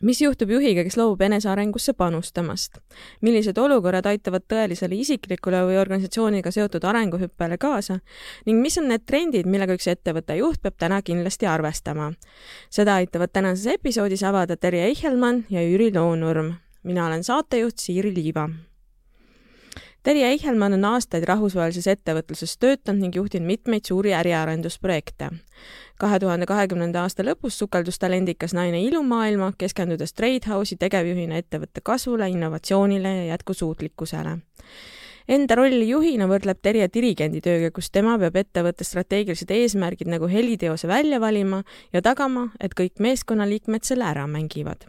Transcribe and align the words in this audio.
mis 0.00 0.20
juhtub 0.22 0.50
juhiga, 0.50 0.84
kes 0.86 0.96
loobub 0.96 1.22
enesearengusse 1.26 1.92
panustamast? 1.98 2.78
millised 3.20 3.58
olukorrad 3.58 4.06
aitavad 4.06 4.44
tõelisele 4.50 4.98
isiklikule 5.02 5.64
või 5.66 5.78
organisatsiooniga 5.80 6.52
seotud 6.54 6.84
arenguhüppele 6.84 7.58
kaasa 7.58 7.98
ning 8.46 8.62
mis 8.62 8.78
on 8.78 8.88
need 8.92 9.06
trendid, 9.06 9.46
millega 9.46 9.74
üks 9.78 9.90
ettevõtte 9.90 10.38
juht 10.38 10.62
peab 10.62 10.78
täna 10.78 11.02
kindlasti 11.02 11.50
arvestama? 11.50 12.12
seda 12.70 13.00
aitavad 13.02 13.32
tänases 13.32 13.66
episoodis 13.78 14.22
avada 14.22 14.56
Terje 14.56 14.86
Eichelmann 14.92 15.44
ja 15.50 15.62
Jüri 15.62 15.92
Loonurm. 15.94 16.54
mina 16.82 17.06
olen 17.06 17.24
saatejuht 17.24 17.78
Siiri 17.78 18.14
Liiva 18.14 18.48
Terje 20.08 20.24
Eichelmann 20.24 20.72
on 20.72 20.86
aastaid 20.88 21.26
rahvusvahelises 21.28 21.84
ettevõtluses 21.92 22.54
töötanud 22.56 23.02
ning 23.04 23.16
juhtinud 23.18 23.44
mitmeid 23.44 23.84
suuri 23.84 24.14
äriarendusprojekte. 24.16 25.28
kahe 26.00 26.18
tuhande 26.22 26.46
kahekümnenda 26.48 27.02
aasta 27.02 27.26
lõpus 27.28 27.58
sukeldus 27.60 27.98
talendikas 27.98 28.54
naine 28.56 28.80
ilumaailma, 28.82 29.52
keskendudes 29.58 30.16
Tradehouse'i 30.16 30.80
tegevjuhina 30.80 31.36
ettevõtte 31.36 31.84
kasvule, 31.84 32.28
innovatsioonile 32.28 33.16
ja 33.16 33.24
jätkusuutlikkusele 33.34 34.36
enda 35.28 35.54
rolli 35.54 35.88
juhina 35.88 36.24
võrdleb 36.26 36.62
Terje 36.62 36.88
dirigendi 36.94 37.44
tööga, 37.44 37.70
kus 37.70 37.90
tema 37.90 38.16
peab 38.18 38.36
ettevõtte 38.36 38.88
strateegilised 38.88 39.50
eesmärgid 39.50 40.08
nagu 40.08 40.26
heliteose 40.26 40.88
välja 40.88 41.20
valima 41.20 41.64
ja 41.92 42.00
tagama, 42.00 42.48
et 42.60 42.72
kõik 42.72 42.96
meeskonnaliikmed 42.96 43.84
selle 43.84 44.08
ära 44.08 44.24
mängivad 44.26 44.88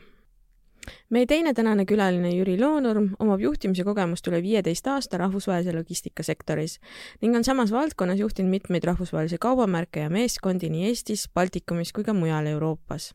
meie 1.09 1.25
teine 1.25 1.53
tänane 1.53 1.85
külaline 1.85 2.31
Jüri 2.33 2.59
Loonurm 2.59 3.09
omab 3.19 3.41
juhtimise 3.41 3.83
kogemust 3.87 4.27
üle 4.27 4.41
viieteist 4.43 4.87
aasta 4.87 5.17
rahvusvahelise 5.21 5.73
logistikasektoris 5.75 6.77
ning 7.21 7.35
on 7.35 7.43
samas 7.43 7.71
valdkonnas 7.71 8.19
juhtinud 8.19 8.51
mitmeid 8.51 8.87
rahvusvahelisi 8.89 9.37
kaubamärke 9.41 10.05
ja 10.05 10.09
meeskondi 10.09 10.69
nii 10.69 10.87
Eestis, 10.89 11.27
Baltikumis 11.33 11.93
kui 11.93 12.03
ka 12.03 12.13
mujal 12.13 12.45
Euroopas. 12.45 13.13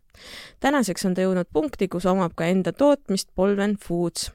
tänaseks 0.61 1.07
on 1.07 1.15
ta 1.15 1.27
jõudnud 1.27 1.51
punkti, 1.53 1.89
kus 1.89 2.07
omab 2.07 2.33
ka 2.37 2.47
enda 2.47 2.73
tootmist 2.73 3.31
Polven 3.35 3.77
Foods, 3.77 4.31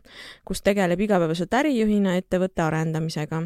kus 0.45 0.61
tegeleb 0.61 0.99
igapäevaselt 0.99 1.53
ärijuhina 1.53 2.15
ettevõtte 2.15 2.61
arendamisega 2.61 3.43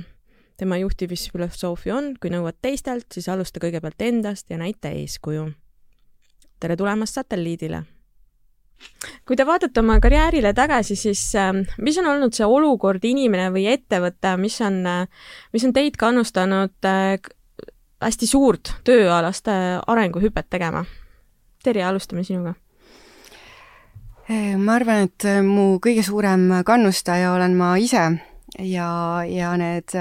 tema 0.57 0.77
juhtimisfilosoofia 0.77 1.95
on, 1.95 2.13
kui 2.21 2.29
nõuad 2.29 2.59
teistelt, 2.61 3.09
siis 3.11 3.27
alusta 3.29 3.59
kõigepealt 3.59 4.01
endast 4.05 4.49
ja 4.49 4.57
näita 4.57 4.93
eeskuju. 4.93 5.51
tere 6.59 6.75
tulemast 6.79 7.13
satelliidile 7.19 7.83
kui 9.27 9.37
te 9.39 9.45
vaatate 9.47 9.81
oma 9.81 9.99
karjäärile 10.03 10.53
tagasi, 10.55 10.95
siis 10.99 11.21
ähm, 11.39 11.63
mis 11.81 11.97
on 12.01 12.09
olnud 12.11 12.35
see 12.35 12.47
olukord, 12.47 13.03
inimene 13.05 13.49
või 13.53 13.67
ettevõte, 13.71 14.35
mis 14.41 14.59
on, 14.65 14.81
äh, 14.87 15.29
mis 15.53 15.65
on 15.67 15.73
teid 15.75 15.97
kannustanud 15.99 16.89
äh, 16.89 17.15
hästi 18.03 18.29
suurt 18.29 18.73
tööalast 18.87 19.47
äh, 19.51 19.79
arenguhüpet 19.87 20.49
tegema? 20.49 20.85
Terje, 21.63 21.85
alustame 21.87 22.25
sinuga. 22.27 22.57
ma 24.57 24.75
arvan, 24.75 25.09
et 25.09 25.25
mu 25.43 25.79
kõige 25.83 26.03
suurem 26.03 26.47
kannustaja 26.65 27.33
olen 27.35 27.57
ma 27.59 27.73
ise 27.79 28.05
ja, 28.59 28.87
ja 29.27 29.51
need 29.59 29.91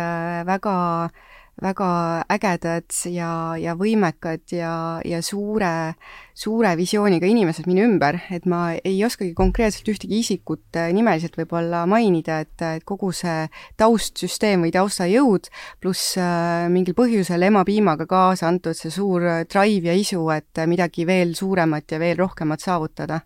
väga 0.46 0.74
äh, 1.04 1.31
väga 1.60 2.24
ägedad 2.32 2.90
ja, 3.12 3.54
ja 3.60 3.74
võimekad 3.78 4.54
ja, 4.54 5.00
ja 5.04 5.20
suure, 5.22 5.94
suure 6.34 6.72
visiooniga 6.78 7.28
inimesed 7.28 7.68
minu 7.68 7.84
ümber, 7.86 8.18
et 8.32 8.46
ma 8.48 8.72
ei 8.80 8.96
oskagi 9.04 9.34
konkreetselt 9.36 9.90
ühtegi 9.92 10.22
isikut 10.22 10.78
äh, 10.80 10.90
nimeliselt 10.96 11.36
võib-olla 11.38 11.84
mainida, 11.90 12.40
et, 12.46 12.56
et 12.62 12.86
kogu 12.88 13.12
see 13.16 13.46
taustsüsteem 13.80 14.64
või 14.64 14.72
taustajõud 14.74 15.50
pluss 15.82 16.16
äh, 16.20 16.70
mingil 16.72 16.96
põhjusel 16.98 17.44
emapiimaga 17.50 18.08
kaasa 18.10 18.48
antud 18.48 18.78
see 18.78 18.90
suur 18.90 19.28
drive 19.44 19.92
ja 19.92 19.98
isu, 19.98 20.24
et 20.34 20.64
midagi 20.66 21.06
veel 21.06 21.36
suuremat 21.38 21.92
ja 21.92 22.00
veel 22.02 22.16
rohkemat 22.24 22.64
saavutada 22.64 23.22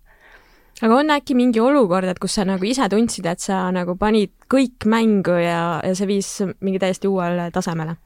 aga 0.84 0.96
on 0.98 1.12
äkki 1.14 1.36
mingi 1.36 1.60
olukord, 1.62 2.08
et 2.10 2.18
kus 2.20 2.36
sa 2.36 2.44
nagu 2.44 2.66
ise 2.68 2.84
tundsid, 2.92 3.26
et 3.30 3.40
sa 3.40 3.62
nagu 3.72 3.96
panid 3.96 4.34
kõik 4.52 4.84
mängu 4.84 5.38
ja, 5.40 5.78
ja 5.80 5.94
see 5.96 6.10
viis 6.10 6.32
mingi 6.60 6.82
täiesti 6.82 7.08
uuele 7.08 7.48
tasemele? 7.54 7.96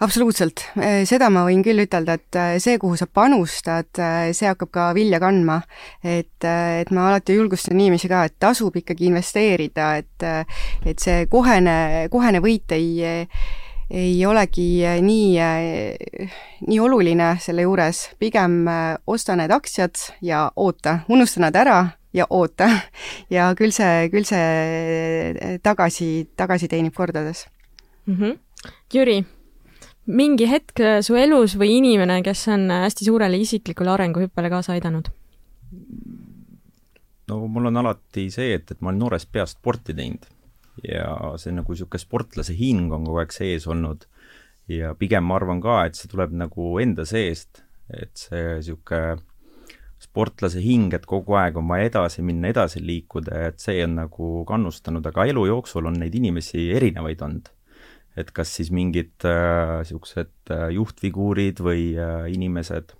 Absoluutselt, 0.00 0.62
äh, 0.78 1.02
seda 1.08 1.28
ma 1.32 1.42
võin 1.46 1.62
küll 1.66 1.82
ütelda, 1.82 2.18
et 2.18 2.38
äh, 2.38 2.56
see, 2.62 2.78
kuhu 2.80 2.96
sa 2.98 3.08
panustad, 3.10 3.90
äh, 3.98 4.30
see 4.36 4.48
hakkab 4.48 4.70
ka 4.74 4.88
vilja 4.96 5.20
kandma. 5.22 5.60
et, 6.02 6.44
et 6.44 6.90
ma 6.94 7.08
alati 7.08 7.34
julgustan 7.34 7.78
inimesi 7.78 8.08
ka, 8.08 8.24
et 8.28 8.36
tasub 8.38 8.76
ikkagi 8.78 9.08
investeerida, 9.08 9.96
et, 9.98 10.26
et 10.86 10.98
see 11.02 11.26
kohene, 11.30 12.06
kohene 12.10 12.42
võit 12.44 12.76
ei 12.76 13.26
ei 13.88 14.18
olegi 14.28 14.84
nii, 15.00 15.38
nii 16.68 16.80
oluline 16.84 17.28
selle 17.40 17.64
juures, 17.64 18.02
pigem 18.20 18.66
osta 19.08 19.36
need 19.40 19.50
aktsiad 19.50 19.96
ja 20.20 20.42
oota, 20.60 20.98
unusta 21.08 21.40
nad 21.40 21.56
ära 21.56 21.78
ja 22.12 22.26
oota. 22.28 22.68
ja 23.34 23.48
küll 23.56 23.72
see, 23.72 24.10
küll 24.12 24.28
see 24.28 25.58
tagasi, 25.64 26.28
tagasi 26.36 26.68
teenib 26.68 26.94
kordades 26.94 27.46
mm. 28.06 28.14
-hmm. 28.14 28.38
Jüri 28.92 29.22
mingi 30.08 30.48
hetk 30.48 30.80
su 31.04 31.16
elus 31.20 31.54
või 31.60 31.78
inimene, 31.78 32.22
kes 32.24 32.46
on 32.54 32.68
hästi 32.72 33.08
suurele 33.08 33.38
isiklikule 33.44 33.92
arenguhüppele 33.94 34.50
kaasa 34.52 34.74
aidanud? 34.76 35.12
no 37.28 37.46
mul 37.46 37.68
on 37.68 37.76
alati 37.76 38.28
see, 38.32 38.54
et, 38.56 38.70
et 38.72 38.80
ma 38.80 38.90
olen 38.90 39.02
noorest 39.04 39.30
peast 39.32 39.58
sporti 39.58 39.94
teinud. 39.96 40.24
Ja 40.86 41.34
see 41.40 41.52
nagu 41.52 41.74
niisugune 41.74 42.00
sportlase 42.00 42.54
hing 42.56 42.92
on 42.94 43.04
kogu 43.04 43.20
aeg 43.20 43.34
sees 43.34 43.66
olnud. 43.68 44.06
Ja 44.70 44.94
pigem 44.98 45.26
ma 45.26 45.38
arvan 45.38 45.60
ka, 45.64 45.82
et 45.88 45.98
see 45.98 46.10
tuleb 46.10 46.32
nagu 46.38 46.76
enda 46.82 47.04
seest, 47.08 47.64
et 47.92 48.14
see 48.16 48.44
niisugune 48.60 49.18
sportlase 49.98 50.62
hing, 50.62 50.92
et 50.94 51.04
kogu 51.10 51.34
aeg 51.36 51.58
on 51.58 51.66
vaja 51.68 51.90
edasi 51.90 52.22
minna, 52.22 52.52
edasi 52.52 52.80
liikuda, 52.84 53.48
et 53.50 53.60
see 53.60 53.82
on 53.84 53.98
nagu 53.98 54.32
kannustanud, 54.48 55.04
aga 55.10 55.26
elu 55.32 55.48
jooksul 55.50 55.90
on 55.90 55.98
neid 55.98 56.14
inimesi 56.14 56.68
erinevaid 56.78 57.24
olnud 57.26 57.50
et 58.18 58.30
kas 58.34 58.52
siis 58.58 58.70
mingid 58.74 59.14
niisugused 59.22 60.32
äh, 60.50 60.56
äh, 60.56 60.68
juhtfiguurid 60.76 61.62
või 61.64 61.90
äh, 61.94 62.26
inimesed 62.34 62.94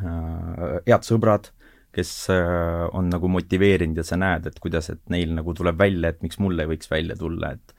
äh,, 0.00 0.78
head 0.88 1.06
sõbrad, 1.06 1.52
kes 1.94 2.12
äh, 2.32 2.86
on 2.96 3.10
nagu 3.12 3.30
motiveerinud 3.32 4.00
ja 4.00 4.06
sa 4.06 4.18
näed, 4.20 4.48
et 4.48 4.60
kuidas, 4.62 4.90
et 4.92 5.02
neil 5.12 5.34
nagu 5.36 5.54
tuleb 5.56 5.78
välja, 5.78 6.12
et 6.12 6.22
miks 6.24 6.40
mul 6.42 6.58
ei 6.58 6.70
võiks 6.74 6.90
välja 6.92 7.18
tulla, 7.18 7.54
et 7.56 7.76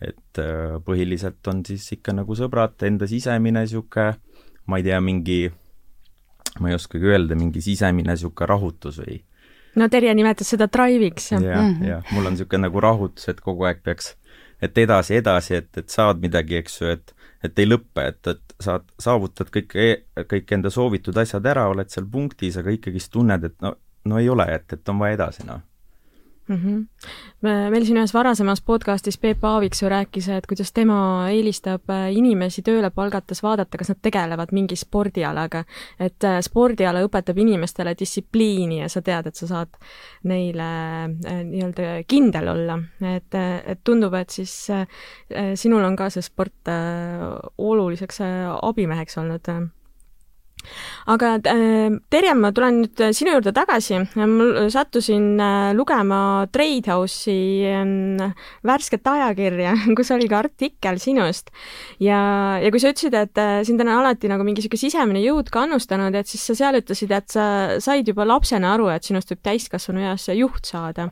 et 0.00 0.38
äh, 0.40 0.78
põhiliselt 0.80 1.44
on 1.52 1.58
siis 1.68 1.84
ikka 1.92 2.14
nagu 2.16 2.32
sõbrad, 2.36 2.78
enda 2.88 3.04
sisemine 3.08 3.66
niisugune, 3.66 4.14
ma 4.72 4.78
ei 4.80 4.86
tea, 4.86 5.00
mingi, 5.04 5.42
ma 6.56 6.70
ei 6.70 6.76
oskagi 6.78 7.10
öelda, 7.10 7.36
mingi 7.36 7.60
sisemine 7.60 8.14
niisugune 8.16 8.48
rahutus 8.48 9.02
või 9.02 9.18
no 9.76 9.88
Terje 9.92 10.14
nimetas 10.16 10.54
seda 10.54 10.70
drive'iks. 10.72 11.30
jah, 11.36 11.44
jah, 11.44 11.66
mhm. 11.66 11.84
jah, 11.86 12.14
mul 12.16 12.30
on 12.30 12.36
niisugune 12.36 12.66
nagu 12.66 12.82
rahutus, 12.82 13.28
et 13.28 13.44
kogu 13.44 13.68
aeg 13.68 13.84
peaks 13.84 14.14
et 14.62 14.78
edasi, 14.78 15.16
edasi, 15.20 15.54
et, 15.60 15.70
et 15.78 15.88
saad 15.90 16.20
midagi, 16.22 16.60
eks 16.60 16.80
ju, 16.80 16.92
et 16.96 17.16
et 17.40 17.56
ei 17.62 17.64
lõppe, 17.64 18.02
et, 18.04 18.26
et 18.28 18.54
saad, 18.60 18.84
saavutad 19.00 19.48
kõik, 19.48 19.72
e-, 19.72 20.24
kõik 20.28 20.50
enda 20.52 20.68
soovitud 20.68 21.16
asjad 21.22 21.46
ära, 21.48 21.70
oled 21.72 21.88
seal 21.88 22.04
punktis, 22.04 22.58
aga 22.60 22.74
ikkagist 22.74 23.12
tunned, 23.14 23.46
et 23.48 23.56
no, 23.64 23.72
no 24.04 24.20
ei 24.20 24.28
ole, 24.28 24.44
et, 24.52 24.66
et 24.76 24.92
on 24.92 25.00
vaja 25.00 25.16
edasi, 25.16 25.46
noh 25.48 25.62
mm. 26.50 26.56
-hmm. 26.56 27.70
meil 27.70 27.84
siin 27.84 27.98
ühes 28.00 28.14
varasemas 28.14 28.60
podcastis 28.62 29.18
Peep 29.18 29.44
Aaviksoo 29.44 29.88
rääkis, 29.88 30.28
et 30.28 30.46
kuidas 30.46 30.72
tema 30.72 31.28
eelistab 31.30 31.90
äh, 31.90 32.10
inimesi 32.12 32.62
tööle 32.62 32.90
palgates 32.90 33.42
vaadata, 33.42 33.78
kas 33.78 33.88
nad 33.88 34.00
tegelevad 34.02 34.52
mingi 34.52 34.76
spordialaga. 34.76 35.64
et 36.00 36.24
äh, 36.24 36.40
spordiala 36.40 37.02
õpetab 37.06 37.38
inimestele 37.38 37.94
distsipliini 37.98 38.80
ja 38.80 38.88
sa 38.88 39.02
tead, 39.02 39.26
et 39.26 39.34
sa 39.34 39.46
saad 39.46 39.80
neile 40.24 40.70
äh, 41.04 41.42
nii-öelda 41.44 42.04
kindel 42.06 42.48
olla. 42.48 42.78
et, 43.16 43.34
et 43.66 43.80
tundub, 43.84 44.14
et 44.14 44.30
siis 44.30 44.70
sinul 45.54 45.84
on 45.84 45.96
ka 45.96 46.10
see 46.10 46.22
sport 46.22 46.68
oluliseks 47.58 48.18
abimeheks 48.62 49.18
olnud 49.18 49.48
aga 51.10 51.34
äh, 51.50 51.96
Terje, 52.12 52.34
ma 52.38 52.50
tulen 52.54 52.82
nüüd 52.84 53.02
äh, 53.02 53.12
sinu 53.16 53.34
juurde 53.36 53.52
tagasi. 53.56 54.00
mul 54.16 54.70
sattusin 54.72 55.40
äh, 55.40 55.70
lugema 55.76 56.46
Trade 56.52 56.92
House'i 56.92 57.64
ähm, 57.70 58.34
värsket 58.66 59.06
ajakirja, 59.06 59.74
kus 59.98 60.12
oli 60.14 60.28
ka 60.30 60.42
artikkel 60.44 61.00
sinust. 61.02 61.50
ja, 62.00 62.20
ja 62.62 62.70
kui 62.70 62.82
sa 62.82 62.92
ütlesid, 62.92 63.16
et 63.16 63.66
sind 63.66 63.80
on 63.80 63.92
alati 63.94 64.30
nagu 64.30 64.44
mingi 64.46 64.60
niisugune 64.60 64.84
sisemine 64.84 65.24
jõud 65.24 65.50
kannustanud, 65.52 66.14
et 66.14 66.28
siis 66.30 66.44
sa 66.44 66.58
seal 66.58 66.80
ütlesid, 66.82 67.12
et 67.14 67.30
sa 67.32 67.46
said 67.80 68.08
juba 68.08 68.26
lapsena 68.28 68.74
aru, 68.74 68.90
et 68.92 69.06
sinust 69.06 69.32
võib 69.32 69.42
täiskasvanu 69.46 70.04
eas 70.10 70.28
juht 70.34 70.66
saada. 70.68 71.10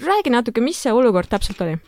räägi 0.00 0.30
natuke, 0.30 0.60
mis 0.62 0.78
see 0.78 0.92
olukord 0.92 1.28
täpselt 1.28 1.60
oli 1.60 1.78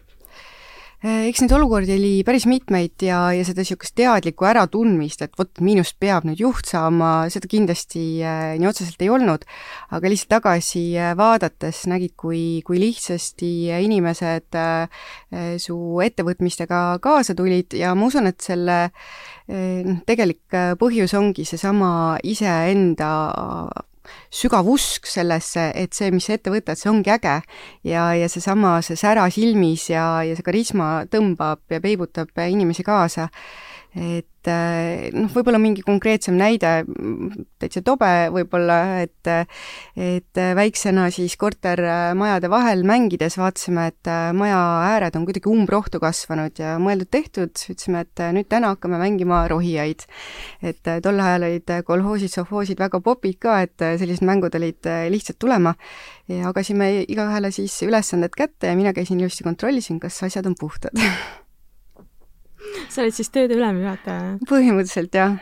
eks 1.03 1.41
neid 1.43 1.53
olukordi 1.57 1.97
oli 1.97 2.11
päris 2.27 2.45
mitmeid 2.47 3.03
ja, 3.03 3.33
ja 3.35 3.43
seda 3.47 3.65
niisugust 3.65 3.97
teadlikku 3.99 4.47
äratundmist, 4.47 5.25
et 5.25 5.35
vot 5.39 5.63
minust 5.65 5.97
peab 6.03 6.27
nüüd 6.29 6.39
juht 6.39 6.69
saama, 6.71 7.27
seda 7.33 7.51
kindlasti 7.51 8.05
äh, 8.23 8.55
nii 8.61 8.69
otseselt 8.71 9.03
ei 9.03 9.11
olnud, 9.11 9.43
aga 9.91 10.13
lihtsalt 10.13 10.31
tagasi 10.37 10.85
äh, 10.95 11.13
vaadates 11.19 11.85
nägid, 11.91 12.15
kui, 12.15 12.63
kui 12.67 12.79
lihtsasti 12.79 13.53
inimesed 13.83 14.59
äh, 14.59 15.05
su 15.59 15.77
ettevõtmistega 16.07 16.83
kaasa 17.03 17.35
tulid 17.35 17.75
ja 17.75 17.97
ma 17.99 18.07
usun, 18.07 18.31
et 18.31 18.39
selle 18.45 18.79
noh, 19.53 20.03
tegelik 20.07 20.55
põhjus 20.79 21.17
ongi 21.19 21.45
seesama 21.49 22.21
iseenda 22.23 23.11
sügav 24.33 24.69
usk 24.69 25.07
sellesse, 25.11 25.71
et 25.75 25.95
see, 25.95 26.11
mis 26.15 26.27
sa 26.27 26.37
ette 26.37 26.53
võtad, 26.53 26.79
see 26.79 26.91
ongi 26.91 27.13
äge. 27.13 27.41
ja, 27.85 28.13
ja 28.19 28.29
seesama, 28.29 28.79
see 28.83 28.97
sära 28.97 29.29
silmis 29.31 29.89
ja, 29.91 30.23
ja 30.27 30.37
see 30.37 30.47
karisma 30.47 31.05
tõmbab 31.11 31.63
ja 31.71 31.81
peibutab 31.81 32.33
inimesi 32.49 32.85
kaasa 32.87 33.29
et 33.93 34.49
eh, 34.49 35.11
noh, 35.13 35.29
võib-olla 35.33 35.59
mingi 35.61 35.83
konkreetsem 35.85 36.39
näide, 36.39 36.71
täitsa 37.61 37.83
tobe 37.85 38.09
võib-olla, 38.33 38.79
et 39.05 39.31
et 40.01 40.41
väiksena 40.57 41.09
siis 41.13 41.37
kortermajade 41.39 42.49
vahel 42.53 42.87
mängides 42.89 43.37
vaatasime, 43.39 43.91
et 43.93 44.11
maja 44.37 44.61
ääred 44.89 45.19
on 45.19 45.27
kuidagi 45.29 45.51
umbrohtu 45.53 46.01
kasvanud 46.03 46.59
ja 46.59 46.79
mõeldud-tehtud, 46.83 47.53
ütlesime, 47.53 48.07
et 48.07 48.25
nüüd 48.35 48.49
täna 48.51 48.73
hakkame 48.73 48.99
mängima 49.03 49.45
rohijaid. 49.53 50.07
et 50.63 50.93
tol 51.05 51.21
ajal 51.21 51.47
olid 51.51 51.77
kolhoosid, 51.87 52.33
sovhoosid 52.33 52.81
väga 52.81 53.03
popid 53.05 53.39
ka, 53.45 53.61
et 53.69 53.77
sellised 53.77 54.25
mängud 54.25 54.57
olid 54.57 54.89
lihtsalt 55.13 55.39
tulema. 55.39 55.77
Ja 56.31 56.49
jagasime 56.49 57.03
igaühele 57.03 57.51
siis 57.53 57.77
ülesanded 57.85 58.33
kätte 58.37 58.71
ja 58.71 58.79
mina 58.79 58.95
käisin 58.97 59.21
ilusti, 59.21 59.45
kontrollisin, 59.45 60.01
kas 60.01 60.23
asjad 60.23 60.47
on 60.49 60.57
puhtad 60.59 60.97
sa 62.89 63.03
olid 63.03 63.17
siis 63.17 63.33
tööde 63.33 63.57
ülemjuhataja? 63.59 64.37
põhimõtteliselt 64.49 65.17
jah 65.17 65.37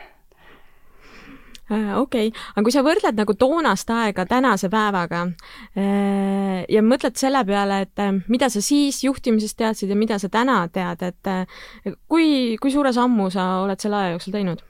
äh, 1.71 1.91
okei 1.99 2.31
okay., 2.31 2.31
aga 2.55 2.65
kui 2.65 2.75
sa 2.75 2.83
võrdled 2.85 3.19
nagu 3.19 3.35
toonast 3.39 3.91
aega 3.95 4.25
tänase 4.29 4.71
päevaga 4.71 5.25
äh, 5.27 6.63
ja 6.69 6.83
mõtled 6.85 7.19
selle 7.19 7.43
peale, 7.47 7.83
et 7.87 8.03
äh, 8.03 8.15
mida 8.31 8.51
sa 8.53 8.63
siis 8.63 9.03
juhtimisest 9.05 9.59
teadsid 9.59 9.91
ja 9.91 9.99
mida 9.99 10.19
sa 10.21 10.31
täna 10.31 10.63
tead, 10.73 11.05
et 11.11 11.95
kui, 12.07 12.57
kui 12.61 12.73
suure 12.73 12.93
sammu 12.95 13.31
sa 13.33 13.53
oled 13.65 13.81
selle 13.81 14.03
aja 14.03 14.17
jooksul 14.17 14.37
teinud? 14.39 14.67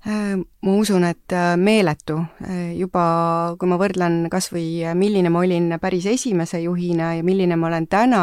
ma 0.00 0.74
usun, 0.80 1.02
et 1.04 1.32
meeletu. 1.60 2.14
juba 2.72 3.02
kui 3.60 3.68
ma 3.68 3.76
võrdlen 3.76 4.30
kas 4.32 4.46
või 4.48 4.80
milline 4.96 5.28
ma 5.28 5.42
olin 5.44 5.74
päris 5.76 6.06
esimese 6.08 6.62
juhina 6.62 7.10
ja 7.18 7.26
milline 7.26 7.58
ma 7.60 7.68
olen 7.68 7.84
täna, 7.84 8.22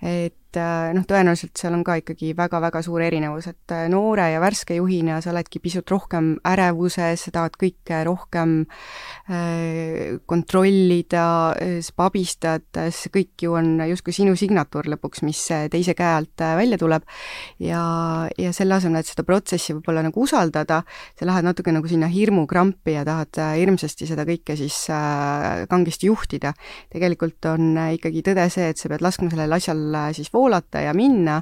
et 0.00 0.39
et 0.50 0.58
äh, 0.58 0.90
noh, 0.96 1.04
tõenäoliselt 1.06 1.54
seal 1.60 1.74
on 1.76 1.84
ka 1.86 1.94
ikkagi 2.00 2.32
väga-väga 2.34 2.80
suur 2.82 3.04
erinevus, 3.06 3.46
et 3.52 3.74
äh, 3.74 3.84
noore 3.90 4.24
ja 4.32 4.40
värske 4.42 4.74
juhina 4.74 5.20
sa 5.22 5.30
oledki 5.30 5.60
pisut 5.62 5.86
rohkem 5.90 6.32
ärevuses, 6.50 7.22
sa 7.22 7.32
tahad 7.36 7.54
kõike 7.60 8.00
rohkem 8.08 8.56
äh, 9.30 10.18
kontrollida, 10.26 11.26
sa 11.54 12.06
abistad, 12.08 12.66
see 12.74 13.12
kõik 13.14 13.44
ju 13.44 13.54
on 13.58 13.76
justkui 13.92 14.14
sinu 14.16 14.34
signatuur 14.38 14.88
lõpuks, 14.90 15.22
mis 15.26 15.38
teise 15.70 15.94
käe 15.94 16.16
alt 16.16 16.42
välja 16.58 16.78
tuleb, 16.80 17.06
ja, 17.62 17.82
ja 18.40 18.50
selle 18.56 18.78
asemel, 18.80 19.04
et 19.04 19.10
seda 19.10 19.22
protsessi 19.28 19.76
võib-olla 19.76 20.02
nagu 20.08 20.24
usaldada, 20.24 20.80
sa 21.18 21.28
lähed 21.28 21.46
natuke 21.46 21.74
nagu 21.74 21.86
sinna 21.90 22.08
hirmukrampi 22.10 22.96
ja 22.96 23.04
tahad 23.06 23.38
hirmsasti 23.60 24.08
seda 24.10 24.26
kõike 24.26 24.56
siis 24.58 24.82
kangesti 25.70 26.10
juhtida. 26.10 26.54
tegelikult 26.90 27.52
on 27.52 27.76
ikkagi 27.94 28.24
tõde 28.26 28.48
see, 28.50 28.72
et 28.72 28.80
sa 28.80 28.90
pead 28.90 29.04
laskma 29.04 29.30
sellel 29.30 29.58
asjal 29.60 29.86
siis 30.16 30.32
voolata 30.40 30.84
ja 30.86 30.94
minna 30.96 31.40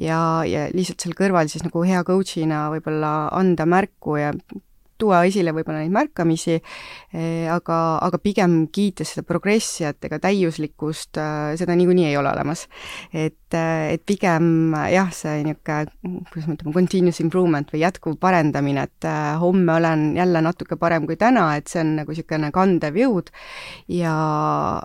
ja, 0.00 0.20
ja 0.48 0.68
lihtsalt 0.72 1.04
seal 1.04 1.18
kõrval 1.18 1.52
siis 1.52 1.66
nagu 1.66 1.84
hea 1.84 2.00
coach'ina 2.08 2.68
võib-olla 2.72 3.12
anda 3.36 3.68
märku 3.68 4.16
ja 4.20 4.32
tuua 4.98 5.22
esile 5.28 5.52
võib-olla 5.54 5.82
neid 5.82 5.94
märkamisi, 5.94 6.58
eh, 6.58 7.46
aga, 7.52 7.78
aga 8.04 8.20
pigem 8.22 8.58
kiites 8.74 9.14
seda 9.14 9.24
progressiat 9.26 10.08
ega 10.08 10.18
täiuslikkust, 10.22 11.20
eh, 11.22 11.54
seda 11.60 11.76
niikuinii 11.78 12.08
ei 12.10 12.16
ole 12.18 12.32
olemas. 12.32 12.66
et, 13.12 13.54
eh, 13.54 13.94
et 13.94 14.02
pigem 14.04 14.74
jah, 14.92 15.10
see 15.12 15.42
niisugune, 15.44 15.86
kuidas 16.30 16.48
me 16.48 16.54
ütleme, 16.56 16.74
continuous 16.74 17.20
improvement 17.20 17.70
või 17.70 17.80
jätkuv 17.80 18.18
parendamine, 18.18 18.82
et 18.82 19.08
homme 19.40 19.72
olen 19.72 20.16
jälle 20.16 20.42
natuke 20.42 20.76
parem 20.76 21.06
kui 21.06 21.16
täna, 21.16 21.56
et 21.56 21.68
see 21.68 21.80
on 21.80 21.96
nagu 21.96 22.10
niisugune 22.12 22.50
kandev 22.52 22.94
jõud 22.94 23.30
ja 23.88 24.82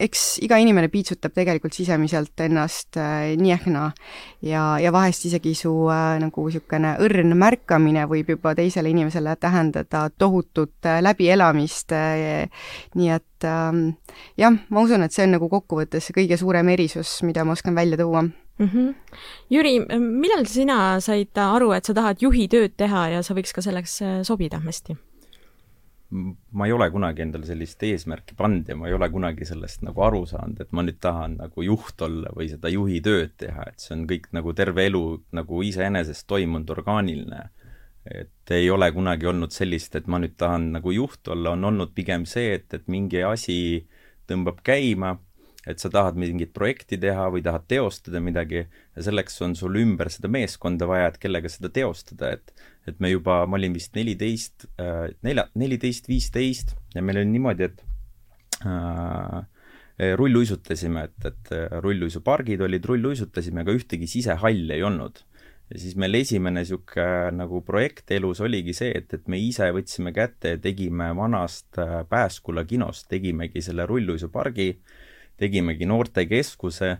eks 0.00 0.24
iga 0.44 0.58
inimene 0.60 0.88
piitsutab 0.92 1.34
tegelikult 1.36 1.76
sisemiselt 1.76 2.40
ennast 2.44 2.98
äh, 3.00 3.32
nii 3.40 3.54
ehk 3.54 3.68
naa 3.72 3.88
ja, 4.46 4.64
ja 4.82 4.92
vahest 4.94 5.26
isegi 5.28 5.54
su 5.58 5.72
äh, 5.92 6.18
nagu 6.22 6.46
niisugune 6.46 6.96
õrn 7.04 7.34
märkamine 7.38 8.06
võib 8.10 8.34
juba 8.34 8.54
teisele 8.58 8.92
inimesele 8.92 9.36
tähendada 9.40 10.08
tohutut 10.18 10.88
äh, 10.88 11.00
läbielamist 11.04 11.94
äh,, 11.96 12.46
nii 12.94 13.10
et 13.16 13.48
äh, 13.48 13.82
jah, 14.40 14.60
ma 14.68 14.86
usun, 14.86 15.06
et 15.06 15.16
see 15.16 15.26
on 15.28 15.36
nagu 15.38 15.50
kokkuvõttes 15.52 16.12
kõige 16.16 16.40
suurem 16.40 16.72
erisus, 16.74 17.20
mida 17.26 17.44
ma 17.44 17.58
oskan 17.58 17.76
välja 17.78 18.00
tuua 18.00 18.22
mm. 18.22 18.68
-hmm. 18.68 18.94
Jüri, 19.50 19.78
millal 19.98 20.46
sina 20.46 21.00
said 21.00 21.36
aru, 21.36 21.72
et 21.72 21.84
sa 21.84 21.94
tahad 21.94 22.16
juhi 22.20 22.48
tööd 22.48 22.76
teha 22.76 23.08
ja 23.08 23.22
sa 23.22 23.34
võiks 23.34 23.54
ka 23.54 23.62
selleks 23.62 24.02
äh, 24.02 24.18
sobida 24.22 24.58
hästi? 24.58 24.96
Ma 26.10 26.66
ei 26.66 26.72
ole 26.74 26.88
kunagi 26.90 27.22
endale 27.22 27.46
sellist 27.46 27.82
eesmärki 27.86 28.34
pannud 28.38 28.68
ja 28.68 28.76
ma 28.76 28.88
ei 28.88 28.96
ole 28.96 29.06
kunagi 29.12 29.46
sellest 29.46 29.84
nagu 29.86 30.02
aru 30.02 30.24
saanud, 30.26 30.58
et 30.62 30.72
ma 30.74 30.82
nüüd 30.82 30.98
tahan 31.02 31.36
nagu 31.38 31.62
juht 31.62 32.02
olla 32.02 32.32
või 32.34 32.48
seda 32.50 32.72
juhi 32.72 32.98
tööd 33.04 33.36
teha, 33.38 33.68
et 33.70 33.78
see 33.82 33.94
on 33.94 34.04
kõik 34.10 34.30
nagu 34.34 34.54
terve 34.58 34.88
elu 34.90 35.04
nagu 35.38 35.62
iseenesest 35.66 36.26
toimunud 36.30 36.70
orgaaniline. 36.76 37.48
et 38.10 38.50
ei 38.56 38.70
ole 38.70 38.90
kunagi 38.92 39.26
olnud 39.28 39.52
sellist, 39.52 39.94
et 39.94 40.06
ma 40.08 40.18
nüüd 40.18 40.34
tahan 40.40 40.70
nagu 40.72 40.90
juht 40.90 41.28
olla, 41.28 41.52
on 41.52 41.64
olnud 41.68 41.92
pigem 41.94 42.24
see, 42.26 42.54
et, 42.56 42.72
et 42.74 42.88
mingi 42.88 43.22
asi 43.22 43.86
tõmbab 44.26 44.62
käima 44.64 45.18
et 45.68 45.78
sa 45.78 45.90
tahad 45.92 46.16
mingit 46.16 46.54
projekti 46.56 46.96
teha 47.00 47.26
või 47.32 47.42
tahad 47.44 47.66
teostada 47.68 48.20
midagi 48.24 48.62
ja 48.64 49.04
selleks 49.04 49.36
on 49.44 49.54
sul 49.58 49.76
ümber 49.76 50.08
seda 50.12 50.30
meeskonda 50.32 50.88
vaja, 50.88 51.10
et 51.10 51.18
kellega 51.20 51.52
seda 51.52 51.68
teostada, 51.68 52.32
et 52.38 52.54
et 52.88 53.00
me 53.00 53.10
juba, 53.12 53.44
ma 53.46 53.58
olin 53.58 53.74
vist 53.76 53.96
neliteist 53.98 54.68
äh,, 54.80 55.08
nelja, 55.26 55.46
neliteist, 55.60 56.08
viisteist 56.10 56.76
ja 56.94 57.02
meil 57.04 57.22
oli 57.22 57.32
niimoodi, 57.32 57.68
et 57.68 57.82
äh, 58.66 59.40
rulluisutasime, 60.16 61.02
et, 61.10 61.26
et 61.28 61.50
rulluisupargid 61.84 62.62
olid, 62.64 62.86
rulluisutasime, 62.88 63.64
aga 63.64 63.74
ühtegi 63.76 64.08
sisehalli 64.08 64.78
ei 64.78 64.86
olnud. 64.86 65.20
ja 65.70 65.78
siis 65.78 65.92
meil 66.00 66.16
esimene 66.18 66.64
niisugune 66.64 67.36
nagu 67.36 67.60
projekt 67.62 68.10
elus 68.16 68.40
oligi 68.40 68.72
see, 68.74 68.94
et, 68.96 69.12
et 69.14 69.28
me 69.28 69.38
ise 69.38 69.68
võtsime 69.76 70.14
kätte 70.16 70.56
ja 70.56 70.58
tegime 70.58 71.12
vanast 71.16 71.78
äh, 71.78 72.00
Pääskula 72.08 72.64
kinost, 72.64 73.06
tegimegi 73.12 73.62
selle 73.62 73.86
rulluisupargi 73.86 74.70
äh, 74.72 74.98
tegimegi 75.40 75.88
noortekeskuse 75.88 76.96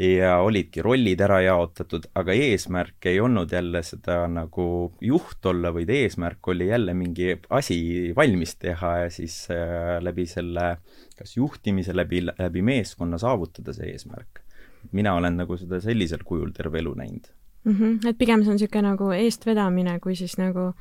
ja 0.00 0.38
olidki 0.40 0.82
rollid 0.82 1.20
ära 1.20 1.40
jaotatud, 1.44 2.06
aga 2.16 2.32
eesmärk 2.32 3.08
ei 3.10 3.18
olnud 3.20 3.52
jälle 3.52 3.82
seda 3.84 4.22
nagu 4.32 4.66
juht 5.04 5.46
olla, 5.50 5.74
vaid 5.76 5.90
eesmärk 5.92 6.48
oli 6.48 6.70
jälle 6.70 6.94
mingi 6.96 7.34
asi 7.50 7.80
valmis 8.16 8.56
teha 8.56 8.94
ja 9.04 9.10
siis 9.12 9.42
äh, 9.52 9.98
läbi 10.00 10.24
selle 10.26 10.78
kas 11.18 11.36
juhtimise, 11.36 11.92
läbi, 11.96 12.22
läbi 12.30 12.62
meeskonna 12.64 13.18
saavutada 13.20 13.76
see 13.76 13.92
eesmärk. 13.92 14.40
mina 14.92 15.12
olen 15.14 15.36
nagu 15.36 15.56
seda 15.60 15.80
sellisel 15.84 16.22
kujul 16.24 16.54
terve 16.56 16.78
elu 16.80 16.94
näinud 16.96 17.26
mm. 17.64 17.72
-hmm. 17.72 18.08
et 18.08 18.18
pigem 18.18 18.42
see 18.42 18.50
on 18.50 18.56
niisugune 18.56 18.88
nagu 18.88 19.10
eestvedamine, 19.12 19.98
kui 20.00 20.16
siis 20.16 20.38
nagu 20.38 20.72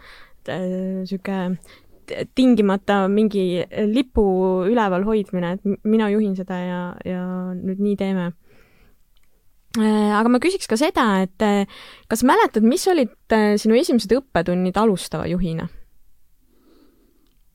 niisugune 0.47 1.45
äh, 1.45 2.27
tingimata 2.35 3.07
mingi 3.07 3.63
lipu 3.85 4.23
üleval 4.65 5.03
hoidmine, 5.03 5.51
et 5.51 5.83
mina 5.83 6.09
juhin 6.09 6.35
seda 6.35 6.57
ja, 6.57 6.81
ja 7.05 7.23
nüüd 7.53 7.81
nii 7.83 7.95
teeme. 7.99 8.31
Äh, 9.77 10.09
aga 10.17 10.31
ma 10.33 10.39
küsiks 10.41 10.65
ka 10.65 10.79
seda, 10.81 11.03
et 11.27 11.43
äh, 11.45 11.67
kas 12.09 12.23
mäletad, 12.25 12.65
mis 12.65 12.87
olid 12.89 13.11
äh, 13.35 13.53
sinu 13.61 13.75
esimesed 13.77 14.15
õppetunnid 14.17 14.79
alustava 14.81 15.27
juhina 15.29 15.67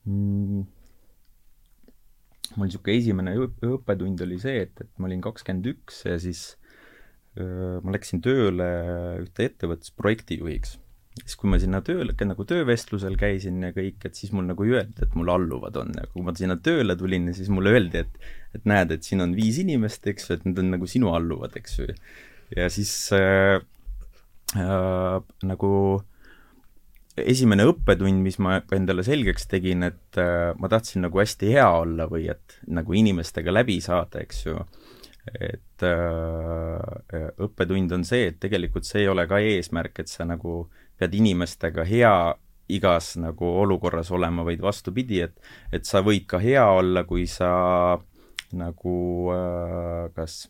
mm.? 0.07 0.61
mul 2.55 2.69
niisugune 2.69 2.95
esimene 3.01 3.33
õppetund 3.35 4.23
oli 4.23 4.39
see, 4.39 4.63
et, 4.63 4.79
et 4.79 4.91
ma 4.95 5.09
olin 5.09 5.25
kakskümmend 5.25 5.67
üks 5.73 6.05
ja 6.07 6.15
siis 6.23 6.45
öö, 7.35 7.81
ma 7.83 7.91
läksin 7.97 8.23
tööle 8.23 8.69
ühte 9.25 9.49
ettevõttes 9.49 9.91
projektijuhiks 9.99 10.77
siis 11.21 11.37
kui 11.39 11.49
ma 11.51 11.59
sinna 11.61 11.79
tööle, 11.85 12.13
nagu 12.27 12.45
töövestlusel 12.47 13.15
käisin 13.19 13.61
ja 13.63 13.71
kõik, 13.75 14.01
et 14.07 14.17
siis 14.19 14.33
mul 14.35 14.47
nagu 14.49 14.65
ei 14.65 14.75
öeldi, 14.75 15.05
et 15.05 15.13
mul 15.15 15.31
alluvad 15.31 15.77
on 15.79 15.93
ja 15.95 16.07
kui 16.11 16.25
ma 16.25 16.33
sinna 16.35 16.57
tööle 16.59 16.97
tulin, 16.99 17.29
siis 17.37 17.51
mulle 17.53 17.75
öeldi, 17.75 18.03
et 18.03 18.33
et 18.55 18.67
näed, 18.67 18.93
et 18.95 19.03
siin 19.03 19.19
on 19.19 19.33
viis 19.35 19.57
inimest, 19.59 20.05
eks 20.07 20.29
ju, 20.29 20.37
et 20.37 20.43
need 20.47 20.59
on 20.61 20.69
nagu 20.77 20.87
sinu 20.87 21.09
alluvad, 21.11 21.55
eks 21.59 21.79
ju. 21.79 21.87
ja 22.55 22.67
siis 22.71 22.91
äh, 23.15 23.59
äh, 24.55 25.17
nagu 25.43 25.71
esimene 27.19 27.65
õppetund, 27.71 28.19
mis 28.23 28.37
ma 28.43 28.61
endale 28.75 29.03
selgeks 29.07 29.47
tegin, 29.51 29.87
et 29.87 30.19
äh, 30.19 30.51
ma 30.59 30.71
tahtsin 30.71 31.03
nagu 31.07 31.19
hästi 31.19 31.51
hea 31.55 31.67
olla 31.81 32.07
või 32.11 32.27
et 32.31 32.59
nagu 32.67 32.95
inimestega 32.95 33.55
läbi 33.55 33.79
saada, 33.83 34.23
eks 34.23 34.45
ju 34.49 34.59
et 35.25 35.83
äh, 35.83 37.29
õppetund 37.41 37.93
on 37.97 38.03
see, 38.07 38.29
et 38.29 38.39
tegelikult 38.41 38.85
see 38.87 39.03
ei 39.03 39.11
ole 39.11 39.25
ka 39.29 39.39
eesmärk, 39.41 40.03
et 40.03 40.11
sa 40.11 40.27
nagu 40.27 40.65
pead 40.99 41.13
inimestega 41.17 41.85
hea 41.87 42.15
igas 42.69 43.13
nagu 43.21 43.51
olukorras 43.61 44.09
olema, 44.11 44.45
vaid 44.47 44.61
vastupidi, 44.61 45.21
et 45.21 45.37
et 45.73 45.85
sa 45.85 46.01
võid 46.01 46.25
ka 46.29 46.41
hea 46.41 46.65
olla, 46.65 47.05
kui 47.05 47.27
sa 47.29 47.99
nagu 48.55 48.97
äh, 49.33 50.11
kas 50.15 50.45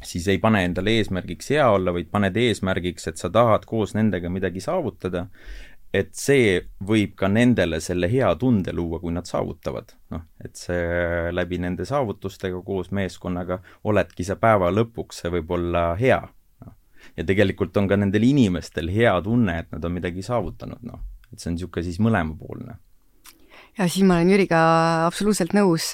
siis 0.00 0.26
ei 0.32 0.38
pane 0.40 0.62
endale 0.64 0.96
eesmärgiks 0.96 1.50
hea 1.52 1.66
olla, 1.70 1.92
vaid 1.92 2.08
paned 2.10 2.36
eesmärgiks, 2.36 3.06
et 3.10 3.20
sa 3.20 3.28
tahad 3.30 3.66
koos 3.68 3.92
nendega 3.94 4.30
midagi 4.32 4.62
saavutada 4.64 5.26
et 5.94 6.12
see 6.14 6.60
võib 6.86 7.16
ka 7.18 7.28
nendele 7.30 7.80
selle 7.82 8.08
hea 8.10 8.30
tunde 8.38 8.72
luua, 8.74 9.00
kui 9.02 9.12
nad 9.14 9.26
saavutavad. 9.26 9.94
noh, 10.14 10.22
et 10.44 10.56
see 10.56 11.30
läbi 11.34 11.58
nende 11.58 11.84
saavutustega 11.86 12.62
koos 12.66 12.90
meeskonnaga 12.94 13.60
oledki 13.84 14.24
sa 14.26 14.36
päeva 14.36 14.70
lõpuks, 14.70 15.22
see 15.22 15.34
võib 15.38 15.50
olla 15.58 15.94
hea. 15.98 16.20
Ja 17.16 17.24
tegelikult 17.26 17.76
on 17.76 17.88
ka 17.88 17.98
nendel 17.98 18.24
inimestel 18.26 18.90
hea 18.92 19.16
tunne, 19.24 19.58
et 19.64 19.72
nad 19.72 19.84
on 19.84 19.96
midagi 19.96 20.22
saavutanud, 20.26 20.82
noh. 20.86 21.02
et 21.32 21.38
see 21.38 21.50
on 21.50 21.58
niisugune 21.58 21.86
siis 21.86 22.00
mõlemapoolne 22.02 22.78
ja 23.80 23.86
siin 23.88 24.08
ma 24.08 24.18
olen 24.18 24.28
Jüriga 24.34 24.58
absoluutselt 25.06 25.54
nõus, 25.56 25.86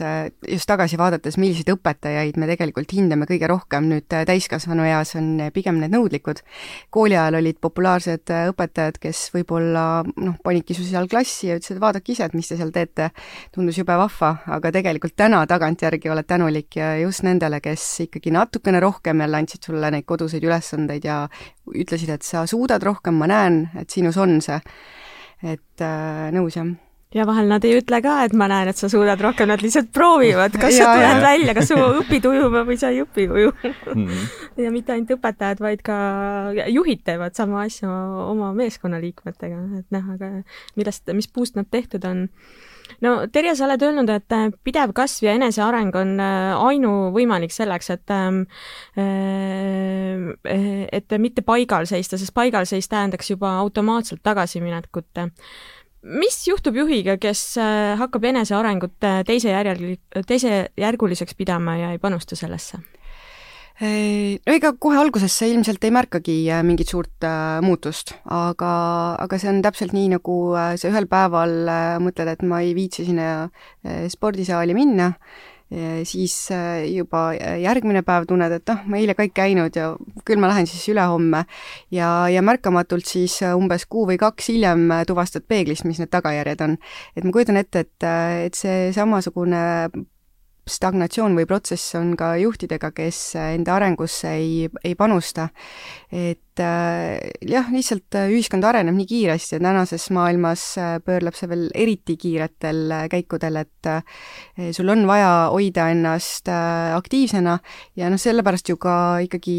just 0.50 0.66
tagasi 0.66 0.98
vaadates, 0.98 1.36
milliseid 1.38 1.68
õpetajaid 1.70 2.38
me 2.40 2.48
tegelikult 2.50 2.90
hindame 2.96 3.28
kõige 3.30 3.46
rohkem 3.50 3.86
nüüd 3.92 4.06
täiskasvanu 4.10 4.82
eas, 4.88 5.14
on 5.18 5.28
pigem 5.54 5.78
need 5.78 5.94
nõudlikud. 5.94 6.40
kooli 6.90 7.14
ajal 7.14 7.38
olid 7.38 7.60
populaarsed 7.62 8.32
õpetajad, 8.50 8.98
kes 9.02 9.20
võib-olla 9.34 9.84
noh, 10.02 10.38
panidki 10.42 10.74
su 10.74 10.86
seal 10.86 11.06
klassi 11.10 11.52
ja 11.52 11.58
ütlesid, 11.60 11.78
vaadake 11.82 12.12
ise, 12.12 12.26
et 12.26 12.34
mis 12.34 12.48
te 12.48 12.58
seal 12.58 12.72
teete. 12.74 13.10
tundus 13.54 13.78
jube 13.78 13.94
vahva, 13.96 14.32
aga 14.46 14.72
tegelikult 14.74 15.14
täna 15.16 15.44
tagantjärgi 15.46 16.10
oled 16.10 16.26
tänulik 16.26 16.76
ja 16.76 16.96
just 16.98 17.22
nendele, 17.22 17.60
kes 17.60 17.84
ikkagi 18.08 18.34
natukene 18.34 18.80
rohkem 18.80 19.20
jälle 19.20 19.36
andsid 19.36 19.62
sulle 19.62 19.90
neid 19.90 20.04
koduseid 20.04 20.42
ülesandeid 20.42 21.04
ja 21.04 21.28
ütlesid, 21.74 22.10
et 22.10 22.22
sa 22.22 22.46
suudad 22.46 22.82
rohkem, 22.82 23.14
ma 23.14 23.30
näen, 23.30 23.68
et 23.78 23.90
sinus 23.90 24.16
on 24.16 24.40
see. 24.40 24.58
et 25.42 25.84
äh, 25.84 26.32
nõus, 26.32 26.56
jah 26.56 26.66
ja 27.14 27.26
vahel 27.26 27.46
nad 27.50 27.64
ei 27.64 27.76
ütle 27.78 28.00
ka, 28.02 28.16
et 28.26 28.34
ma 28.36 28.48
näen, 28.50 28.70
et 28.70 28.78
sa 28.78 28.88
suudad 28.90 29.20
rohkem, 29.22 29.48
nad 29.50 29.62
lihtsalt 29.62 29.92
proovivad, 29.94 30.56
kas 30.58 30.74
sa 30.74 30.90
tuled 30.90 31.06
ja. 31.06 31.22
välja, 31.22 31.54
kas 31.56 31.70
sa 31.70 31.88
õpid 32.00 32.26
ujuma 32.32 32.64
või 32.66 32.78
sa 32.80 32.90
ei 32.90 33.02
õpi 33.04 33.28
ujuma 33.30 33.72
mm. 33.94 34.22
ja 34.64 34.72
mitte 34.74 34.94
ainult 34.94 35.14
õpetajad, 35.14 35.62
vaid 35.62 35.84
ka 35.86 35.96
juhid 36.72 37.04
teevad 37.06 37.38
sama 37.38 37.62
asja 37.66 37.90
oma 38.26 38.50
meeskonnaliikmetega, 38.58 39.60
et 39.82 39.94
noh, 39.94 40.08
aga 40.16 40.32
millest, 40.78 41.06
mis 41.14 41.30
puust 41.30 41.54
nad 41.58 41.70
tehtud 41.70 42.04
on. 42.10 42.26
no 43.06 43.14
Terje, 43.30 43.54
sa 43.54 43.68
oled 43.68 43.86
öelnud, 43.86 44.10
et 44.10 44.58
pidev 44.66 44.90
kasv 44.98 45.28
ja 45.28 45.36
eneseareng 45.38 45.94
on 46.02 46.12
äh, 46.18 46.66
ainuvõimalik 46.72 47.54
selleks, 47.54 47.92
et 47.94 48.16
ähm, 48.18 48.42
äh, 48.98 50.84
et 50.90 51.18
mitte 51.22 51.46
paigal 51.46 51.86
seista, 51.86 52.18
sest 52.18 52.34
paigal 52.34 52.66
seis 52.66 52.90
tähendaks 52.90 53.30
juba 53.30 53.54
automaatselt 53.62 54.26
tagasiminekut 54.26 55.26
mis 56.06 56.38
juhtub 56.46 56.76
juhiga, 56.78 57.16
kes 57.20 57.56
äh, 57.60 57.94
hakkab 58.00 58.26
enesearengut 58.30 59.06
äh, 59.06 59.22
teise 59.26 59.50
järjel, 59.52 59.96
teisejärguliseks 60.26 61.36
pidama 61.38 61.76
ja 61.80 61.94
ei 61.94 62.02
panusta 62.02 62.38
sellesse? 62.38 62.82
no 63.76 64.54
ega 64.54 64.70
kohe 64.80 64.96
alguses 64.96 65.34
sa 65.36 65.44
ilmselt 65.44 65.82
ei 65.84 65.92
märkagi 65.92 66.36
äh, 66.48 66.62
mingit 66.64 66.88
suurt 66.88 67.26
muutust, 67.60 68.14
aga, 68.32 68.70
aga 69.20 69.38
see 69.40 69.50
on 69.50 69.58
täpselt 69.64 69.92
nii, 69.92 70.14
nagu 70.14 70.36
sa 70.80 70.88
ühel 70.88 71.04
päeval 71.10 71.52
mõtled, 72.00 72.30
et 72.32 72.46
ma 72.48 72.62
ei 72.64 72.72
viitsi 72.78 73.04
sinna 73.04 73.50
spordisaali 74.08 74.72
minna 74.78 75.10
siis 76.04 76.34
äh, 76.54 76.84
juba 76.94 77.32
järgmine 77.34 78.02
päev 78.06 78.28
tunned, 78.30 78.52
et 78.54 78.70
noh, 78.70 78.84
ma 78.86 79.00
eile 79.00 79.16
ei 79.18 79.30
käinud 79.34 79.74
ja 79.74 79.88
küll 80.24 80.38
ma 80.38 80.50
lähen 80.52 80.66
siis 80.70 80.84
ülehomme. 80.92 81.44
ja, 81.90 82.28
ja 82.30 82.42
märkamatult 82.42 83.06
siis 83.06 83.40
äh, 83.42 83.56
umbes 83.56 83.86
kuu 83.86 84.06
või 84.06 84.18
kaks 84.18 84.52
hiljem 84.54 84.90
äh, 84.94 85.04
tuvastad 85.06 85.46
peeglist, 85.48 85.84
mis 85.84 85.98
need 85.98 86.12
tagajärjed 86.14 86.62
on. 86.62 86.76
et 87.16 87.24
ma 87.24 87.32
kujutan 87.34 87.58
ette, 87.58 87.82
et, 87.82 88.06
et 88.46 88.54
see 88.54 88.92
samasugune 88.94 89.90
stagnatsioon 90.66 91.36
või 91.38 91.46
protsess 91.46 91.94
on 91.98 92.14
ka 92.18 92.32
juhtidega, 92.40 92.90
kes 92.94 93.20
enda 93.38 93.76
arengusse 93.76 94.32
ei, 94.34 94.66
ei 94.84 94.96
panusta. 94.98 95.48
et 96.10 96.62
äh, 96.62 97.18
jah, 97.46 97.70
lihtsalt 97.70 98.14
äh, 98.18 98.30
ühiskond 98.34 98.64
areneb 98.66 98.96
nii 98.96 99.06
kiiresti 99.06 99.56
ja 99.56 99.62
tänases 99.62 100.08
maailmas 100.14 100.64
äh, 100.78 100.96
pöörleb 101.04 101.38
see 101.38 101.50
veel 101.50 101.66
eriti 101.74 102.16
kiiretel 102.18 102.94
käikudel, 103.10 103.62
et 103.62 103.90
sul 104.74 104.88
on 104.90 105.06
vaja 105.06 105.48
hoida 105.54 105.90
ennast 105.94 106.48
aktiivsena 106.50 107.58
ja 107.96 108.10
noh, 108.10 108.20
sellepärast 108.20 108.70
ju 108.72 108.78
ka 108.82 108.96
ikkagi 109.26 109.58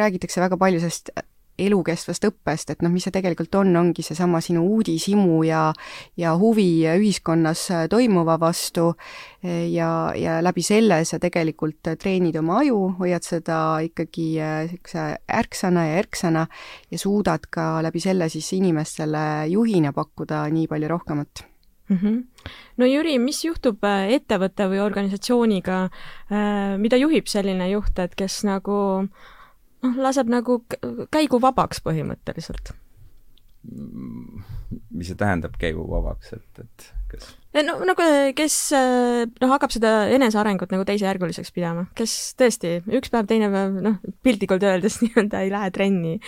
räägitakse 0.00 0.40
väga 0.40 0.56
palju 0.60 0.80
sellest 0.80 1.12
elukestvast 1.58 2.24
õppest, 2.28 2.72
et 2.72 2.82
noh, 2.84 2.92
mis 2.92 3.04
see 3.06 3.14
tegelikult 3.14 3.54
on, 3.60 3.74
ongi 3.80 4.04
seesama 4.06 4.40
sinu 4.44 4.64
uudishimu 4.76 5.42
ja 5.46 5.72
ja 6.16 6.34
huvi 6.38 6.86
ühiskonnas 6.92 7.66
toimuva 7.90 8.38
vastu 8.40 8.92
ja, 9.42 9.90
ja 10.16 10.38
läbi 10.44 10.62
selle 10.62 11.02
sa 11.08 11.18
tegelikult 11.22 11.92
treenid 11.98 12.36
oma 12.40 12.60
aju, 12.62 12.78
hoiad 13.02 13.26
seda 13.26 13.58
ikkagi 13.86 14.30
niisuguse 14.38 15.04
ärksana 15.40 15.86
ja 15.88 16.00
erksana 16.02 16.46
ja 16.90 16.98
suudad 16.98 17.46
ka 17.50 17.78
läbi 17.84 18.02
selle 18.02 18.28
siis 18.32 18.52
inimestele 18.58 19.46
juhina 19.52 19.92
pakkuda 19.92 20.46
nii 20.52 20.66
palju 20.70 20.88
rohkemat 20.88 21.44
mm. 21.88 21.96
-hmm. 21.96 22.24
no 22.76 22.86
Jüri, 22.86 23.18
mis 23.18 23.44
juhtub 23.44 23.84
äh, 23.84 24.12
ettevõtte 24.18 24.68
või 24.68 24.80
organisatsiooniga, 24.84 25.82
äh, 26.32 26.78
mida 26.78 26.96
juhib 26.96 27.26
selline 27.26 27.70
juht, 27.70 27.98
et 27.98 28.14
kes 28.14 28.44
nagu 28.44 28.78
äh, 29.02 29.37
noh, 29.84 29.96
laseb 30.04 30.30
nagu 30.32 30.60
käigu 31.14 31.40
vabaks 31.42 31.82
põhimõtteliselt. 31.84 32.72
mis 34.94 35.10
see 35.10 35.18
tähendab, 35.18 35.56
käigu 35.60 35.82
vabaks, 35.90 36.32
et, 36.36 36.62
et 36.62 36.86
kas? 37.10 37.28
no 37.58 37.76
nagu, 37.88 38.08
kes 38.38 38.56
noh, 38.72 39.52
hakkab 39.52 39.74
seda 39.74 39.92
enesearengut 40.14 40.72
nagu 40.74 40.86
teisejärguliseks 40.88 41.52
pidama, 41.56 41.88
kes 41.98 42.14
tõesti 42.38 42.78
üks 42.86 43.12
päev, 43.12 43.28
teine 43.30 43.50
päev, 43.52 43.80
noh, 43.84 43.98
piltlikult 44.24 44.64
öeldes 44.64 45.00
nii-öelda 45.04 45.44
ei 45.44 45.52
lähe 45.54 45.72
trenni 45.74 46.18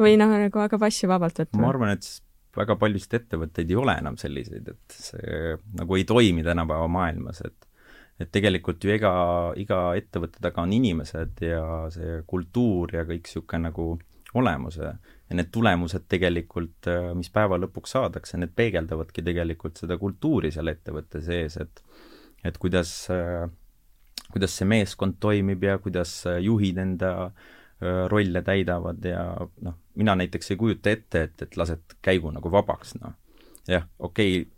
või 0.00 0.16
noh, 0.20 0.32
nagu 0.46 0.64
hakkab 0.64 0.86
asju 0.88 1.10
vabalt 1.10 1.42
võtma. 1.42 1.64
ma 1.64 1.72
arvan, 1.74 1.96
et 1.98 2.08
väga 2.56 2.76
paljusid 2.80 3.18
ettevõtteid 3.20 3.70
ei 3.72 3.78
ole 3.80 3.96
enam 4.00 4.16
selliseid, 4.20 4.72
et 4.74 4.96
see 4.96 5.54
nagu 5.78 5.98
ei 5.98 6.06
toimi 6.08 6.44
tänapäeva 6.46 6.88
maailmas, 6.92 7.42
et 7.46 7.71
et 8.20 8.30
tegelikult 8.32 8.84
ju 8.84 8.92
ega, 8.94 9.12
iga 9.58 9.80
ettevõtte 9.98 10.42
taga 10.42 10.62
on 10.62 10.72
inimesed 10.76 11.40
ja 11.46 11.64
see 11.92 12.20
kultuur 12.28 12.94
ja 12.94 13.06
kõik 13.08 13.28
niisugune 13.28 13.68
nagu 13.70 13.86
olemus 14.38 14.78
ja 14.80 14.92
need 15.32 15.48
tulemused 15.52 16.04
tegelikult, 16.12 16.88
mis 17.16 17.30
päeva 17.32 17.58
lõpuks 17.60 17.94
saadakse, 17.96 18.38
need 18.40 18.52
peegeldavadki 18.56 19.24
tegelikult 19.24 19.80
seda 19.80 19.96
kultuuri 20.00 20.52
seal 20.52 20.72
ettevõtte 20.72 21.22
sees, 21.24 21.58
et 21.60 21.82
et 22.42 22.56
kuidas, 22.58 22.90
kuidas 24.32 24.56
see 24.58 24.66
meeskond 24.66 25.20
toimib 25.22 25.62
ja 25.62 25.76
kuidas 25.78 26.24
juhid 26.42 26.80
enda 26.82 27.12
rolle 28.10 28.42
täidavad 28.42 29.04
ja 29.06 29.22
noh, 29.62 29.76
mina 29.98 30.14
näiteks 30.18 30.52
ei 30.52 30.58
kujuta 30.58 30.90
ette, 30.90 31.22
et, 31.28 31.44
et 31.46 31.56
lased 31.56 31.96
käigu 32.02 32.30
nagu 32.34 32.50
vabaks, 32.50 32.96
noh. 33.00 33.14
jah, 33.68 33.86
okei 33.98 34.40
okay,, 34.40 34.50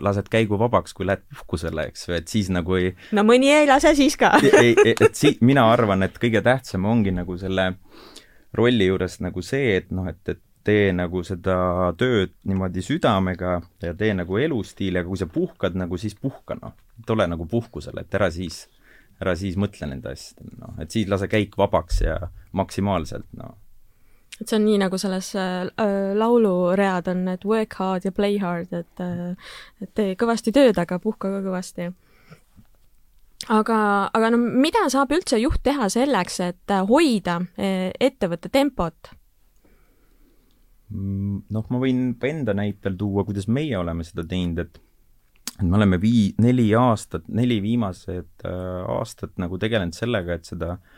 lased 0.00 0.28
käigu 0.30 0.58
vabaks, 0.60 0.94
kui 0.94 1.06
lähed 1.08 1.24
puhkusele, 1.26 1.88
eks 1.90 2.08
ju, 2.08 2.14
et 2.14 2.30
siis 2.30 2.50
nagu 2.54 2.76
ei 2.78 2.92
no 3.16 3.24
mõni 3.26 3.50
ei 3.50 3.66
lase 3.66 3.94
siis 3.98 4.14
ka 4.20 4.36
ei, 4.42 4.74
ei, 4.84 4.94
et 4.94 5.18
si-, 5.18 5.36
mina 5.46 5.66
arvan, 5.72 6.06
et 6.06 6.18
kõige 6.22 6.42
tähtsam 6.46 6.86
ongi 6.86 7.14
nagu 7.14 7.38
selle 7.40 7.72
rolli 8.56 8.86
juures 8.86 9.18
nagu 9.24 9.42
see, 9.44 9.74
et 9.80 9.90
noh, 9.94 10.06
et, 10.10 10.22
et 10.30 10.42
tee 10.66 10.90
nagu 10.94 11.22
seda 11.26 11.56
tööd 11.98 12.32
niimoodi 12.48 12.82
südamega 12.82 13.58
ja 13.82 13.92
tee 13.98 14.14
nagu 14.18 14.38
elustiili, 14.40 15.00
aga 15.00 15.10
kui 15.10 15.20
sa 15.20 15.28
puhkad 15.30 15.76
nagu, 15.78 15.98
siis 16.00 16.16
puhka, 16.18 16.58
noh. 16.62 16.74
et 17.00 17.10
ole 17.14 17.28
nagu 17.30 17.46
puhkusel, 17.50 17.98
et 18.02 18.18
ära 18.18 18.30
siis, 18.34 18.64
ära 19.22 19.36
siis 19.38 19.58
mõtle 19.60 19.90
nende 19.90 20.14
asjadele, 20.14 20.56
noh. 20.62 20.74
et 20.82 20.90
siis 20.94 21.10
lase 21.10 21.30
käik 21.30 21.54
vabaks 21.58 22.02
ja 22.06 22.18
maksimaalselt, 22.56 23.28
noh 23.38 23.54
et 24.40 24.48
see 24.48 24.58
on 24.58 24.66
nii, 24.66 24.78
nagu 24.82 24.98
selles 25.00 25.30
äh, 25.38 25.68
äh, 25.80 26.14
lauluread 26.18 27.08
on, 27.12 27.26
et 27.32 27.44
work 27.48 27.78
hard 27.80 28.04
ja 28.04 28.12
play 28.12 28.38
hard, 28.42 28.72
et 28.76 29.04
äh, 29.04 29.52
et 29.82 29.92
tee 29.96 30.16
kõvasti 30.18 30.52
tööd, 30.56 30.76
aga 30.78 30.98
puhka 31.02 31.30
ka 31.32 31.42
kõvasti. 31.44 31.90
aga, 33.48 33.78
aga 34.12 34.32
no 34.34 34.40
mida 34.40 34.84
saab 34.92 35.14
üldse 35.16 35.40
juht 35.40 35.62
teha 35.64 35.88
selleks, 35.92 36.40
et 36.44 36.76
hoida 36.88 37.40
äh, 37.56 37.92
ettevõtte 38.00 38.52
tempot? 38.52 39.14
Mm, 40.92 41.46
noh, 41.50 41.64
ma 41.72 41.78
võin 41.82 42.12
enda 42.28 42.54
näitel 42.54 42.94
tuua, 42.98 43.24
kuidas 43.26 43.48
meie 43.50 43.74
oleme 43.78 44.04
seda 44.06 44.22
teinud, 44.28 44.60
et 44.62 44.82
et 45.56 45.64
me 45.64 45.78
oleme 45.78 45.96
vii-, 45.96 46.34
neli 46.44 46.66
aastat, 46.76 47.24
neli 47.32 47.62
viimased 47.64 48.44
äh, 48.44 48.82
aastat 48.92 49.38
nagu 49.40 49.56
tegelenud 49.58 49.96
sellega, 49.96 50.36
et 50.36 50.48
seda 50.48 50.74
ko-, 50.76 50.95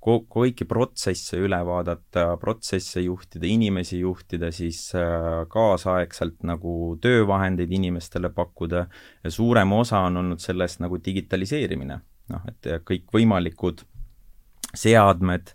kõiki 0.00 0.64
protsesse 0.64 1.36
üle 1.40 1.58
vaadata, 1.66 2.36
protsesse 2.40 3.02
juhtida, 3.04 3.46
inimesi 3.46 4.00
juhtida, 4.00 4.50
siis 4.52 4.94
äh, 4.96 5.44
kaasaegselt 5.52 6.42
nagu 6.48 6.96
töövahendeid 7.02 7.72
inimestele 7.72 8.32
pakkuda 8.32 8.86
ja 9.24 9.30
suurem 9.30 9.72
osa 9.76 10.00
on 10.08 10.16
olnud 10.22 10.40
sellest 10.40 10.80
nagu 10.80 11.00
digitaliseerimine. 11.04 12.00
noh, 12.30 12.42
et 12.46 12.66
kõikvõimalikud 12.86 13.80
seadmed, 14.78 15.54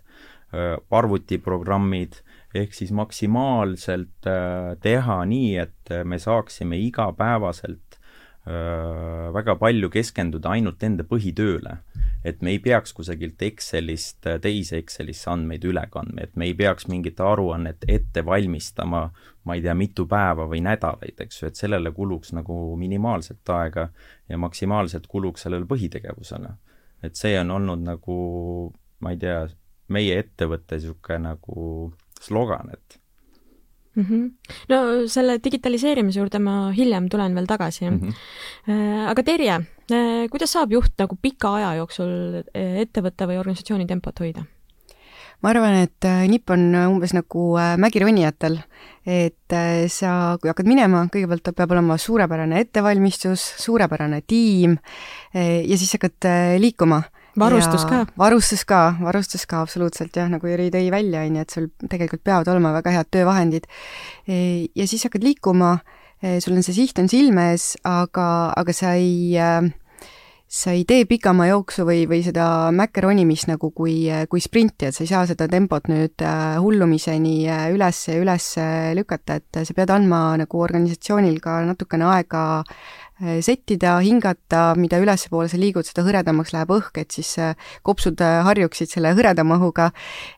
äh, 0.52 0.76
arvutiprogrammid, 0.90 2.20
ehk 2.54 2.74
siis 2.74 2.92
maksimaalselt 2.92 4.28
äh, 4.28 4.76
teha 4.82 5.22
nii, 5.24 5.56
et 5.56 5.94
me 6.04 6.18
saaksime 6.20 6.78
igapäevaselt 6.84 7.96
äh, 7.96 8.05
väga 8.46 9.56
palju 9.58 9.88
keskenduda 9.90 10.52
ainult 10.54 10.82
enda 10.86 11.04
põhitööle. 11.04 11.78
et 12.26 12.40
me 12.42 12.50
ei 12.50 12.58
peaks 12.58 12.92
kusagilt 12.92 13.42
Excelist 13.42 14.26
teise 14.42 14.80
Excelisse 14.80 15.28
andmeid 15.30 15.62
üle 15.64 15.84
kandma, 15.90 16.24
et 16.24 16.34
me 16.34 16.46
ei 16.48 16.54
peaks 16.58 16.88
mingit 16.90 17.20
aruannet 17.22 17.84
ette 17.86 18.24
valmistama, 18.26 19.02
ma 19.44 19.54
ei 19.54 19.62
tea, 19.62 19.74
mitu 19.78 20.08
päeva 20.10 20.48
või 20.50 20.58
nädalaid, 20.66 21.20
eks 21.22 21.42
ju, 21.42 21.46
et 21.46 21.60
sellele 21.60 21.92
kuluks 21.94 22.32
nagu 22.34 22.74
minimaalselt 22.76 23.54
aega 23.54 23.88
ja 24.28 24.38
maksimaalselt 24.38 25.06
kuluks 25.06 25.46
sellele 25.46 25.66
põhitegevusele. 25.70 26.50
et 27.02 27.14
see 27.14 27.38
on 27.38 27.50
olnud 27.50 27.84
nagu, 27.86 28.72
ma 29.00 29.10
ei 29.14 29.22
tea, 29.22 29.46
meie 29.88 30.18
ettevõtte 30.18 30.80
niisugune 30.80 31.18
nagu 31.28 31.92
slogan, 32.20 32.72
et 32.72 32.98
mm. 33.96 34.04
-hmm. 34.04 34.30
no 34.68 35.08
selle 35.08 35.38
digitaliseerimise 35.44 36.20
juurde 36.20 36.38
ma 36.38 36.56
hiljem 36.76 37.08
tulen 37.08 37.34
veel 37.34 37.46
tagasi 37.46 37.90
mm. 37.90 38.00
-hmm. 38.00 39.06
aga 39.10 39.22
Terje, 39.22 39.56
äh, 39.90 40.28
kuidas 40.30 40.52
saab 40.52 40.72
juht 40.72 40.92
nagu 40.98 41.16
pika 41.22 41.54
aja 41.56 41.74
jooksul 41.80 42.42
äh, 42.54 42.82
ettevõtte 42.84 43.26
või 43.26 43.40
organisatsiooni 43.40 43.86
tempot 43.86 44.20
hoida? 44.20 44.44
ma 45.42 45.50
arvan, 45.50 45.74
et 45.84 46.04
nipp 46.28 46.50
on 46.50 46.74
umbes 46.74 47.12
nagu 47.12 47.58
mägironijatel, 47.76 48.56
et 49.04 49.54
sa, 49.92 50.38
kui 50.40 50.48
hakkad 50.48 50.66
minema, 50.66 51.02
kõigepealt 51.12 51.52
peab 51.52 51.74
olema 51.76 51.98
suurepärane 52.00 52.60
ettevalmistus, 52.64 53.44
suurepärane 53.60 54.22
tiim 54.26 54.78
ja 55.34 55.76
siis 55.76 55.92
hakkad 55.92 56.24
liikuma 56.58 57.02
varustus 57.38 57.86
ka? 57.88 58.02
varustus 58.18 58.64
ka, 58.68 58.80
varustus 59.02 59.46
ka 59.48 59.62
absoluutselt 59.64 60.16
jah, 60.16 60.28
nagu 60.32 60.48
Jüri 60.50 60.70
tõi 60.74 60.90
välja, 60.94 61.24
on 61.26 61.38
ju, 61.38 61.46
et 61.46 61.56
sul 61.56 61.70
tegelikult 61.86 62.24
peavad 62.26 62.50
olema 62.52 62.74
väga 62.78 62.96
head 62.98 63.12
töövahendid. 63.14 63.70
Ja 64.26 64.86
siis 64.88 65.06
hakkad 65.08 65.24
liikuma, 65.26 65.78
sul 66.42 66.56
on 66.56 66.66
see 66.66 66.76
siht 66.76 67.00
on 67.02 67.10
silme 67.12 67.50
ees, 67.54 67.74
aga, 67.86 68.28
aga 68.56 68.76
sa 68.76 68.96
ei 68.98 69.36
äh, 69.40 69.66
sa 70.46 70.70
ei 70.70 70.84
tee 70.86 71.04
pikama 71.10 71.48
jooksu 71.48 71.82
või, 71.88 72.04
või 72.06 72.20
seda 72.22 72.70
mäkke 72.74 73.02
ronimist 73.02 73.48
nagu 73.50 73.72
kui, 73.74 74.06
kui 74.30 74.42
sprinti, 74.42 74.86
et 74.86 74.94
sa 74.94 75.02
ei 75.02 75.10
saa 75.10 75.24
seda 75.26 75.48
tempot 75.50 75.90
nüüd 75.90 76.22
hullumiseni 76.62 77.40
üles 77.74 78.04
ja 78.06 78.20
üles 78.22 78.46
lükata, 78.94 79.40
et 79.40 79.58
sa 79.66 79.74
pead 79.74 79.90
andma 79.90 80.20
nagu 80.38 80.62
organisatsioonil 80.62 81.40
ka 81.42 81.58
natukene 81.66 82.06
aega 82.12 82.44
Äh, 82.62 83.05
settida, 83.16 83.94
hingata, 84.04 84.74
mida 84.76 84.98
ülespoole 85.00 85.48
sa 85.48 85.56
liigud, 85.56 85.86
seda 85.88 86.02
hõredamaks 86.04 86.52
läheb 86.52 86.72
õhk, 86.76 87.00
et 87.00 87.14
siis 87.16 87.30
äh, 87.40 87.54
kopsud 87.86 88.20
äh, 88.20 88.42
harjuksid 88.44 88.90
selle 88.92 89.14
hõredama 89.16 89.56
õhuga, 89.56 89.88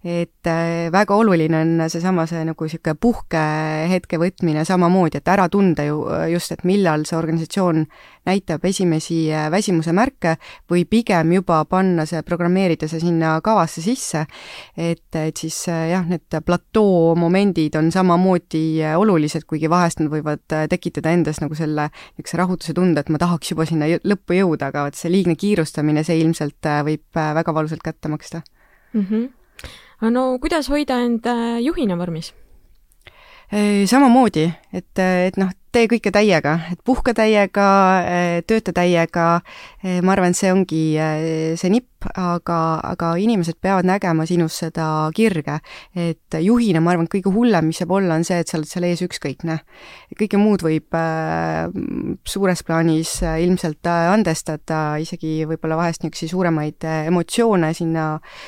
et 0.06 0.46
väga 0.94 1.16
oluline 1.18 1.58
on 1.58 1.88
seesama, 1.90 2.28
see 2.30 2.44
nagu 2.46 2.68
niisugune 2.68 2.94
puhkehetke 3.02 4.20
võtmine 4.22 4.62
samamoodi, 4.68 5.18
et 5.18 5.30
ära 5.32 5.48
tunda 5.50 5.84
ju 5.88 6.04
just, 6.30 6.54
et 6.54 6.62
millal 6.68 7.02
see 7.08 7.18
organisatsioon 7.18 7.82
näitab 8.28 8.64
esimesi 8.68 9.26
väsimuse 9.50 9.92
märke 9.96 10.36
või 10.70 10.84
pigem 10.88 11.32
juba 11.32 11.62
panna 11.68 12.06
see, 12.06 12.20
programmeerida 12.22 12.88
see 12.88 13.02
sinna 13.02 13.38
kavasse 13.44 13.82
sisse, 13.82 14.24
et, 14.76 15.08
et 15.18 15.36
siis 15.36 15.56
jah, 15.66 16.06
need 16.06 16.38
platoo 16.46 17.16
momendid 17.18 17.76
on 17.80 17.90
samamoodi 17.92 18.84
olulised, 18.94 19.48
kuigi 19.48 19.70
vahest 19.72 20.02
nad 20.02 20.12
võivad 20.12 20.44
tekitada 20.70 21.12
endas 21.16 21.42
nagu 21.42 21.58
selle 21.58 21.88
niisuguse 21.90 22.38
rahutuse 22.38 22.67
kiiruse 22.68 22.74
tunde, 22.76 23.00
et 23.00 23.08
ma 23.08 23.18
tahaks 23.18 23.52
juba 23.52 23.64
sinna 23.66 23.86
lõppu 24.04 24.36
jõuda, 24.36 24.68
aga 24.68 24.86
vot 24.86 24.96
see 24.96 25.10
liigne 25.10 25.36
kiirustamine, 25.36 26.04
see 26.04 26.20
ilmselt 26.20 26.66
äh, 26.66 26.82
võib 26.84 27.16
äh, 27.16 27.34
väga 27.34 27.54
valusalt 27.54 27.82
kätte 27.82 28.08
maksta 28.08 28.42
mm. 28.92 29.06
-hmm. 29.08 30.10
no 30.10 30.38
kuidas 30.38 30.68
hoida 30.68 31.00
end 31.00 31.26
äh, 31.26 31.60
juhina 31.62 31.96
vormis? 31.96 32.34
samamoodi, 33.88 34.42
et, 34.76 34.98
et 35.00 35.36
noh, 35.40 35.48
tee 35.72 35.86
kõike 35.88 36.10
täiega, 36.12 36.68
et 36.68 36.82
puhka 36.84 37.14
täiega, 37.16 37.68
tööta 38.44 38.74
täiega, 38.76 39.40
ma 40.04 40.12
arvan, 40.12 40.34
et 40.34 40.36
see 40.36 40.52
ongi 40.52 40.82
see 41.56 41.70
nipp, 41.72 41.97
aga, 42.14 42.58
aga 42.84 43.12
inimesed 43.18 43.58
peavad 43.62 43.86
nägema 43.88 44.26
sinus 44.28 44.58
seda 44.62 45.10
kirge. 45.14 45.58
et 45.94 46.36
juhina 46.40 46.80
ma 46.80 46.92
arvan, 46.92 47.08
et 47.08 47.14
kõige 47.16 47.32
hullem, 47.34 47.70
mis 47.70 47.80
saab 47.80 47.94
olla, 47.98 48.14
on 48.14 48.24
see, 48.24 48.38
et 48.38 48.48
sa 48.48 48.58
oled 48.58 48.68
seal 48.70 48.86
ees 48.88 49.02
ükskõikne. 49.02 49.58
kõike 50.18 50.38
muud 50.40 50.62
võib 50.62 50.94
äh, 50.94 51.68
suures 52.24 52.62
plaanis 52.62 53.22
äh, 53.22 53.40
ilmselt 53.46 53.86
äh, 53.86 54.12
andestada, 54.12 54.98
isegi 55.02 55.44
võib-olla 55.48 55.78
vahest 55.80 56.04
niisuguseid 56.04 56.32
suuremaid 56.32 56.86
äh, 56.86 57.08
emotsioone 57.10 57.72
sinna, 57.74 58.06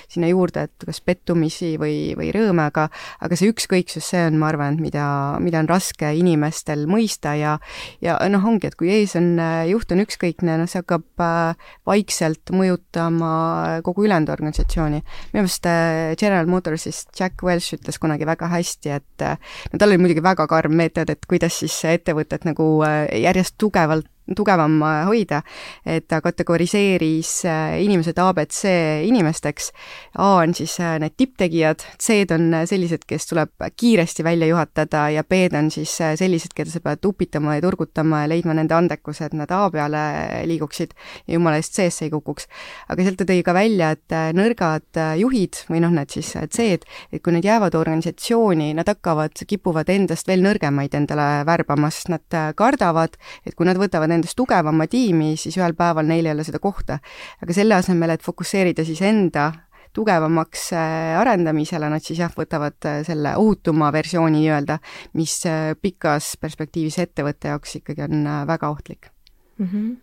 sinna 0.08 0.30
juurde, 0.30 0.68
et 0.68 0.86
kas 0.86 1.00
pettumisi 1.00 1.76
või, 1.80 2.14
või 2.18 2.30
rõõme, 2.34 2.68
aga 2.70 2.88
aga 3.20 3.36
see 3.36 3.50
ükskõiksus, 3.50 4.04
see 4.12 4.22
on, 4.28 4.38
ma 4.40 4.50
arvan, 4.52 4.78
mida, 4.82 5.06
mida 5.42 5.62
on 5.62 5.70
raske 5.70 6.12
inimestel 6.16 6.86
mõista 6.90 7.34
ja 7.38 7.58
ja 8.04 8.16
noh, 8.30 8.44
ongi, 8.46 8.70
et 8.70 8.76
kui 8.78 8.90
ees 8.92 9.16
on, 9.18 9.32
äh, 9.42 9.64
juht 9.70 9.90
on 9.92 10.04
ükskõikne, 10.04 10.58
noh, 10.60 10.70
see 10.70 10.82
hakkab 10.82 11.24
äh, 11.24 11.70
vaikselt 11.88 12.52
mõjutama 12.54 13.39
kogu 13.86 14.04
ülejäänud 14.06 14.32
organisatsiooni. 14.32 15.02
minu 15.32 15.42
meelest 15.42 15.66
äh, 15.66 16.16
General 16.20 16.46
Motorsist 16.46 17.10
Jack 17.20 17.42
Welch 17.42 17.74
ütles 17.78 17.98
kunagi 18.00 18.26
väga 18.26 18.48
hästi, 18.52 18.94
et 18.96 19.26
no 19.72 19.78
tal 19.78 19.90
oli 19.90 19.98
muidugi 20.02 20.22
väga 20.24 20.46
karm 20.50 20.76
meetod, 20.76 21.10
et 21.10 21.26
kuidas 21.28 21.60
siis 21.62 21.76
ettevõtet 21.84 22.46
nagu 22.48 22.70
järjest 23.12 23.58
tugevalt 23.58 24.08
tugevam 24.36 24.82
äh, 24.82 25.04
hoida, 25.08 25.42
et 25.86 26.06
ta 26.08 26.20
kategoriseeris 26.22 27.32
äh, 27.48 27.80
inimesed 27.84 28.18
abc 28.20 28.62
inimesteks. 29.06 29.70
A 30.18 30.34
on 30.42 30.54
siis 30.54 30.76
äh, 30.80 30.98
need 31.02 31.16
tipptegijad, 31.18 31.84
C-d 32.00 32.34
on 32.36 32.54
sellised, 32.68 33.04
kes 33.08 33.30
tuleb 33.30 33.66
kiiresti 33.76 34.24
välja 34.24 34.50
juhatada 34.50 35.08
ja 35.14 35.24
B-d 35.24 35.58
on 35.58 35.70
siis 35.74 35.96
sellised, 35.98 36.54
keda 36.56 36.70
sa 36.72 36.82
pead 36.84 37.06
upitama 37.06 37.56
ja 37.56 37.64
turgutama 37.64 38.24
ja 38.24 38.30
leidma 38.30 38.54
nende 38.56 38.76
andekuse, 38.76 39.30
et 39.30 39.36
nad 39.38 39.50
A 39.50 39.64
peale 39.72 40.02
liiguksid 40.48 40.94
ja 41.26 41.36
jumala 41.36 41.58
eest 41.60 41.74
C-sse 41.76 42.06
ei 42.06 42.14
kukuks. 42.14 42.46
aga 42.88 43.06
sealt 43.06 43.20
ta 43.20 43.26
tõi 43.28 43.42
ka 43.46 43.54
välja, 43.54 43.90
et 43.96 44.16
nõrgad 44.36 45.00
juhid 45.18 45.64
või 45.70 45.82
noh, 45.82 45.94
need 45.94 46.12
siis 46.14 46.32
C-d, 46.36 46.86
et 47.10 47.22
kui 47.22 47.34
nad 47.34 47.44
jäävad 47.44 47.74
organisatsiooni, 47.78 48.72
nad 48.78 48.88
hakkavad, 48.88 49.42
kipuvad 49.46 49.90
endast 49.90 50.28
veel 50.30 50.44
nõrgemaid 50.44 50.94
endale 50.96 51.28
värbama, 51.48 51.90
sest 51.90 52.12
nad 52.12 52.38
kardavad, 52.56 53.16
et 53.46 53.56
kui 53.58 53.66
nad 53.68 53.78
võtavad 53.80 54.09
endast 54.12 54.36
tugevama 54.36 54.86
tiimi, 54.90 55.36
siis 55.36 55.56
ühel 55.58 55.74
päeval 55.78 56.06
neil 56.06 56.26
ei 56.26 56.32
ole 56.32 56.44
seda 56.44 56.58
kohta. 56.58 56.98
aga 57.42 57.52
selle 57.56 57.74
asemel, 57.74 58.10
et 58.10 58.22
fokusseerida 58.22 58.84
siis 58.84 59.02
enda 59.02 59.50
tugevamaks 59.92 60.72
äh, 60.72 61.18
arendamisele, 61.20 61.88
nad 61.90 62.04
siis 62.04 62.20
jah, 62.22 62.32
võtavad 62.36 62.78
äh, 62.86 63.00
selle 63.06 63.34
ohutuma 63.40 63.90
versiooni 63.94 64.38
nii-öelda, 64.38 64.78
mis 65.18 65.40
äh, 65.50 65.72
pikas 65.80 66.36
perspektiivis 66.40 67.00
ettevõtte 67.02 67.50
jaoks 67.50 67.80
ikkagi 67.80 68.06
on 68.06 68.28
väga 68.46 68.70
ohtlik 68.70 69.10
mm. 69.58 69.66
-hmm. 69.66 69.96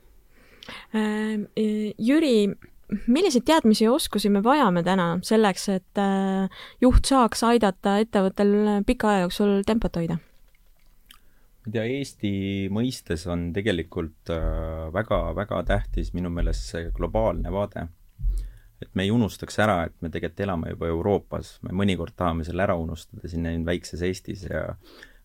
Jüri, 1.98 2.50
milliseid 3.08 3.46
teadmisi 3.48 3.86
ja 3.86 3.92
oskusi 3.92 4.30
me 4.30 4.44
vajame 4.44 4.84
täna 4.84 5.20
selleks, 5.24 5.70
et 5.70 6.02
juht 6.82 7.06
saaks 7.08 7.44
aidata 7.44 7.98
ettevõttel 8.04 8.84
pika 8.86 9.10
aja 9.10 9.20
jooksul 9.24 9.62
tempot 9.68 9.96
hoida? 9.96 10.18
Ma 11.68 11.70
ei 11.70 11.76
tea, 11.76 12.00
Eesti 12.00 12.32
mõistes 12.72 13.26
on 13.28 13.50
tegelikult 13.52 14.30
väga-väga 14.94 15.60
äh, 15.60 15.66
tähtis 15.68 16.14
minu 16.16 16.30
meelest 16.32 16.72
see 16.72 16.92
globaalne 16.96 17.52
vaade. 17.52 17.88
et 18.82 18.90
me 18.94 19.04
ei 19.04 19.12
unustaks 19.12 19.58
ära, 19.60 19.84
et 19.88 19.96
me 20.02 20.10
tegelikult 20.10 20.40
elame 20.46 20.70
juba 20.70 20.88
Euroopas, 20.88 21.58
me 21.64 21.74
mõnikord 21.74 22.14
tahame 22.16 22.46
selle 22.46 22.64
ära 22.64 22.76
unustada 22.78 23.28
siin 23.28 23.66
väikses 23.66 24.02
Eestis 24.02 24.44
ja 24.46 24.78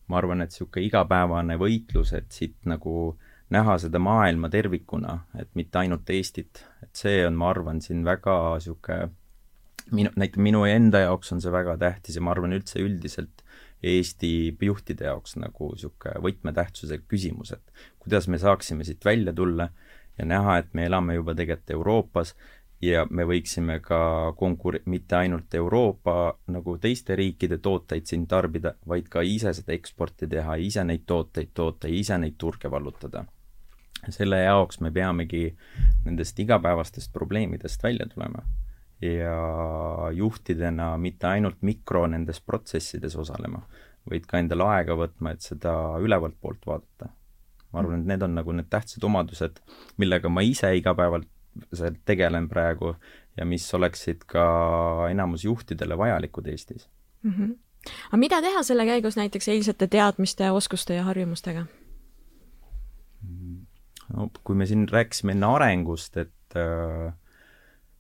ma 0.09 0.19
arvan, 0.19 0.41
et 0.41 0.51
niisugune 0.51 0.87
igapäevane 0.87 1.59
võitlus, 1.61 2.15
et 2.17 2.33
siit 2.33 2.57
nagu 2.65 3.19
näha 3.53 3.77
seda 3.79 4.01
maailma 4.01 4.49
tervikuna, 4.49 5.19
et 5.39 5.51
mitte 5.55 5.79
ainult 5.79 6.11
Eestit, 6.11 6.65
et 6.83 6.97
see 6.97 7.27
on, 7.27 7.37
ma 7.37 7.51
arvan, 7.53 7.81
siin 7.85 8.03
väga 8.05 8.57
niisugune 8.57 9.13
minu, 9.93 10.11
näiteks 10.17 10.43
minu 10.43 10.65
enda 10.65 11.05
jaoks 11.05 11.33
on 11.37 11.45
see 11.45 11.53
väga 11.53 11.77
tähtis 11.79 12.17
ja 12.17 12.25
ma 12.25 12.33
arvan 12.33 12.57
üldse 12.57 12.81
üldiselt 12.83 13.42
Eesti 13.83 14.57
juhtide 14.63 15.09
jaoks 15.09 15.37
nagu 15.43 15.73
niisugune 15.75 16.21
võtmetähtsusega 16.23 17.05
küsimus, 17.11 17.53
et 17.57 17.87
kuidas 17.99 18.29
me 18.29 18.39
saaksime 18.39 18.85
siit 18.87 19.05
välja 19.05 19.33
tulla 19.35 19.69
ja 20.19 20.27
näha, 20.29 20.59
et 20.63 20.75
me 20.75 20.87
elame 20.87 21.17
juba 21.19 21.35
tegelikult 21.35 21.71
Euroopas 21.75 22.35
ja 22.83 23.07
me 23.11 23.27
võiksime 23.27 23.79
ka 23.83 23.99
konkur-, 24.39 24.81
mitte 24.87 25.17
ainult 25.17 25.55
Euroopa 25.55 26.17
nagu 26.51 26.77
teiste 26.79 27.17
riikide 27.19 27.59
tooteid 27.59 28.07
siin 28.07 28.27
tarbida, 28.31 28.75
vaid 28.87 29.11
ka 29.11 29.23
ise 29.27 29.55
seda 29.55 29.75
eksporti 29.75 30.31
teha, 30.31 30.57
ise 30.59 30.85
neid 30.85 31.07
tooteid 31.07 31.53
toota 31.55 31.91
ise 31.91 32.19
neid 32.19 32.39
turge 32.39 32.71
vallutada. 32.71 33.25
selle 34.11 34.41
jaoks 34.43 34.81
me 34.81 34.91
peamegi 34.91 35.57
nendest 36.05 36.39
igapäevastest 36.39 37.13
probleemidest 37.13 37.83
välja 37.83 38.07
tulema 38.15 38.43
ja 39.03 40.11
juhtidena 40.15 40.97
mitte 40.99 41.27
ainult 41.27 41.63
mikro 41.63 42.07
nendes 42.07 42.41
protsessides 42.41 43.17
osalema, 43.19 43.65
vaid 44.11 44.27
ka 44.31 44.39
endale 44.39 44.67
aega 44.77 44.97
võtma, 44.99 45.35
et 45.35 45.43
seda 45.43 45.75
ülevalt 46.03 46.39
poolt 46.41 46.67
vaadata. 46.67 47.11
ma 47.73 47.81
arvan, 47.81 48.03
et 48.03 48.07
need 48.07 48.23
on 48.23 48.35
nagu 48.37 48.53
need 48.53 48.69
tähtsad 48.71 49.05
omadused, 49.09 49.61
millega 49.97 50.29
ma 50.29 50.45
ise 50.45 50.75
igapäevalt 50.77 51.29
tegelen 52.05 52.49
praegu 52.49 52.95
ja 53.37 53.45
mis 53.45 53.67
oleksid 53.75 54.25
ka 54.29 54.45
enamus 55.11 55.45
juhtidele 55.45 55.99
vajalikud 55.99 56.47
Eestis 56.47 56.89
mm. 57.23 57.31
-hmm. 57.31 57.55
aga 58.09 58.17
mida 58.17 58.41
teha 58.43 58.63
selle 58.63 58.87
käigus 58.87 59.17
näiteks 59.17 59.49
eilsete 59.49 59.87
teadmiste, 59.87 60.51
oskuste 60.51 60.95
ja 60.95 61.05
harjumustega? 61.05 61.67
no 64.17 64.31
kui 64.45 64.57
me 64.57 64.67
siin 64.67 64.89
rääkisime 64.89 65.33
enne 65.33 65.47
arengust, 65.47 66.17
et 66.17 66.57
äh, 66.57 67.15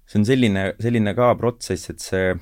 see 0.06 0.20
on 0.20 0.26
selline, 0.28 0.66
selline 0.82 1.14
ka 1.16 1.32
protsess, 1.40 1.90
et 1.92 2.02
see, 2.02 2.34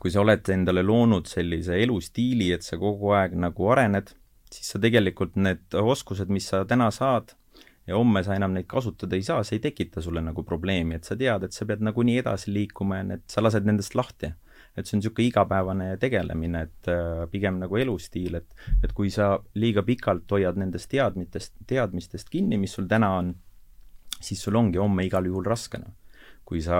kui 0.00 0.10
sa 0.10 0.24
oled 0.24 0.48
endale 0.50 0.82
loonud 0.82 1.28
sellise 1.30 1.78
elustiili, 1.82 2.50
et 2.54 2.66
sa 2.66 2.78
kogu 2.80 3.14
aeg 3.14 3.36
nagu 3.38 3.70
arened, 3.70 4.14
siis 4.54 4.74
sa 4.74 4.80
tegelikult 4.82 5.36
need 5.36 5.74
oskused, 5.78 6.30
mis 6.32 6.46
sa 6.50 6.64
täna 6.68 6.90
saad, 6.94 7.34
ja 7.86 7.98
homme 7.98 8.22
sa 8.24 8.36
enam 8.36 8.54
neid 8.56 8.66
kasutada 8.70 9.16
ei 9.16 9.24
saa, 9.26 9.44
see 9.44 9.58
ei 9.58 9.66
tekita 9.66 10.02
sulle 10.04 10.22
nagu 10.24 10.44
probleemi, 10.46 10.98
et 10.98 11.08
sa 11.08 11.16
tead, 11.20 11.44
et 11.44 11.56
sa 11.56 11.66
pead 11.68 11.84
nagunii 11.84 12.16
edasi 12.22 12.52
liikuma 12.54 13.00
ja 13.02 13.08
need, 13.12 13.24
sa 13.30 13.44
lased 13.44 13.68
nendest 13.68 13.96
lahti. 13.98 14.32
et 14.74 14.88
see 14.88 14.96
on 14.96 14.98
niisugune 14.98 15.28
igapäevane 15.28 15.84
tegelemine, 16.02 16.64
et 16.66 16.88
äh, 16.90 17.20
pigem 17.30 17.60
nagu 17.60 17.76
elustiil, 17.78 18.40
et 18.40 18.56
et 18.82 18.92
kui 18.92 19.10
sa 19.10 19.36
liiga 19.54 19.84
pikalt 19.86 20.26
hoiad 20.34 20.58
nendest 20.58 20.88
teadmitest, 20.90 21.52
teadmistest 21.70 22.26
kinni, 22.32 22.58
mis 22.58 22.74
sul 22.74 22.88
täna 22.90 23.12
on, 23.20 23.28
siis 24.18 24.42
sul 24.42 24.58
ongi 24.58 24.82
homme 24.82 25.04
igal 25.06 25.28
juhul 25.30 25.46
raske, 25.46 25.78
noh. 25.78 25.94
Kui 26.44 26.62
sa 26.64 26.78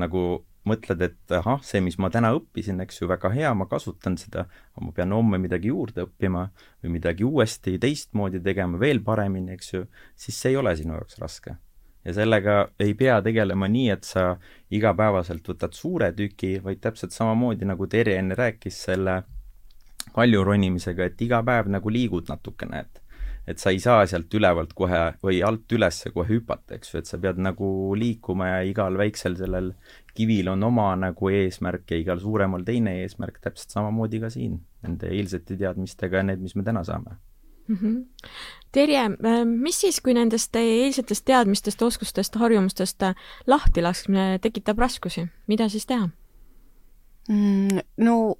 nagu 0.00 0.44
mõtled, 0.68 1.02
et 1.04 1.34
ahah, 1.36 1.60
see, 1.64 1.82
mis 1.84 1.98
ma 2.00 2.08
täna 2.12 2.30
õppisin, 2.36 2.80
eks 2.84 3.02
ju, 3.02 3.08
väga 3.10 3.30
hea, 3.34 3.50
ma 3.56 3.66
kasutan 3.70 4.16
seda, 4.20 4.46
aga 4.72 4.86
ma 4.86 4.94
pean 4.96 5.12
homme 5.12 5.40
midagi 5.40 5.68
juurde 5.68 6.06
õppima 6.06 6.46
või 6.82 6.94
midagi 6.96 7.26
uuesti 7.26 7.76
teistmoodi 7.80 8.40
tegema, 8.44 8.80
veel 8.80 9.02
paremini, 9.04 9.52
eks 9.58 9.74
ju, 9.74 9.84
siis 10.16 10.40
see 10.40 10.54
ei 10.54 10.60
ole 10.60 10.74
sinu 10.78 10.96
jaoks 10.96 11.20
raske. 11.20 11.58
ja 12.04 12.12
sellega 12.12 12.54
ei 12.84 12.92
pea 12.94 13.20
tegelema 13.24 13.68
nii, 13.68 13.86
et 13.92 14.04
sa 14.04 14.34
igapäevaselt 14.76 15.46
võtad 15.48 15.72
suure 15.72 16.10
tüki, 16.12 16.58
vaid 16.64 16.82
täpselt 16.84 17.12
samamoodi, 17.16 17.64
nagu 17.64 17.86
Terje 17.86 18.18
enne 18.20 18.36
rääkis 18.36 18.82
selle 18.88 19.22
kalju 20.12 20.44
ronimisega, 20.44 21.08
et 21.08 21.22
iga 21.24 21.40
päev 21.42 21.70
nagu 21.72 21.88
liigud 21.88 22.28
natukene, 22.28 22.84
et 22.84 23.00
et 23.46 23.60
sa 23.60 23.72
ei 23.74 23.80
saa 23.82 24.06
sealt 24.08 24.32
ülevalt 24.34 24.72
kohe 24.76 25.02
või 25.24 25.42
alt 25.44 25.72
üles 25.76 26.00
kohe 26.14 26.28
hüpata, 26.30 26.78
eks 26.78 26.94
ju, 26.94 27.02
et 27.02 27.10
sa 27.10 27.18
pead 27.20 27.40
nagu 27.42 27.68
liikuma 27.98 28.48
ja 28.48 28.62
igal 28.68 28.96
väiksel 28.98 29.36
sellel 29.40 29.72
kivil 30.14 30.48
on 30.54 30.62
oma 30.62 30.88
nagu 30.96 31.30
eesmärk 31.30 31.90
ja 31.90 32.00
igal 32.00 32.22
suuremal 32.22 32.64
teine 32.64 33.00
eesmärk, 33.02 33.40
täpselt 33.44 33.74
samamoodi 33.74 34.22
ka 34.22 34.30
siin, 34.32 34.58
nende 34.86 35.10
eilsete 35.12 35.58
teadmistega 35.60 36.22
ja 36.22 36.28
need, 36.30 36.42
mis 36.44 36.56
me 36.56 36.64
täna 36.66 36.84
saame 36.84 37.16
mm. 37.68 37.76
-hmm. 37.76 38.04
Terje, 38.72 39.04
äh, 39.04 39.44
mis 39.44 39.80
siis, 39.80 40.00
kui 40.00 40.14
nendest 40.14 40.56
eilsetest 40.56 41.24
teadmistest, 41.24 41.82
oskustest, 41.82 42.34
harjumustest 42.34 43.02
äh, 43.02 43.14
lahtilaskmine 43.46 44.38
tekitab 44.38 44.78
raskusi, 44.78 45.26
mida 45.46 45.68
siis 45.68 45.86
teha 45.86 46.08
mm,? 47.28 47.78
no 47.96 48.36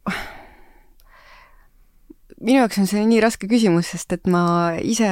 minu 2.44 2.61
jaoks 2.61 2.83
on 2.83 2.90
see 2.90 3.07
nii 3.09 3.22
raske 3.24 3.48
küsimus, 3.50 3.88
sest 3.94 4.12
et 4.18 4.28
ma 4.30 4.44
ise 4.83 5.09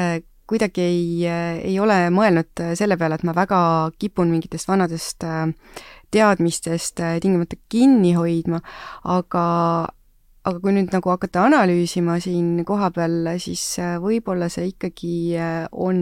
kuidagi 0.52 0.84
ei, 0.84 1.32
ei 1.70 1.78
ole 1.80 1.96
mõelnud 2.12 2.62
selle 2.78 2.98
peale, 3.00 3.16
et 3.16 3.24
ma 3.26 3.34
väga 3.36 3.58
kipun 4.00 4.32
mingitest 4.32 4.68
vanadest 4.68 5.24
äh, 5.24 5.48
teadmistest 6.12 7.00
äh, 7.00 7.16
tingimata 7.22 7.56
kinni 7.72 8.12
hoidma, 8.18 8.60
aga 9.08 9.44
aga 10.42 10.58
kui 10.58 10.74
nüüd 10.74 10.90
nagu 10.90 11.12
hakata 11.12 11.44
analüüsima 11.46 12.18
siin 12.20 12.64
kohapeal, 12.68 13.30
siis 13.40 13.62
äh, 13.80 13.94
võib-olla 14.02 14.50
see 14.52 14.72
ikkagi 14.72 15.14
on, 15.70 16.00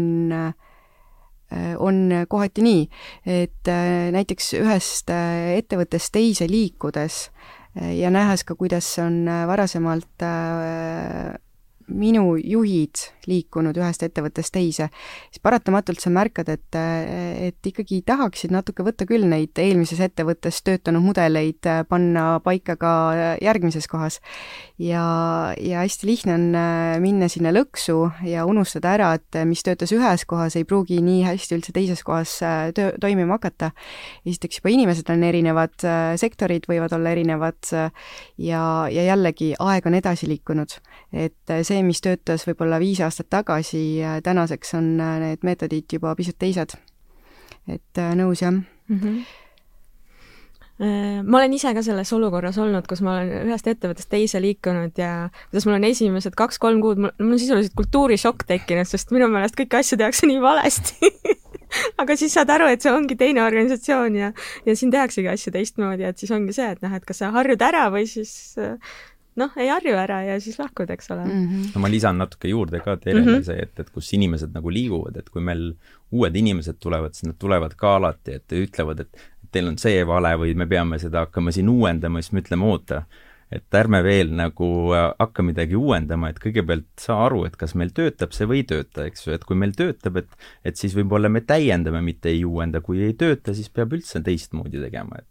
on 1.84 1.98
kohati 2.30 2.64
nii, 2.64 2.84
et 3.28 3.70
näiteks 4.16 4.54
ühest 4.62 5.12
ettevõttest 5.12 6.14
teise 6.14 6.48
liikudes 6.48 7.26
ja 7.74 8.10
nähes 8.10 8.44
ka, 8.44 8.54
kuidas 8.54 8.98
on 8.98 9.24
varasemalt 9.46 10.24
minu 11.90 12.36
juhid 12.38 13.10
liikunud 13.30 13.76
ühest 13.78 14.02
ettevõttest 14.04 14.52
teise, 14.54 14.88
siis 15.30 15.42
paratamatult 15.42 16.00
sa 16.02 16.10
märkad, 16.12 16.48
et, 16.52 16.78
et 16.78 17.70
ikkagi 17.70 18.00
tahaksid 18.06 18.52
natuke 18.54 18.84
võtta 18.86 19.06
küll 19.08 19.26
neid 19.28 19.58
eelmises 19.60 20.00
ettevõttes 20.04 20.62
töötanud 20.66 21.04
mudeleid, 21.04 21.66
panna 21.90 22.24
paika 22.44 22.76
ka 22.80 22.92
järgmises 23.42 23.88
kohas. 23.90 24.20
ja, 24.78 25.02
ja 25.60 25.84
hästi 25.84 26.08
lihtne 26.08 26.34
on 26.34 26.46
minna 27.02 27.28
sinna 27.28 27.52
lõksu 27.54 27.98
ja 28.26 28.46
unustada 28.48 28.94
ära, 28.96 29.12
et 29.18 29.40
mis 29.48 29.62
töötas 29.66 29.92
ühes 29.94 30.24
kohas, 30.28 30.56
ei 30.56 30.64
pruugi 30.64 31.00
nii 31.04 31.24
hästi 31.28 31.58
üldse 31.58 31.74
teises 31.76 32.02
kohas 32.06 32.38
töö, 32.74 32.92
toimima 33.00 33.38
hakata. 33.38 33.72
esiteks 34.26 34.60
juba 34.60 34.74
inimesed 34.74 35.10
on 35.12 35.24
erinevad, 35.26 35.76
sektorid 36.20 36.66
võivad 36.70 36.94
olla 36.96 37.12
erinevad 37.14 37.60
ja, 37.70 38.62
ja 38.90 39.06
jällegi 39.10 39.52
aeg 39.58 39.86
on 39.86 39.98
edasi 39.98 40.28
liikunud. 40.30 40.78
et 41.12 41.56
see, 41.62 41.79
see, 41.80 41.86
mis 41.88 42.02
töötas 42.04 42.46
võib-olla 42.48 42.80
viis 42.82 43.00
aastat 43.04 43.30
tagasi, 43.32 44.02
tänaseks 44.24 44.74
on 44.78 44.92
äh, 45.00 45.18
need 45.24 45.46
meetodid 45.46 45.90
juba 45.92 46.14
pisut 46.18 46.38
teised. 46.38 46.76
et 47.68 47.98
äh, 47.98 48.14
nõus, 48.16 48.42
jah 48.42 48.52
mm. 48.52 48.98
-hmm 48.98 49.22
ma 50.80 51.36
olen 51.36 51.52
ise 51.52 51.74
ka 51.76 51.82
selles 51.84 52.08
olukorras 52.16 52.56
olnud, 52.56 52.86
kus 52.88 53.02
ma 53.04 53.18
olen 53.18 53.50
ühest 53.50 53.66
ettevõttest 53.68 54.08
teise 54.08 54.40
liikunud 54.40 54.96
ja 54.96 55.28
kuidas 55.50 55.66
mul 55.66 55.76
on 55.76 55.84
esimesed 55.84 56.32
kaks-kolm 56.32 56.80
kuud, 56.80 56.96
mul 56.96 57.12
on 57.20 57.38
sisuliselt 57.38 57.76
kultuurishokk 57.76 58.46
tekkinud, 58.48 58.88
sest 58.88 59.12
minu 59.12 59.28
meelest 59.28 59.60
kõiki 59.60 59.76
asju 59.76 59.98
tehakse 60.00 60.24
nii 60.30 60.40
valesti 60.40 61.12
aga 62.00 62.16
siis 62.16 62.32
saad 62.32 62.50
aru, 62.54 62.70
et 62.72 62.80
see 62.80 62.92
ongi 62.92 63.16
teine 63.20 63.42
organisatsioon 63.44 64.16
ja, 64.16 64.32
ja 64.64 64.76
siin 64.76 64.92
tehaksegi 64.94 65.28
asju 65.28 65.52
teistmoodi, 65.52 66.08
et 66.08 66.16
siis 66.16 66.32
ongi 66.32 66.56
see, 66.56 66.70
et 66.72 66.80
noh, 66.80 66.96
et 66.96 67.04
kas 67.04 67.20
sa 67.22 67.30
harjud 67.34 67.60
ära 67.60 67.86
või 67.92 68.06
siis 68.08 68.32
noh, 69.40 69.56
ei 69.60 69.70
harju 69.72 69.96
ära 69.98 70.20
ja 70.26 70.36
siis 70.42 70.58
lahkud, 70.60 70.90
eks 70.90 71.10
ole 71.14 71.24
mm. 71.24 71.46
-hmm. 71.48 71.72
no 71.74 71.82
ma 71.84 71.90
lisan 71.92 72.20
natuke 72.20 72.50
juurde 72.52 72.80
ka 72.84 72.96
Terele 72.96 73.24
mm 73.24 73.34
-hmm. 73.34 73.46
see, 73.46 73.62
et, 73.62 73.80
et 73.80 73.90
kus 73.90 74.12
inimesed 74.16 74.54
nagu 74.54 74.70
liiguvad, 74.70 75.16
et 75.16 75.30
kui 75.30 75.42
meil 75.42 75.72
uued 76.10 76.36
inimesed 76.36 76.78
tulevad, 76.80 77.14
siis 77.14 77.30
nad 77.30 77.38
tulevad 77.38 77.74
ka 77.78 77.96
alati, 77.96 78.38
et 78.38 78.52
ütlevad, 78.52 79.00
et 79.00 79.28
teil 79.50 79.68
on 79.70 79.78
see 79.78 80.04
vale 80.06 80.36
või 80.38 80.54
me 80.54 80.66
peame 80.66 80.98
seda 80.98 81.26
hakkama 81.26 81.52
siin 81.52 81.68
uuendama, 81.68 82.22
siis 82.22 82.32
me 82.32 82.42
ütleme, 82.44 82.66
oota, 82.66 83.02
et 83.50 83.74
ärme 83.74 84.02
veel 84.06 84.30
nagu 84.38 84.68
äh, 84.94 85.08
hakka 85.18 85.42
midagi 85.42 85.76
uuendama, 85.78 86.30
et 86.30 86.38
kõigepealt 86.42 86.86
saa 87.02 87.24
aru, 87.26 87.42
et 87.48 87.56
kas 87.58 87.74
meil 87.78 87.90
töötab 87.94 88.34
see 88.36 88.46
või 88.46 88.62
ei 88.62 88.68
tööta, 88.72 89.06
eks 89.10 89.26
ju, 89.26 89.34
et 89.34 89.46
kui 89.46 89.58
meil 89.58 89.74
töötab, 89.76 90.20
et 90.22 90.30
et 90.64 90.78
siis 90.78 90.94
võib-olla 90.94 91.28
me 91.32 91.42
täiendame, 91.42 92.02
mitte 92.06 92.30
ei 92.30 92.44
uuenda, 92.46 92.82
kui 92.84 93.02
ei 93.06 93.16
tööta, 93.18 93.54
siis 93.56 93.70
peab 93.74 93.96
üldse 93.98 94.22
teistmoodi 94.22 94.82
tegema, 94.82 95.18
et 95.18 95.29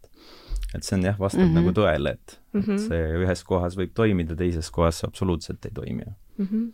et 0.76 0.86
see 0.86 0.98
on 0.98 1.06
jah, 1.08 1.20
vastab 1.20 1.44
mm 1.44 1.50
-hmm. 1.50 1.62
nagu 1.62 1.72
tõele, 1.76 2.14
et 2.18 2.40
mm, 2.54 2.62
-hmm. 2.62 2.74
et 2.74 2.80
see 2.88 3.24
ühes 3.24 3.44
kohas 3.44 3.78
võib 3.78 3.94
toimida, 3.94 4.36
teises 4.36 4.70
kohas 4.72 5.04
absoluutselt 5.04 5.66
ei 5.66 5.72
toimi 5.74 6.06
mm. 6.06 6.46
-hmm 6.46 6.68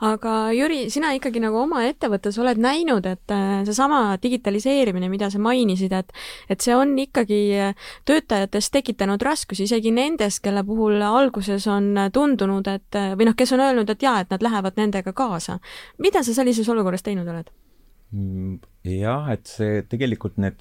aga 0.00 0.52
Jüri, 0.56 0.90
sina 0.90 1.10
ikkagi 1.12 1.40
nagu 1.42 1.58
oma 1.60 1.82
ettevõttes 1.84 2.38
oled 2.40 2.56
näinud, 2.56 3.04
et 3.06 3.34
äh, 3.34 3.60
seesama 3.68 4.16
digitaliseerimine, 4.22 5.08
mida 5.12 5.30
sa 5.30 5.38
mainisid, 5.38 5.92
et 5.92 6.12
et 6.48 6.60
see 6.60 6.74
on 6.76 6.98
ikkagi 6.98 7.40
äh, 7.58 7.74
töötajates 8.08 8.70
tekitanud 8.70 9.22
raskusi, 9.22 9.66
isegi 9.68 9.90
nendes, 9.90 10.40
kelle 10.40 10.64
puhul 10.64 11.02
alguses 11.02 11.66
on 11.66 11.92
tundunud, 12.12 12.66
et 12.66 13.00
või 13.18 13.28
noh, 13.28 13.36
kes 13.36 13.52
on 13.52 13.60
öelnud, 13.60 13.90
et 13.90 14.02
jaa, 14.02 14.20
et 14.20 14.30
nad 14.30 14.42
lähevad 14.42 14.80
nendega 14.80 15.12
kaasa. 15.12 15.58
mida 15.98 16.22
sa 16.22 16.34
sellises 16.34 16.68
olukorras 16.68 17.02
teinud 17.02 17.28
oled? 17.28 17.50
Mm, 18.12 18.58
jah, 18.84 19.28
et 19.30 19.46
see 19.46 19.82
tegelikult 19.82 20.38
need 20.38 20.56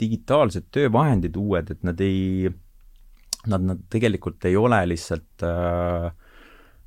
digitaalsed 0.00 0.70
töövahendid 0.74 1.36
uued, 1.38 1.70
et 1.74 1.86
nad 1.86 2.00
ei, 2.04 2.50
nad, 3.50 3.64
nad 3.72 3.86
tegelikult 3.92 4.44
ei 4.48 4.56
ole 4.56 4.80
lihtsalt 4.90 5.44
äh, 5.46 6.10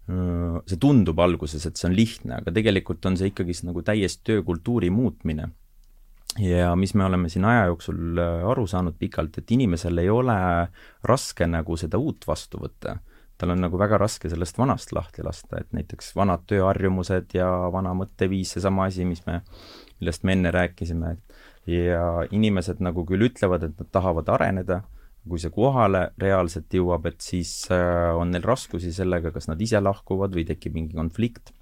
äh, 0.10 0.60
see 0.70 0.80
tundub 0.82 1.20
alguses, 1.24 1.66
et 1.68 1.80
see 1.80 1.90
on 1.90 1.98
lihtne, 1.98 2.40
aga 2.42 2.54
tegelikult 2.56 3.06
on 3.10 3.18
see 3.20 3.32
ikkagist 3.32 3.68
nagu 3.68 3.84
täiesti 3.86 4.34
töökultuuri 4.34 4.92
muutmine. 4.94 5.50
ja 6.40 6.72
mis 6.76 6.96
me 6.98 7.06
oleme 7.06 7.30
siin 7.30 7.46
aja 7.46 7.66
jooksul 7.70 8.18
äh, 8.18 8.46
aru 8.50 8.68
saanud 8.68 8.98
pikalt, 9.00 9.38
et 9.38 9.52
inimesel 9.52 9.98
ei 10.02 10.10
ole 10.10 10.38
raske 11.04 11.48
nagu 11.48 11.78
seda 11.78 11.98
uut 12.02 12.28
vastu 12.28 12.62
võtta. 12.62 12.98
tal 13.38 13.50
on 13.50 13.62
nagu 13.66 13.78
väga 13.78 13.98
raske 13.98 14.30
sellest 14.30 14.58
vanast 14.58 14.94
lahti 14.94 15.24
lasta, 15.26 15.60
et 15.60 15.72
näiteks 15.74 16.16
vanad 16.16 16.46
tööharjumused 16.48 17.34
ja 17.34 17.50
vana 17.74 17.94
mõtteviis, 17.98 18.54
seesama 18.54 18.86
asi, 18.88 19.06
mis 19.06 19.26
me, 19.26 19.42
millest 20.00 20.24
me 20.24 20.38
enne 20.38 20.52
rääkisime, 20.54 21.12
et 21.18 21.33
ja 21.70 22.26
inimesed 22.32 22.82
nagu 22.84 23.06
küll 23.08 23.30
ütlevad, 23.30 23.64
et 23.68 23.80
nad 23.80 23.92
tahavad 23.92 24.30
areneda, 24.34 24.82
kui 25.24 25.40
see 25.40 25.54
kohale 25.56 26.10
reaalselt 26.20 26.74
jõuab, 26.76 27.06
et 27.08 27.22
siis 27.24 27.52
äh, 27.72 28.12
on 28.18 28.34
neil 28.34 28.44
raskusi 28.44 28.92
sellega, 28.96 29.32
kas 29.32 29.48
nad 29.48 29.62
ise 29.64 29.80
lahkuvad 29.80 30.36
või 30.36 30.44
tekib 30.50 30.76
mingi 30.76 30.98
konflikt. 31.00 31.54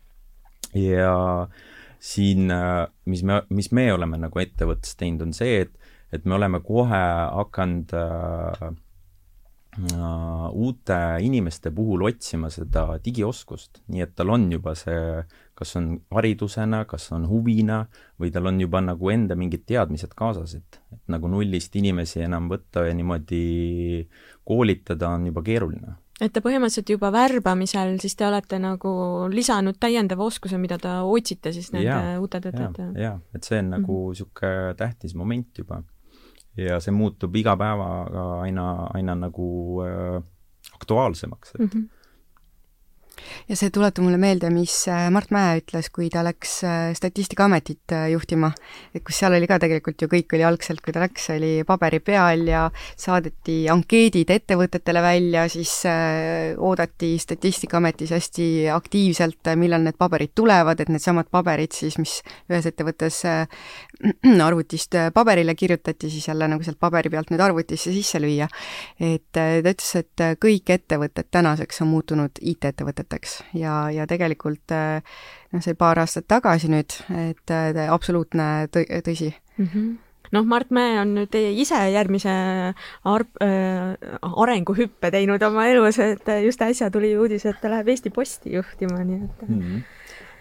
ja 0.73 1.47
siin, 2.01 2.51
äh, 2.51 2.87
mis 3.05 3.23
me, 3.23 3.41
mis 3.49 3.71
me 3.71 3.91
oleme 3.93 4.17
nagu 4.17 4.41
ettevõttes 4.41 4.95
teinud, 4.97 5.27
on 5.27 5.35
see, 5.37 5.61
et, 5.67 5.91
et 6.11 6.25
me 6.25 6.37
oleme 6.39 6.61
kohe 6.65 7.01
hakanud 7.37 7.93
äh, 7.93 8.63
äh, 9.91 10.47
uute 10.49 10.99
inimeste 11.21 11.71
puhul 11.75 12.07
otsima 12.09 12.49
seda 12.53 12.87
digioskust, 13.05 13.83
nii 13.93 14.07
et 14.07 14.15
tal 14.17 14.33
on 14.33 14.49
juba 14.51 14.73
see 14.79 15.21
kas 15.61 15.75
on 15.77 15.91
haridusena, 16.15 16.83
kas 16.89 17.11
on 17.15 17.27
huvina 17.29 17.83
või 18.19 18.33
tal 18.33 18.49
on 18.49 18.59
juba 18.63 18.81
nagu 18.81 19.11
enda 19.13 19.37
mingid 19.37 19.67
teadmised 19.69 20.15
kaasas, 20.17 20.55
et, 20.57 20.79
et 20.93 21.01
nagu 21.13 21.29
nullist 21.29 21.75
inimesi 21.77 22.23
enam 22.25 22.49
võtta 22.49 22.87
ja 22.87 22.95
niimoodi 22.97 23.43
koolitada 24.47 25.13
on 25.15 25.29
juba 25.29 25.45
keeruline 25.45 25.97
et 26.21 26.33
te 26.33 26.41
põhimõtteliselt 26.43 26.91
juba 26.93 27.09
värbamisel, 27.13 27.95
siis 28.01 28.13
te 28.17 28.27
olete 28.27 28.59
nagu 28.61 28.91
lisanud 29.33 29.79
täiendava 29.81 30.27
oskuse, 30.27 30.59
mida 30.61 30.77
te 30.81 30.91
otsite 31.01 31.53
siis 31.55 31.71
nende 31.73 31.87
ja, 31.89 32.19
uute 32.21 32.41
töötajate? 32.43 32.91
jaa, 33.01 33.15
et 33.33 33.47
see 33.47 33.61
on 33.61 33.71
nagu 33.73 34.01
niisugune 34.11 34.51
mm 34.51 34.67
-hmm. 34.67 34.77
tähtis 34.77 35.15
moment 35.15 35.57
juba. 35.57 35.83
ja 36.57 36.79
see 36.79 36.91
muutub 36.91 37.35
iga 37.35 37.55
päevaga 37.57 38.41
aina, 38.41 38.67
aina 38.93 39.15
nagu 39.15 39.81
äh, 39.87 40.21
aktuaalsemaks, 40.75 41.55
et 41.55 41.59
mm 41.59 41.67
-hmm 41.73 41.89
ja 43.49 43.57
see 43.57 43.71
tuletab 43.73 44.05
mulle 44.05 44.19
meelde, 44.21 44.49
mis 44.53 44.73
äh, 44.89 45.07
Mart 45.13 45.31
Mäe 45.33 45.59
ütles, 45.61 45.89
kui 45.93 46.09
ta 46.13 46.23
läks 46.25 46.61
äh, 46.67 46.91
Statistikaametit 46.97 47.93
äh, 47.95 48.07
juhtima, 48.13 48.51
et 48.95 49.03
kus 49.07 49.19
seal 49.21 49.35
oli 49.35 49.49
ka 49.49 49.59
tegelikult 49.61 50.01
ju 50.01 50.09
kõik 50.11 50.35
oli 50.37 50.45
algselt, 50.47 50.81
kui 50.83 50.93
ta 50.95 51.03
läks, 51.03 51.29
oli 51.35 51.51
paberi 51.67 52.01
peal 52.03 52.45
ja 52.49 52.63
saadeti 52.99 53.65
ankeedid 53.71 54.31
ettevõtetele 54.33 55.03
välja, 55.03 55.47
siis 55.51 55.73
oodati 56.61 57.13
Statistikaametis 57.21 58.13
hästi 58.15 58.47
aktiivselt, 58.73 59.51
millal 59.59 59.85
need 59.85 59.97
paberid 59.99 60.33
tulevad, 60.37 60.79
et 60.81 60.91
needsamad 60.91 61.29
paberid 61.31 61.75
siis, 61.75 61.97
mis 62.01 62.19
ühes 62.51 62.67
ettevõttes 62.69 63.21
arvutist 64.47 64.97
paberile 65.13 65.55
kirjutati, 65.57 66.09
siis 66.11 66.27
jälle 66.29 66.47
nagu 66.51 66.63
sealt 66.65 66.79
paberi 66.81 67.11
pealt 67.13 67.31
nüüd 67.33 67.43
arvutisse 67.43 67.93
sisse 67.93 68.21
lüüa. 68.21 68.47
et 68.99 69.23
ta 69.31 69.47
ütles, 69.59 69.91
et 69.99 70.25
kõik 70.41 70.69
ettevõtted 70.73 71.29
tänaseks 71.31 71.81
on 71.83 71.91
muutunud 71.91 72.41
IT-ettevõteteks 72.41 73.00
aastateks 73.01 73.41
ja, 73.57 73.89
ja 73.91 74.07
tegelikult 74.07 74.71
eh, 74.71 75.01
noh, 75.51 75.63
see 75.63 75.75
paar 75.75 75.99
aastat 76.01 76.27
tagasi 76.29 76.71
nüüd, 76.71 76.95
et 77.09 77.51
eh, 77.51 77.89
absoluutne 77.89 78.67
tõ-, 78.71 78.87
tõsi 79.05 79.33
mm. 79.57 79.67
-hmm 79.67 79.91
noh, 80.31 80.45
Mart 80.47 80.69
Mäe 80.71 80.95
on 81.01 81.09
nüüd 81.17 81.33
ise 81.35 81.75
järgmise 81.91 82.31
arp- 83.03 83.41
äh,, 83.43 83.97
arenguhüppe 84.23 85.11
teinud 85.11 85.43
oma 85.43 85.65
elus, 85.67 85.99
et 85.99 86.29
just 86.45 86.61
äsja 86.61 86.87
tuli 86.91 87.17
uudis, 87.17 87.45
et 87.45 87.59
ta 87.59 87.67
läheb 87.67 87.89
Eesti 87.91 88.13
Posti 88.15 88.53
juhtima, 88.55 89.03
nii 89.03 89.25
et 89.25 89.49
mm. 89.49 89.59
-hmm 89.59 89.81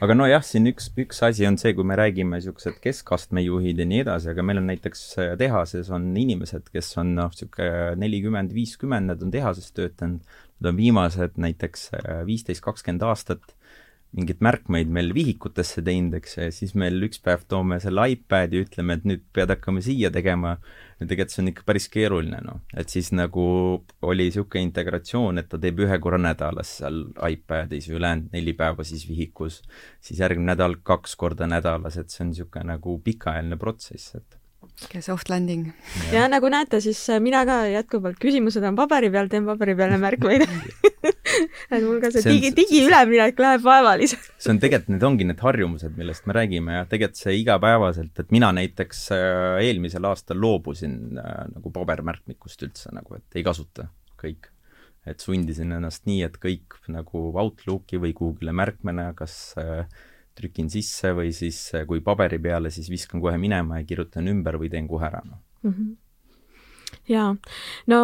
aga 0.01 0.14
nojah, 0.16 0.40
siin 0.40 0.64
üks, 0.70 0.88
üks 0.96 1.18
asi 1.27 1.44
on 1.44 1.59
see, 1.61 1.75
kui 1.77 1.85
me 1.85 1.96
räägime 1.99 2.38
niisugused 2.38 2.79
keskastme 2.81 3.42
juhid 3.44 3.83
ja 3.83 3.85
nii 3.85 4.01
edasi, 4.01 4.31
aga 4.33 4.42
meil 4.42 4.62
on 4.62 4.70
näiteks 4.70 5.03
tehases 5.37 5.90
on 5.92 6.07
inimesed, 6.16 6.70
kes 6.73 6.96
on 7.03 7.14
noh, 7.18 7.29
niisugune 7.29 7.99
nelikümmend, 8.01 8.55
viiskümmend, 8.57 9.12
nad 9.12 9.20
on 9.23 9.35
tehases 9.35 9.68
töötanud, 9.77 10.25
nad 10.61 10.73
on 10.73 10.77
viimased 10.77 11.40
näiteks 11.40 11.88
äh, 11.96 12.20
viisteist, 12.29 12.64
kakskümmend 12.64 13.07
aastat 13.09 13.57
mingeid 14.16 14.40
märkmeid 14.42 14.88
meil 14.90 15.12
vihikutesse 15.14 15.85
teinud, 15.87 16.16
eks, 16.18 16.33
ja 16.40 16.49
siis 16.55 16.73
meil 16.79 16.99
üks 17.07 17.20
päev 17.23 17.44
toome 17.51 17.79
selle 17.83 18.09
iPadi 18.11 18.59
ja 18.59 18.66
ütleme, 18.66 18.96
et 18.99 19.05
nüüd 19.07 19.23
pead 19.37 19.53
hakkama 19.55 19.83
siia 19.87 20.11
tegema, 20.11 20.57
ja 20.99 21.07
tegelikult 21.07 21.35
see 21.37 21.42
on 21.44 21.51
ikka 21.53 21.66
päris 21.68 21.87
keeruline, 21.94 22.40
noh. 22.42 22.59
et 22.75 22.90
siis 22.90 23.12
nagu 23.14 23.44
oli 24.11 24.27
niisugune 24.27 24.64
integratsioon, 24.66 25.38
et 25.38 25.51
ta 25.53 25.61
teeb 25.62 25.85
ühe 25.87 26.01
korra 26.03 26.18
nädalas 26.18 26.75
seal 26.81 27.05
iPadis 27.29 27.87
ja 27.87 27.96
ülejäänud 28.01 28.35
neli 28.35 28.57
päeva 28.59 28.87
siis 28.88 29.07
vihikus, 29.09 29.61
siis 30.03 30.25
järgmine 30.25 30.57
nädal 30.57 30.81
kaks 30.83 31.14
korda 31.20 31.46
nädalas, 31.51 32.01
et 32.01 32.11
see 32.11 32.27
on 32.27 32.35
niisugune 32.35 32.66
nagu 32.73 32.99
pikaajaline 33.07 33.62
protsess, 33.62 34.16
et 34.18 34.39
sihuke 34.81 35.03
soft 35.05 35.31
landing. 35.33 35.71
ja 36.14 36.27
nagu 36.33 36.49
näete, 36.53 36.81
siis 36.85 37.01
äh, 37.12 37.21
mina 37.23 37.43
ka 37.49 37.62
jätkuvalt, 37.71 38.19
küsimused 38.23 38.64
on 38.66 38.79
paberi 38.79 39.11
peal, 39.12 39.29
teen 39.33 39.47
paberi 39.49 39.77
peale 39.79 39.99
märkmeid 40.01 40.47
et 41.75 41.83
mul 41.85 42.01
ka 42.03 42.11
see, 42.14 42.25
see 42.25 42.37
digi, 42.37 42.53
digiüleminek 42.57 43.40
läheb 43.40 43.64
vaevaliselt 43.64 44.31
see 44.40 44.53
on 44.55 44.61
tegelikult, 44.62 44.95
need 44.95 45.07
ongi 45.07 45.27
need 45.29 45.43
harjumused, 45.45 45.97
millest 45.99 46.29
me 46.29 46.37
räägime 46.37 46.79
ja 46.79 46.87
tegelikult 46.90 47.21
see 47.21 47.37
igapäevaselt, 47.43 48.14
et 48.23 48.33
mina 48.35 48.53
näiteks 48.57 49.03
äh, 49.16 49.59
eelmisel 49.66 50.09
aastal 50.09 50.40
loobusin 50.40 51.21
äh, 51.21 51.43
nagu 51.53 51.73
pabermärkmikust 51.75 52.64
üldse 52.66 52.95
nagu, 52.97 53.19
et 53.21 53.38
ei 53.40 53.47
kasuta 53.47 53.90
kõik. 54.21 54.51
et 55.09 55.23
sundisin 55.25 55.73
ennast 55.73 56.05
nii, 56.05 56.21
et 56.27 56.35
kõik 56.37 56.77
nagu 56.93 57.31
Outlooki 57.40 57.99
või 57.99 58.12
Google'i 58.16 58.53
märkmena, 58.55 59.11
kas 59.16 59.55
äh, 59.59 59.87
trükin 60.40 60.72
sisse 60.72 61.14
või 61.16 61.35
siis 61.37 61.62
kui 61.88 62.03
paberi 62.05 62.40
peale, 62.42 62.72
siis 62.74 62.90
viskan 62.90 63.22
kohe 63.22 63.38
minema 63.38 63.81
ja 63.81 63.88
kirjutan 63.88 64.29
ümber 64.33 64.59
või 64.61 64.72
teen 64.72 64.88
kohe 64.90 65.07
ära, 65.07 65.22
noh. 65.24 65.44
-hmm 65.64 66.00
jaa, 67.11 67.31
no 67.90 67.98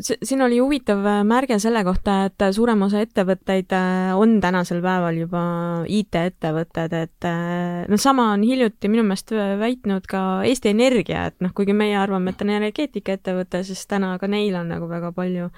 siin 0.00 0.42
oli 0.42 0.58
huvitav 0.58 1.04
äh, 1.06 1.20
märge 1.26 1.58
selle 1.62 1.82
kohta, 1.84 2.16
et 2.28 2.44
suurem 2.54 2.84
osa 2.86 3.02
ettevõtteid 3.04 3.72
äh, 3.76 4.12
on 4.18 4.38
tänasel 4.42 4.82
päeval 4.84 5.18
juba 5.20 5.42
IT-ettevõtted, 5.88 6.96
et 6.96 7.28
äh, 7.28 7.82
noh, 7.90 8.00
sama 8.00 8.30
on 8.34 8.44
hiljuti 8.46 8.90
minu 8.92 9.04
meelest 9.06 9.34
väitnud 9.60 10.08
ka 10.10 10.22
Eesti 10.48 10.72
Energia, 10.72 11.26
et 11.30 11.38
noh, 11.44 11.52
kuigi 11.56 11.76
meie 11.76 11.96
arvame, 12.00 12.32
et 12.32 12.44
on 12.44 12.54
energeetikaettevõte, 12.54 13.62
siis 13.68 13.84
täna 13.90 14.14
ka 14.22 14.30
neil 14.30 14.56
on 14.58 14.72
nagu 14.72 14.88
väga 14.90 15.12
palju, 15.16 15.50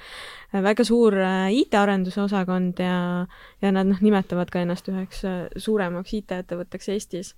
väga 0.64 0.86
suur 0.86 1.16
IT-arenduse 1.50 2.20
osakond 2.22 2.82
ja, 2.82 2.98
ja 3.62 3.74
nad 3.74 3.90
noh, 3.90 4.02
nimetavad 4.04 4.50
ka 4.50 4.62
ennast 4.62 4.90
üheks 4.92 5.24
suuremaks 5.56 6.18
IT-ettevõtteks 6.20 6.92
Eestis 6.94 7.34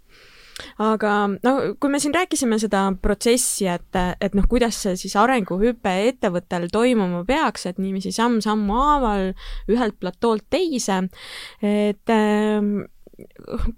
aga 0.82 1.12
no 1.34 1.52
kui 1.80 1.92
me 1.92 2.00
siin 2.02 2.14
rääkisime 2.16 2.58
seda 2.62 2.86
protsessi, 3.02 3.68
et, 3.70 4.00
et 4.20 4.36
noh, 4.36 4.46
kuidas 4.48 4.80
see 4.84 4.96
siis 5.00 5.16
arenguhüpe 5.20 5.92
ettevõttel 6.10 6.68
toimuma 6.72 7.24
peaks, 7.28 7.66
et 7.70 7.80
niiviisi 7.82 8.14
samm-sammu 8.16 8.80
haaval 8.80 9.32
ühelt 9.72 9.98
platoolt 10.00 10.46
teise, 10.52 11.02
et 11.64 12.12
äh, 12.12 12.60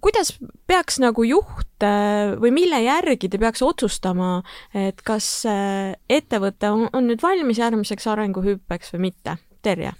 kuidas 0.04 0.34
peaks 0.70 0.98
nagu 1.02 1.24
juht 1.26 1.86
äh, 1.86 2.34
või 2.40 2.52
mille 2.54 2.80
järgi 2.84 3.30
ta 3.30 3.40
peaks 3.42 3.62
otsustama, 3.66 4.42
et 4.74 5.02
kas 5.06 5.30
äh, 5.48 5.94
ettevõte 6.10 6.72
on, 6.74 6.88
on 6.92 7.08
nüüd 7.10 7.22
valmis 7.22 7.62
järgmiseks 7.62 8.10
arenguhüppeks 8.14 8.94
või 8.94 9.08
mitte? 9.10 9.38
Terje 9.58 9.90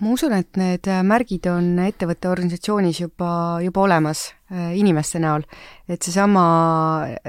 ma 0.00 0.10
usun, 0.14 0.32
et 0.34 0.58
need 0.58 0.88
märgid 1.06 1.46
on 1.50 1.78
ettevõtte 1.84 2.30
organisatsioonis 2.30 3.00
juba, 3.04 3.30
juba 3.62 3.84
olemas 3.84 4.26
inimeste 4.50 5.18
näol. 5.22 5.42
et 5.88 6.02
seesama, 6.04 6.42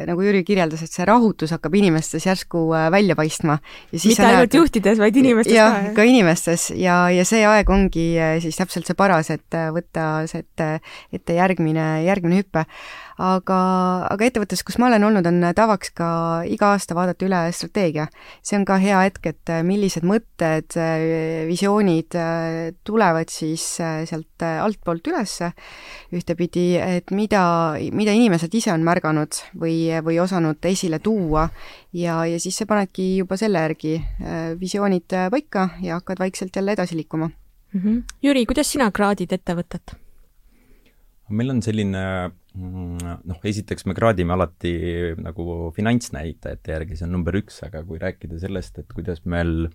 nagu 0.07 0.23
Jüri 0.23 0.43
kirjeldas, 0.47 0.83
et 0.85 0.91
see 0.91 1.05
rahutus 1.07 1.51
hakkab 1.55 1.73
inimestes 1.75 2.23
järsku 2.27 2.69
äh, 2.75 2.89
välja 2.91 3.15
paistma. 3.15 3.57
mitte 3.91 4.23
ainult 4.23 4.51
näed, 4.51 4.57
juhtides, 4.59 4.99
vaid 4.99 5.15
inimestes 5.19 5.55
ja, 5.55 5.69
ka. 5.71 5.93
ka 5.95 6.07
inimestes 6.07 6.69
ja, 6.75 6.97
ja 7.11 7.25
see 7.27 7.43
aeg 7.47 7.69
ongi 7.71 8.05
äh, 8.19 8.37
siis 8.43 8.59
täpselt 8.59 8.87
see 8.87 8.99
paras, 8.99 9.31
et 9.31 9.59
võtta 9.75 10.25
see 10.31 10.43
ette, 10.43 10.69
ette 11.15 11.39
järgmine, 11.39 11.87
järgmine 12.05 12.43
hüpe 12.43 12.65
aga, 13.21 13.59
aga 14.11 14.27
ettevõttes, 14.27 14.61
kus 14.65 14.77
ma 14.81 14.89
olen 14.89 15.05
olnud, 15.07 15.27
on 15.29 15.39
tavaks 15.55 15.91
ka 15.95 16.07
iga 16.51 16.73
aasta 16.75 16.95
vaadata 16.97 17.27
üle 17.27 17.41
strateegia. 17.55 18.07
see 18.43 18.57
on 18.59 18.65
ka 18.67 18.77
hea 18.81 18.99
hetk, 19.07 19.31
et 19.31 19.53
millised 19.63 20.03
mõtted, 20.07 20.75
visioonid 21.47 22.17
äh, 22.19 22.73
tulevad 22.83 23.31
siis 23.31 23.63
äh, 23.79 24.03
sealt 24.09 24.34
äh, 24.43 24.59
altpoolt 24.63 25.07
üles 25.07 25.37
ühtepidi, 26.15 26.65
et 26.81 27.11
mida, 27.15 27.41
mida 27.91 28.15
inimesed 28.15 28.53
ise 28.55 28.73
on 28.73 28.83
märganud 28.85 29.39
või, 29.61 29.89
või 30.05 30.19
osanud 30.23 30.65
esile 30.65 30.99
tuua 30.99 31.47
ja, 31.93 32.23
ja 32.25 32.39
siis 32.41 32.57
sa 32.59 32.67
panedki 32.69 33.17
juba 33.21 33.37
selle 33.39 33.63
järgi 33.65 33.97
visioonid 34.59 35.15
paika 35.31 35.69
ja 35.81 35.99
hakkad 35.99 36.19
vaikselt 36.19 36.55
jälle 36.55 36.75
edasi 36.75 36.95
liikuma 36.95 37.29
mm. 37.29 37.81
-hmm. 37.81 38.01
Jüri, 38.23 38.45
kuidas 38.45 38.71
sina 38.71 38.91
kraadid 38.91 39.31
ettevõtet? 39.31 39.95
meil 41.29 41.49
on 41.49 41.61
selline 41.61 42.31
noh, 42.55 43.39
esiteks 43.47 43.85
me 43.89 43.95
kraadime 43.97 44.33
alati 44.35 44.73
nagu 45.21 45.69
finantsnäitajate 45.75 46.73
järgi, 46.73 46.97
see 46.99 47.07
on 47.07 47.15
number 47.17 47.37
üks, 47.39 47.59
aga 47.65 47.81
kui 47.87 47.99
rääkida 48.01 48.39
sellest, 48.41 48.79
et 48.81 48.91
kuidas 48.95 49.23
meil, 49.29 49.69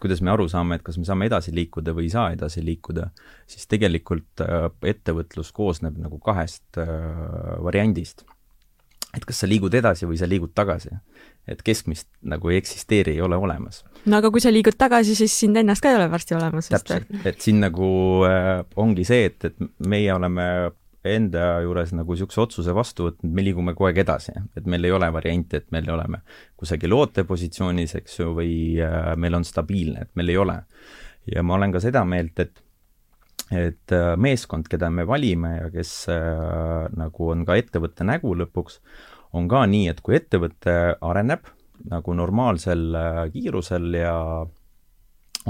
kuidas 0.00 0.22
me 0.24 0.32
aru 0.34 0.48
saame, 0.50 0.78
et 0.78 0.86
kas 0.86 0.98
me 1.00 1.06
saame 1.08 1.28
edasi 1.30 1.54
liikuda 1.56 1.94
või 1.96 2.08
ei 2.08 2.14
saa 2.14 2.32
edasi 2.34 2.64
liikuda, 2.64 3.10
siis 3.48 3.68
tegelikult 3.70 4.42
äh, 4.44 4.68
ettevõtlus 4.92 5.52
koosneb 5.56 5.98
nagu 6.00 6.20
kahest 6.24 6.80
äh, 6.80 6.88
variandist. 7.64 8.26
et 9.16 9.24
kas 9.24 9.38
sa 9.40 9.48
liigud 9.48 9.74
edasi 9.74 10.06
või 10.06 10.18
sa 10.20 10.28
liigud 10.28 10.52
tagasi. 10.54 10.90
et 11.48 11.62
keskmist 11.64 12.08
nagu 12.22 12.50
ei 12.50 12.58
eksisteeri, 12.60 13.14
ei 13.16 13.20
ole 13.20 13.36
olemas. 13.36 13.84
no 14.04 14.18
aga 14.18 14.30
kui 14.30 14.40
sa 14.40 14.52
liigud 14.52 14.76
tagasi, 14.76 15.14
siis 15.14 15.38
sind 15.40 15.56
ennast 15.56 15.82
ka 15.82 15.90
ei 15.90 15.96
ole 15.96 16.10
varsti 16.10 16.34
olemas. 16.34 16.68
täpselt, 16.68 17.08
et 17.24 17.40
siin 17.40 17.60
nagu 17.60 18.24
äh, 18.28 18.66
ongi 18.76 19.04
see, 19.04 19.24
et, 19.32 19.44
et 19.44 19.56
meie 19.86 20.12
oleme 20.12 20.72
enda 21.14 21.58
juures 21.64 21.92
nagu 21.96 22.14
niisuguse 22.14 22.40
otsuse 22.44 22.74
vastu 22.76 23.08
võtnud, 23.08 23.32
me 23.34 23.44
liigume 23.46 23.74
kogu 23.74 23.88
aeg 23.90 24.02
edasi, 24.04 24.34
et 24.56 24.68
meil 24.70 24.84
ei 24.84 24.94
ole 24.94 25.10
varianti, 25.14 25.60
et 25.60 25.68
meil 25.74 25.88
oleme 25.94 26.22
kusagil 26.58 26.94
ootepositsioonis, 26.96 27.96
eks 28.00 28.20
ju, 28.20 28.32
või 28.38 28.54
äh, 28.84 29.12
meil 29.16 29.38
on 29.38 29.46
stabiilne, 29.46 30.06
et 30.06 30.16
meil 30.18 30.34
ei 30.34 30.40
ole. 30.40 30.62
ja 31.28 31.42
ma 31.44 31.58
olen 31.58 31.74
ka 31.74 31.80
seda 31.84 32.04
meelt, 32.08 32.38
et 32.40 32.64
et 33.48 33.92
äh, 33.96 34.14
meeskond, 34.20 34.68
keda 34.68 34.90
me 34.92 35.06
valime 35.08 35.54
ja 35.56 35.68
kes 35.72 35.92
äh, 36.12 36.88
nagu 36.96 37.30
on 37.32 37.46
ka 37.48 37.56
ettevõtte 37.56 38.04
nägu 38.04 38.34
lõpuks, 38.36 38.80
on 39.38 39.48
ka 39.48 39.64
nii, 39.68 39.88
et 39.92 40.02
kui 40.04 40.18
ettevõte 40.18 40.74
areneb 41.00 41.48
nagu 41.88 42.14
normaalsel 42.16 42.84
äh, 42.98 43.22
kiirusel 43.32 43.94
ja 43.96 44.14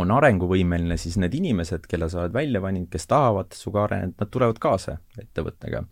on 0.02 0.14
arenguvõimeline, 0.14 0.96
siis 1.00 1.18
need 1.20 1.34
inimesed, 1.38 1.86
kelle 1.90 2.08
sa 2.10 2.22
oled 2.22 2.34
välja 2.34 2.62
valinud, 2.62 2.88
kes 2.92 3.06
tahavad 3.10 3.54
sinuga 3.56 3.84
areneda, 3.86 4.16
nad 4.22 4.32
tulevad 4.32 4.58
kaasa 4.62 4.98
ettevõttega. 5.20 5.84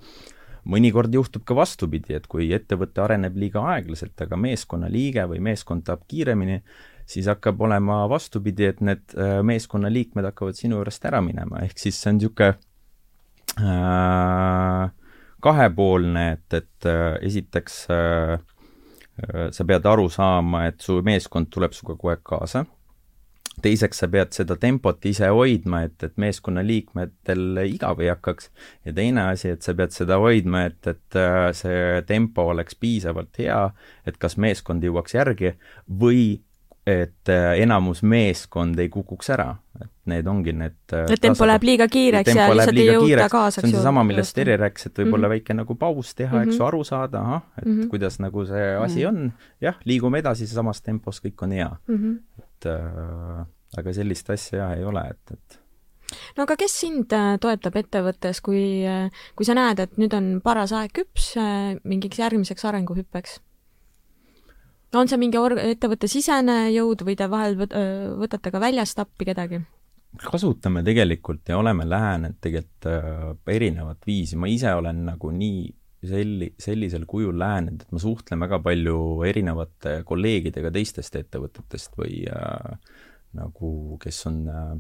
mõnikord 0.67 1.15
juhtub 1.15 1.45
ka 1.47 1.55
vastupidi, 1.55 2.15
et 2.17 2.27
kui 2.27 2.49
ettevõte 2.53 2.99
areneb 2.99 3.37
liiga 3.39 3.63
aeglaselt, 3.71 4.21
aga 4.21 4.37
meeskonnaliige 4.37 5.23
või 5.31 5.39
meeskond 5.39 5.85
tahab 5.87 6.03
kiiremini, 6.11 6.63
siis 7.07 7.29
hakkab 7.31 7.61
olema 7.63 8.09
vastupidi, 8.11 8.67
et 8.67 8.81
need 8.81 9.15
äh, 9.15 9.43
meeskonnaliikmed 9.47 10.27
hakkavad 10.27 10.59
sinu 10.59 10.81
juurest 10.81 11.05
ära 11.07 11.21
minema, 11.23 11.63
ehk 11.63 11.79
siis 11.79 12.01
see 12.03 12.11
on 12.11 12.19
niisugune 12.19 12.57
äh, 13.63 14.91
kahepoolne, 15.47 16.27
et, 16.33 16.55
et 16.55 16.91
äh, 16.91 17.15
esiteks 17.29 17.87
äh, 17.95 18.39
sa 19.51 19.65
pead 19.65 19.87
aru 19.87 20.09
saama, 20.13 20.67
et 20.71 20.83
su 20.85 20.99
meeskond 21.07 21.49
tuleb 21.53 21.77
sinuga 21.77 21.95
kogu 21.95 22.13
aeg 22.13 22.25
kaasa, 22.27 22.65
teiseks 23.63 24.03
sa 24.03 24.09
pead 24.13 24.35
seda 24.37 24.57
tempot 24.61 25.05
ise 25.09 25.29
hoidma, 25.33 25.83
et, 25.89 25.97
et 26.05 26.17
meeskonnaliikmetel 26.21 27.63
igav 27.65 28.03
ei 28.05 28.11
hakkaks, 28.13 28.51
ja 28.85 28.95
teine 28.97 29.29
asi, 29.33 29.55
et 29.55 29.67
sa 29.67 29.75
pead 29.79 29.95
seda 29.97 30.19
hoidma, 30.23 30.67
et, 30.71 30.81
et 30.93 31.21
äh, 31.21 31.51
see 31.57 32.03
tempo 32.09 32.49
oleks 32.53 32.77
piisavalt 32.81 33.41
hea, 33.41 33.63
et 34.07 34.21
kas 34.21 34.37
meeskond 34.41 34.85
jõuaks 34.85 35.17
järgi 35.17 35.55
või 35.89 36.43
et 36.87 37.29
äh, 37.29 37.57
enamus 37.65 38.05
meeskond 38.07 38.79
ei 38.79 38.89
kukuks 38.93 39.33
ära, 39.35 39.49
et 39.81 39.91
need 40.13 40.29
ongi 40.31 40.53
need 40.55 40.95
äh, 40.95 41.09
et 41.11 41.23
tempo 41.23 41.49
läheb 41.49 41.65
liiga 41.67 41.89
kiireks 41.91 42.31
ja 42.31 42.47
lihtsalt 42.53 42.79
ei 42.79 42.87
jõuta 42.93 43.27
kaasa, 43.33 43.59
see 43.59 43.67
on 43.67 43.75
seesama, 43.75 44.05
millest 44.07 44.37
Terje 44.37 44.55
rääkis, 44.61 44.87
et 44.87 45.01
võib-olla 45.01 45.27
mm 45.27 45.33
-hmm. 45.33 45.35
väike 45.35 45.57
nagu 45.59 45.75
paus 45.75 46.15
teha 46.15 46.31
mm, 46.31 46.39
-hmm. 46.39 46.47
eks 46.47 46.55
ju, 46.55 46.61
mhm. 46.61 46.67
aru 46.69 46.85
saada, 46.85 47.21
ahah, 47.21 47.43
et 47.59 47.67
mm 47.67 47.73
-hmm. 47.81 47.89
kuidas 47.91 48.19
nagu 48.23 48.47
see 48.47 48.77
asi 48.77 49.05
mm 49.05 49.11
-hmm. 49.11 49.27
on, 49.27 49.33
jah, 49.61 49.77
liigume 49.85 50.19
edasi 50.19 50.47
samas 50.47 50.83
tempos, 50.83 51.21
kõik 51.25 51.43
on 51.43 51.53
hea 51.53 51.71
mm. 51.89 51.97
-hmm. 51.97 52.43
et 52.43 52.67
äh, 52.67 53.47
aga 53.79 53.93
sellist 53.93 54.31
asja 54.31 54.59
jah 54.59 54.79
ei 54.79 54.85
ole, 54.85 55.03
et, 55.11 55.33
et 55.33 55.61
no 56.37 56.43
aga 56.43 56.57
kes 56.57 56.81
sind 56.81 57.13
äh, 57.13 57.39
toetab 57.41 57.77
ettevõttes, 57.77 58.41
kui, 58.41 58.85
kui 59.35 59.47
sa 59.47 59.55
näed, 59.55 59.79
et 59.79 59.99
nüüd 59.99 60.15
on 60.15 60.41
paras 60.45 60.73
aeg 60.73 60.93
küps 60.93 61.35
mingiks 61.83 62.19
järgmiseks 62.19 62.65
arenguhüppeks? 62.65 63.41
On 64.99 65.09
see 65.11 65.21
mingi 65.21 65.41
org-, 65.41 65.63
ettevõttesisene 65.77 66.67
jõud 66.75 67.07
või 67.07 67.17
te 67.19 67.31
vahel 67.31 67.57
võt-, 67.61 67.75
võtate 68.23 68.53
ka 68.53 68.63
väljast 68.63 69.03
appi 69.03 69.33
kedagi? 69.33 69.63
kasutame 70.17 70.81
tegelikult 70.81 71.51
ja 71.51 71.59
oleme 71.61 71.85
lähenenud 71.85 72.39
tegelikult 72.41 73.51
erinevat 73.53 74.07
viisi, 74.09 74.39
ma 74.41 74.49
ise 74.49 74.71
olen 74.73 75.03
nagu 75.11 75.29
nii 75.29 75.67
selli-, 76.09 76.53
sellisel 76.61 77.05
kujul 77.09 77.37
lähenenud, 77.39 77.85
et 77.85 77.93
ma 77.93 78.01
suhtlen 78.01 78.41
väga 78.41 78.61
palju 78.65 78.99
erinevate 79.29 79.99
kolleegidega 80.09 80.73
teistest 80.75 81.19
ettevõtetest 81.21 81.97
või 82.01 82.23
äh, 82.33 82.77
nagu, 83.37 83.71
kes 84.03 84.23
on 84.31 84.39
äh, 84.53 84.77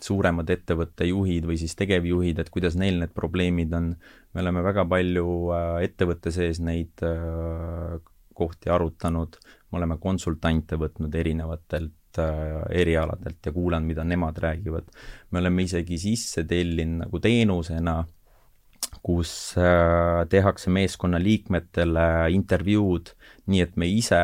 suuremad 0.00 0.50
ettevõtte 0.52 1.08
juhid 1.08 1.48
või 1.48 1.58
siis 1.60 1.76
tegevjuhid, 1.78 2.40
et 2.40 2.52
kuidas 2.52 2.76
neil 2.80 3.00
need 3.02 3.12
probleemid 3.16 3.74
on. 3.76 3.94
me 4.34 4.44
oleme 4.44 4.64
väga 4.64 4.86
palju 4.88 5.26
äh, 5.56 5.74
ettevõtte 5.88 6.32
sees 6.34 6.62
neid 6.64 7.04
äh, 7.06 7.98
kohti 8.40 8.70
arutanud, 8.72 9.36
me 9.70 9.80
oleme 9.80 9.98
konsultante 10.02 10.78
võtnud 10.80 11.14
erinevatelt 11.14 12.20
äh, 12.22 12.62
erialadelt 12.82 13.46
ja 13.46 13.52
kuulanud, 13.54 13.88
mida 13.90 14.04
nemad 14.04 14.38
räägivad. 14.42 14.88
me 15.30 15.42
oleme 15.42 15.66
isegi 15.68 15.98
sisse 15.98 16.44
tellinud 16.44 17.04
nagu 17.04 17.20
teenusena, 17.20 17.98
kus 19.02 19.32
äh, 19.58 20.24
tehakse 20.28 20.72
meeskonna 20.74 21.20
liikmetele 21.22 22.06
intervjuud, 22.34 23.12
nii 23.46 23.60
et 23.66 23.76
me 23.76 23.88
ise 23.88 24.22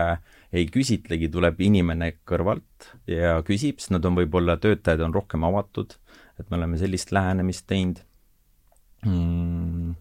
ei 0.56 0.66
küsitlegi, 0.72 1.28
tuleb 1.32 1.60
inimene 1.60 2.12
kõrvalt 2.26 2.90
ja 3.10 3.36
küsib, 3.46 3.80
sest 3.82 3.92
nad 3.94 4.04
on 4.08 4.16
võib-olla, 4.18 4.56
töötajad 4.62 5.02
on 5.04 5.14
rohkem 5.14 5.44
avatud, 5.44 5.94
et 6.40 6.50
me 6.50 6.58
oleme 6.60 6.80
sellist 6.80 7.12
lähenemist 7.12 7.66
teinud. 7.68 8.02
Mm 9.06 9.94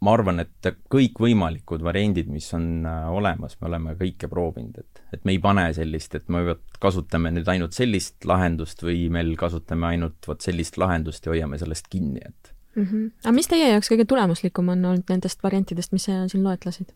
ma 0.00 0.14
arvan, 0.16 0.40
et 0.40 0.68
kõikvõimalikud 0.92 1.82
variandid, 1.84 2.30
mis 2.32 2.46
on 2.56 2.86
äh, 2.88 3.08
olemas, 3.12 3.56
me 3.60 3.68
oleme 3.68 3.94
kõike 3.98 4.30
proovinud, 4.32 4.80
et, 4.80 5.02
et 5.16 5.26
me 5.28 5.34
ei 5.34 5.42
pane 5.42 5.66
sellist, 5.76 6.16
et 6.16 6.30
me 6.32 6.56
kasutame 6.80 7.32
nüüd 7.34 7.50
ainult 7.52 7.76
sellist 7.76 8.24
lahendust 8.28 8.84
või 8.86 9.10
meil 9.12 9.34
kasutame 9.40 9.90
ainult 9.92 10.30
vot 10.30 10.40
sellist 10.40 10.80
lahendust 10.80 11.26
ja 11.26 11.34
hoiame 11.34 11.60
sellest 11.60 11.90
kinni, 11.92 12.24
et 12.24 12.54
mm. 12.74 12.86
-hmm. 12.86 13.06
aga 13.26 13.36
mis 13.36 13.52
teie 13.52 13.68
jaoks 13.74 13.92
kõige 13.92 14.08
tulemuslikum 14.08 14.72
on 14.72 14.88
olnud 14.94 15.12
nendest 15.12 15.44
variantidest, 15.44 15.92
mis 15.92 16.08
sa 16.08 16.24
siin 16.32 16.44
loetlesid 16.48 16.94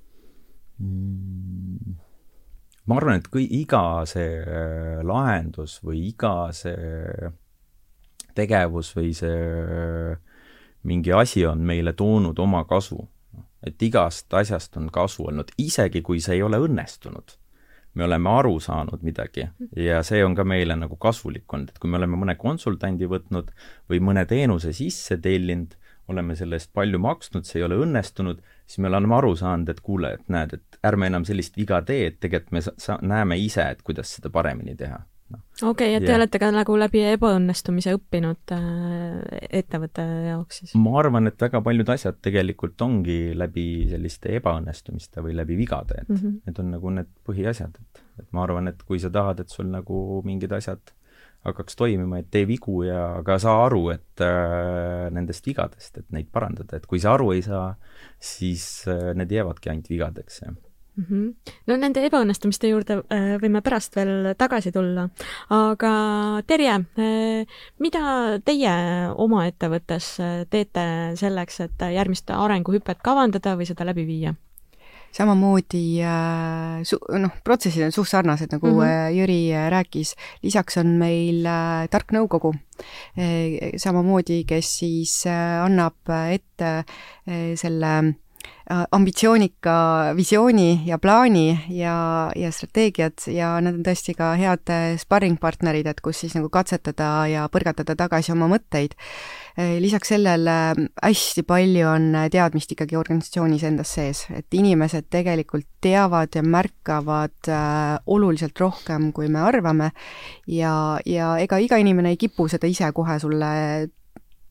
mm.? 0.78 1.96
ma 2.88 3.00
arvan, 3.00 3.20
et 3.20 3.28
kui 3.28 3.44
iga 3.60 4.04
see 4.08 4.40
äh, 4.40 5.00
lahendus 5.04 5.80
või 5.84 6.06
iga 6.08 6.52
see 6.56 7.32
tegevus 8.34 8.96
või 8.96 9.12
see 9.14 9.36
äh, 9.36 10.16
mingi 10.84 11.12
asi 11.12 11.46
on 11.46 11.60
meile 11.60 11.92
toonud 11.92 12.38
oma 12.38 12.64
kasu. 12.64 13.08
et 13.66 13.82
igast 13.82 14.34
asjast 14.34 14.76
on 14.76 14.90
kasu 14.92 15.24
olnud, 15.24 15.48
isegi 15.58 16.02
kui 16.04 16.18
see 16.20 16.34
ei 16.36 16.42
ole 16.42 16.58
õnnestunud. 16.60 17.36
me 17.94 18.04
oleme 18.04 18.30
aru 18.30 18.58
saanud 18.60 19.02
midagi 19.02 19.46
ja 19.76 20.02
see 20.02 20.24
on 20.24 20.34
ka 20.34 20.44
meile 20.44 20.76
nagu 20.76 20.96
kasulik 20.96 21.52
olnud, 21.52 21.70
et 21.70 21.78
kui 21.78 21.90
me 21.90 21.96
oleme 21.96 22.18
mõne 22.20 22.34
konsultandi 22.36 23.08
võtnud 23.08 23.54
või 23.90 24.00
mõne 24.00 24.26
teenuse 24.26 24.72
sisse 24.72 25.16
tellinud, 25.16 25.76
oleme 26.08 26.36
selle 26.36 26.60
eest 26.60 26.72
palju 26.74 26.98
maksnud, 27.00 27.46
see 27.48 27.62
ei 27.62 27.64
ole 27.64 27.78
õnnestunud, 27.80 28.42
siis 28.66 28.82
me 28.84 28.90
oleme 28.92 29.14
aru 29.16 29.32
saanud, 29.40 29.68
et 29.72 29.80
kuule, 29.80 30.12
et 30.18 30.28
näed, 30.28 30.52
et 30.58 30.78
ärme 30.84 31.08
enam 31.08 31.24
sellist 31.24 31.56
viga 31.56 31.80
tee, 31.82 32.10
et 32.10 32.20
tegelikult 32.20 32.52
me 32.52 32.64
sa-, 32.66 33.00
näeme 33.00 33.38
ise, 33.40 33.64
et 33.70 33.82
kuidas 33.82 34.12
seda 34.18 34.30
paremini 34.34 34.76
teha 34.76 35.00
no.. 35.32 35.40
okei 35.62 35.68
okay,, 35.70 35.98
et 35.98 36.06
te 36.06 36.12
ja. 36.12 36.18
olete 36.18 36.40
ka 36.42 36.50
nagu 36.54 36.76
läbi 36.78 37.04
ebaõnnestumise 37.14 37.94
õppinud 37.98 38.54
äh, 38.56 39.46
ettevõtte 39.60 40.04
jaoks 40.30 40.62
siis? 40.62 40.74
ma 40.80 40.96
arvan, 41.02 41.30
et 41.30 41.46
väga 41.46 41.62
paljud 41.64 41.94
asjad 41.94 42.18
tegelikult 42.24 42.80
ongi 42.86 43.18
läbi 43.38 43.68
selliste 43.92 44.34
ebaõnnestumiste 44.40 45.24
või 45.24 45.36
läbi 45.38 45.58
vigade, 45.60 46.02
et 46.02 46.10
mm 46.10 46.20
-hmm. 46.20 46.42
need 46.48 46.60
on 46.64 46.74
nagu 46.76 46.98
need 46.98 47.14
põhiasjad, 47.28 47.80
et, 47.80 48.04
et 48.24 48.28
ma 48.32 48.44
arvan, 48.48 48.68
et 48.72 48.82
kui 48.82 49.00
sa 49.02 49.10
tahad, 49.10 49.40
et 49.40 49.48
sul 49.48 49.70
nagu 49.72 50.20
mingid 50.26 50.52
asjad 50.52 50.94
hakkaks 51.44 51.76
toimima, 51.76 52.18
et 52.18 52.30
tee 52.32 52.46
vigu 52.48 52.82
ja 52.86 53.20
ka 53.24 53.36
saa 53.42 53.66
aru, 53.66 53.88
et 53.92 54.22
äh, 54.24 55.10
nendest 55.12 55.46
vigadest, 55.46 55.98
et 56.00 56.06
neid 56.14 56.30
parandada, 56.32 56.78
et 56.78 56.86
kui 56.88 57.00
sa 57.02 57.14
aru 57.18 57.32
ei 57.34 57.42
saa, 57.44 57.74
siis 58.20 58.86
äh, 58.88 59.12
need 59.18 59.32
jäävadki 59.32 59.72
ainult 59.72 59.90
vigadeks 59.92 60.40
ja 60.40 60.54
mm. 60.96 61.04
-hmm. 61.04 61.52
no 61.66 61.76
nende 61.76 62.04
ebaõnnestumiste 62.06 62.68
juurde 62.70 63.00
äh, 63.02 63.34
võime 63.42 63.62
pärast 63.64 63.96
veel 63.96 64.34
tagasi 64.38 64.72
tulla, 64.72 65.08
aga 65.50 65.92
Terje, 66.46 66.78
äh, 66.98 67.58
mida 67.78 68.38
teie 68.44 68.74
oma 69.16 69.46
ettevõttes 69.46 70.14
äh, 70.20 70.46
teete 70.50 70.86
selleks, 71.16 71.60
et 71.60 71.86
järgmist 71.94 72.30
arenguhüpet 72.30 73.02
kavandada 73.02 73.56
või 73.56 73.66
seda 73.66 73.84
läbi 73.84 74.06
viia? 74.06 74.34
samamoodi 75.14 76.02
su-, 76.82 76.98
noh, 77.22 77.30
protsessid 77.46 77.84
on 77.86 77.92
suht 77.94 78.08
sarnased, 78.10 78.50
nagu 78.50 78.66
mm 78.66 78.80
-hmm. 78.80 79.12
Jüri 79.14 79.70
rääkis, 79.70 80.16
lisaks 80.42 80.76
on 80.76 80.98
meil 80.98 81.46
tark 81.90 82.10
nõukogu 82.10 82.50
samamoodi, 83.76 84.42
kes 84.44 84.78
siis 84.78 85.14
annab 85.28 86.10
ette 86.34 86.82
selle 87.54 87.94
ambitsioonika 88.64 90.14
visiooni 90.16 90.82
ja 90.86 90.98
plaani 90.98 91.60
ja, 91.68 92.30
ja 92.36 92.50
strateegiat 92.52 93.26
ja 93.28 93.58
nad 93.60 93.76
on 93.76 93.84
tõesti 93.84 94.14
ka 94.16 94.30
head 94.40 94.70
äh, 94.72 94.84
sparringpartnerid, 95.00 95.86
et 95.90 96.00
kus 96.04 96.22
siis 96.24 96.36
nagu 96.36 96.48
katsetada 96.52 97.26
ja 97.28 97.44
põrgatada 97.52 97.96
tagasi 97.98 98.32
oma 98.32 98.48
mõtteid. 98.54 98.96
Äh, 99.58 99.76
lisaks 99.84 100.14
sellele 100.14 100.56
hästi 100.96 101.44
palju 101.44 101.90
on 101.90 102.06
teadmist 102.32 102.72
ikkagi 102.72 102.96
organisatsioonis 102.96 103.66
endas 103.68 103.92
sees, 103.98 104.24
et 104.32 104.56
inimesed 104.56 105.10
tegelikult 105.12 105.68
teavad 105.84 106.32
ja 106.32 106.42
märkavad 106.42 107.52
äh, 107.52 107.98
oluliselt 108.06 108.60
rohkem, 108.60 109.10
kui 109.12 109.28
me 109.28 109.44
arvame 109.44 109.90
ja, 110.48 110.96
ja 111.04 111.34
ega 111.42 111.60
iga 111.60 111.76
inimene 111.82 112.14
ei 112.14 112.20
kipu 112.20 112.48
seda 112.48 112.70
ise 112.70 112.88
kohe 112.96 113.18
sulle 113.20 113.52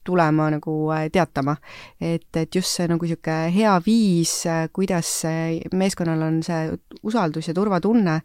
tulema 0.04 0.50
nagu 0.54 0.76
teatama. 1.12 1.56
et, 2.02 2.28
et 2.36 2.56
just 2.56 2.72
see 2.76 2.88
nagu 2.88 3.06
niisugune 3.06 3.52
hea 3.54 3.74
viis, 3.86 4.34
kuidas 4.74 5.10
meeskonnal 5.74 6.22
on 6.28 6.42
see 6.44 6.72
usaldus 7.04 7.48
ja 7.48 7.54
turvatunne 7.54 8.20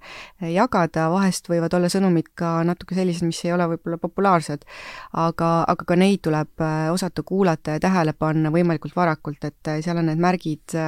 jagada, 0.55 1.09
vahest 1.13 1.49
võivad 1.51 1.75
olla 1.75 1.91
sõnumid 1.93 2.33
ka 2.39 2.59
natuke 2.67 2.97
sellised, 2.99 3.27
mis 3.27 3.41
ei 3.45 3.53
ole 3.55 3.69
võib-olla 3.75 3.99
populaarsed, 4.03 4.65
aga, 5.13 5.51
aga 5.69 5.89
ka 5.89 5.99
neid 5.99 6.23
tuleb 6.27 6.67
osata 6.93 7.23
kuulata 7.23 7.77
ja 7.77 7.83
tähele 7.83 8.15
panna 8.19 8.53
võimalikult 8.55 8.97
varakult, 8.97 9.45
et 9.45 9.73
seal 9.85 10.01
on 10.01 10.11
need 10.11 10.23
märgid 10.23 10.79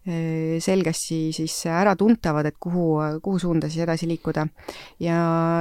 selgesti 0.00 1.18
siis 1.36 1.54
äratuntavad, 1.68 2.46
et 2.48 2.56
kuhu, 2.60 2.94
kuhu 3.22 3.38
suunda 3.38 3.68
siis 3.68 3.84
edasi 3.84 4.08
liikuda. 4.08 4.46
ja 5.00 5.18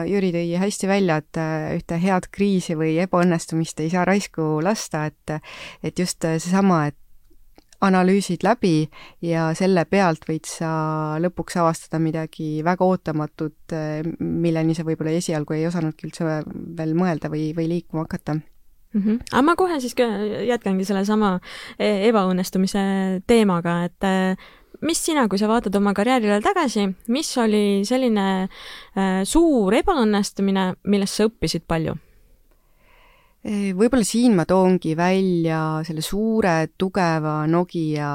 Jüri 0.08 0.32
tõi 0.32 0.56
hästi 0.62 0.88
välja, 0.88 1.18
et 1.20 1.40
ühte 1.76 2.00
head 2.00 2.30
kriisi 2.32 2.78
või 2.80 2.96
ebaõnnestumist 3.04 3.80
ei 3.84 3.92
saa 3.92 4.06
raisku 4.08 4.62
lasta, 4.64 5.06
et 5.12 5.40
et 5.84 6.00
just 6.00 6.24
seesama, 6.24 6.88
et 6.88 6.98
analüüsid 7.82 8.44
läbi 8.44 8.90
ja 9.24 9.50
selle 9.58 9.86
pealt 9.90 10.26
võid 10.28 10.48
sa 10.50 10.70
lõpuks 11.24 11.60
avastada 11.62 12.00
midagi 12.04 12.60
väga 12.66 12.86
ootamatut, 12.86 13.76
milleni 14.20 14.76
sa 14.76 14.84
võib-olla 14.88 15.16
esialgu 15.16 15.56
ei 15.56 15.68
osanudki 15.70 16.10
üldse 16.10 16.28
veel 16.78 16.96
mõelda 16.98 17.32
või, 17.32 17.50
või 17.56 17.70
liikuma 17.72 18.04
hakata 18.08 18.40
mm. 18.94 19.02
-hmm. 19.02 19.20
aga 19.32 19.42
ma 19.42 19.56
kohe 19.56 19.80
siis 19.80 19.96
jätkangi 20.48 20.86
sellesama 20.86 21.40
e-, 21.80 22.10
ebaõnnestumise 22.10 23.22
teemaga, 23.28 23.84
et 23.86 24.04
e, 24.04 24.36
mis 24.82 25.06
sina, 25.06 25.28
kui 25.28 25.40
sa 25.40 25.48
vaatad 25.48 25.76
oma 25.76 25.94
karjäärile 25.94 26.42
tagasi, 26.42 26.90
mis 27.08 27.38
oli 27.38 27.82
selline 27.86 28.28
äh, 28.44 29.24
suur 29.24 29.74
ebaõnnestumine, 29.74 30.74
millest 30.84 31.16
sa 31.16 31.28
õppisid 31.30 31.68
palju? 31.68 31.98
võib-olla 33.50 34.04
siin 34.04 34.34
ma 34.36 34.44
toongi 34.44 34.98
välja 35.00 35.80
selle 35.88 36.02
suure 36.04 36.68
tugeva 36.78 37.48
Nokia 37.48 38.10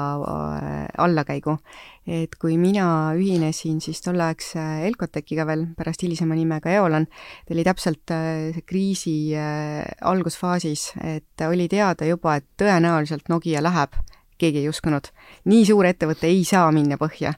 allakäigu 1.01 1.57
et 2.05 2.35
kui 2.41 2.57
mina 2.61 2.87
ühinesin 3.17 3.79
siis 3.81 4.01
tolleaegse 4.05 4.61
Elcotechiga 4.85 5.45
veel, 5.49 5.65
pärast 5.77 6.05
hilisema 6.05 6.37
nimega 6.37 6.73
Eolan, 6.77 7.07
ta 7.45 7.55
oli 7.55 7.65
täpselt 7.65 8.13
äh, 8.13 8.51
see 8.55 8.65
kriisi 8.67 9.15
äh, 9.37 9.81
algusfaasis, 10.05 10.91
et 11.01 11.45
oli 11.47 11.67
teada 11.71 12.07
juba, 12.09 12.37
et 12.39 12.47
tõenäoliselt 12.61 13.31
Nokia 13.33 13.63
läheb 13.65 13.97
keegi 14.37 14.65
ei 14.65 14.67
uskunud. 14.67 15.07
nii 15.47 15.61
suur 15.63 15.87
ettevõte 15.87 16.27
ei 16.27 16.43
saa 16.43 16.67
minna 16.75 16.97
põhja. 16.99 17.33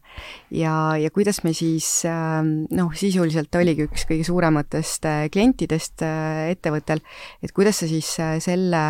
ja, 0.52 0.74
ja 0.98 1.12
kuidas 1.14 1.44
me 1.46 1.54
siis 1.54 2.04
ähm, 2.10 2.66
noh, 2.74 2.90
sisuliselt 2.98 3.54
oligi 3.56 3.86
üks 3.86 4.08
kõige 4.10 4.26
suurematest 4.28 5.06
äh, 5.06 5.28
klientidest 5.32 6.02
ettevõttel, 6.04 7.04
et 7.42 7.54
kuidas 7.54 7.84
sa 7.84 7.88
siis 7.88 8.18
selle 8.44 8.84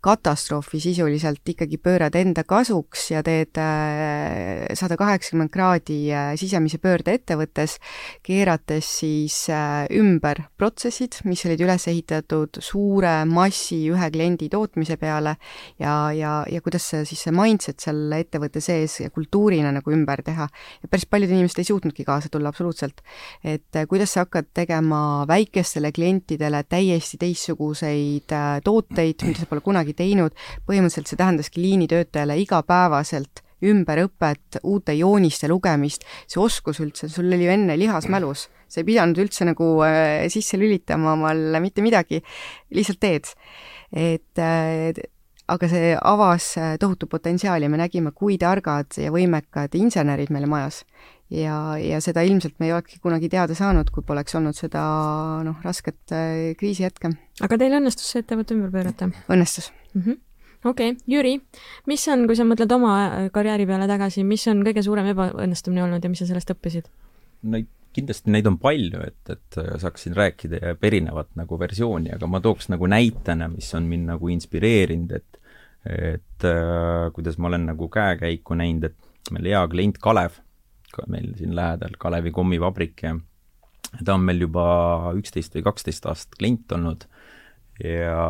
katastroofi 0.00 0.80
sisuliselt 0.80 1.48
ikkagi 1.52 1.76
pöörad 1.76 2.14
enda 2.16 2.44
kasuks 2.48 3.10
ja 3.12 3.20
teed 3.24 3.58
äh, 3.60 4.64
sada 4.78 4.96
kaheksakümmend 4.96 5.52
kraadi 5.52 5.98
äh, 6.08 6.30
sisemise 6.40 6.80
pöörde 6.80 7.12
ettevõttes, 7.18 7.76
keerates 8.24 8.88
siis 9.02 9.36
äh, 9.52 9.84
ümber 10.00 10.46
protsessid, 10.58 11.20
mis 11.28 11.44
olid 11.44 11.60
üles 11.66 11.84
ehitatud 11.92 12.62
suure 12.64 13.12
massi 13.28 13.82
ühe 13.92 14.08
kliendi 14.14 14.48
tootmise 14.52 14.96
peale 15.00 15.36
ja, 15.80 15.94
ja, 16.16 16.32
ja 16.48 16.64
kuidas 16.64 16.88
see 16.94 17.04
siis 17.08 17.26
see 17.26 17.36
mindset 17.36 17.84
seal 17.84 18.16
ettevõtte 18.16 18.64
sees 18.64 18.96
kultuurina 19.12 19.72
nagu 19.76 19.92
ümber 19.92 20.24
teha. 20.24 20.48
ja 20.48 20.88
päris 20.88 21.04
paljud 21.10 21.36
inimesed 21.36 21.60
ei 21.60 21.68
suutnudki 21.68 22.08
kaasa 22.08 22.32
tulla 22.32 22.48
absoluutselt. 22.48 23.04
et 23.44 23.82
kuidas 23.88 24.16
sa 24.16 24.24
hakkad 24.24 24.48
tegema 24.56 25.26
väikestele 25.28 25.92
klientidele 25.92 26.64
täiesti 26.64 27.20
teistsuguseid 27.20 28.32
tooteid, 28.64 29.28
mida 29.28 29.44
sa 29.44 29.50
pole 29.50 29.60
kunagi 29.60 29.89
kunagi 29.90 29.94
teinud, 29.96 30.34
põhimõtteliselt 30.66 31.08
see 31.08 31.18
tähendaski 31.18 31.60
liinitöötajale 31.60 32.38
igapäevaselt 32.40 33.42
ümberõpet, 33.60 34.62
uute 34.64 34.94
jooniste 34.94 35.48
lugemist, 35.48 36.04
see 36.26 36.40
oskus 36.40 36.80
üldse, 36.80 37.08
sul 37.08 37.28
oli 37.28 37.44
ju 37.44 37.52
enne 37.52 37.76
lihas 37.76 38.08
mälus, 38.08 38.48
sa 38.68 38.80
ei 38.80 38.86
pidanud 38.86 39.18
üldse 39.18 39.44
nagu 39.44 39.82
äh, 39.84 40.28
sisse 40.30 40.56
lülitama 40.56 41.12
omale 41.12 41.60
mitte 41.60 41.82
midagi, 41.82 42.22
lihtsalt 42.72 43.00
teed. 43.00 43.34
et 43.92 44.38
äh, 44.38 44.94
aga 45.50 45.68
see 45.68 45.96
avas 45.98 46.56
äh, 46.56 46.76
tohutu 46.78 47.06
potentsiaali, 47.06 47.68
me 47.68 47.76
nägime, 47.76 48.12
kui 48.14 48.38
targad 48.38 48.96
ja 48.96 49.10
võimekad 49.10 49.74
insenerid 49.76 50.30
meil 50.30 50.46
majas. 50.46 50.84
Ja, 51.30 51.58
ja 51.80 52.00
seda 52.04 52.24
ilmselt 52.26 52.58
me 52.58 52.68
ei 52.68 52.74
olekski 52.76 53.00
kunagi 53.02 53.30
teada 53.32 53.54
saanud, 53.58 53.90
kui 53.94 54.06
poleks 54.06 54.34
olnud 54.38 54.56
seda 54.58 54.82
noh, 55.46 55.60
rasket 55.64 56.16
kriisihetke. 56.58 57.12
aga 57.42 57.60
teil 57.60 57.78
õnnestus 57.78 58.10
see 58.12 58.24
ettevõte 58.24 58.56
ümber 58.56 58.74
pöörata? 58.74 59.12
õnnestus 59.28 59.70
mm. 59.94 60.02
-hmm 60.02 60.20
okei 60.64 60.90
okay., 60.90 61.00
Jüri, 61.08 61.34
mis 61.88 62.06
on, 62.12 62.26
kui 62.28 62.36
sa 62.38 62.44
mõtled 62.48 62.72
oma 62.74 62.94
äh, 63.00 63.26
karjääri 63.32 63.66
peale 63.68 63.88
tagasi, 63.90 64.24
mis 64.26 64.46
on 64.50 64.64
kõige 64.66 64.84
suurem 64.84 65.08
ebaõnnestumine 65.12 65.84
olnud 65.86 66.04
ja 66.04 66.12
mis 66.12 66.22
sa 66.22 66.28
sellest 66.28 66.52
õppisid? 66.54 66.90
Neid, 67.50 67.68
kindlasti 67.96 68.32
neid 68.34 68.48
on 68.50 68.58
palju, 68.60 69.00
et, 69.06 69.20
et 69.32 69.60
äh, 69.62 69.72
saaksin 69.82 70.16
rääkida 70.18 70.60
ja 70.60 70.76
erinevat 70.76 71.32
nagu 71.40 71.58
versiooni, 71.60 72.12
aga 72.16 72.28
ma 72.30 72.42
tooks 72.44 72.70
nagu 72.72 72.90
näitena, 72.90 73.48
mis 73.52 73.70
on 73.78 73.88
mind 73.90 74.10
nagu 74.14 74.32
inspireerinud, 74.36 75.16
et 75.16 75.36
et 75.80 76.44
äh, 76.44 77.06
kuidas 77.16 77.38
ma 77.40 77.48
olen 77.48 77.62
nagu 77.70 77.86
käekäiku 77.88 78.52
näinud, 78.52 78.90
et 78.90 79.30
meil 79.32 79.46
hea 79.48 79.62
klient 79.72 79.96
Kalev, 79.96 80.34
meil 81.10 81.32
siin 81.38 81.54
lähedal 81.56 81.96
Kalevi 81.98 82.32
kommivabrik 82.34 83.02
ja 83.06 83.14
ta 84.04 84.14
on 84.14 84.24
meil 84.26 84.44
juba 84.44 84.64
üksteist 85.18 85.54
või 85.56 85.66
kaksteist 85.66 86.06
aastat 86.06 86.38
klient 86.38 86.72
olnud 86.76 87.06
ja 87.84 88.24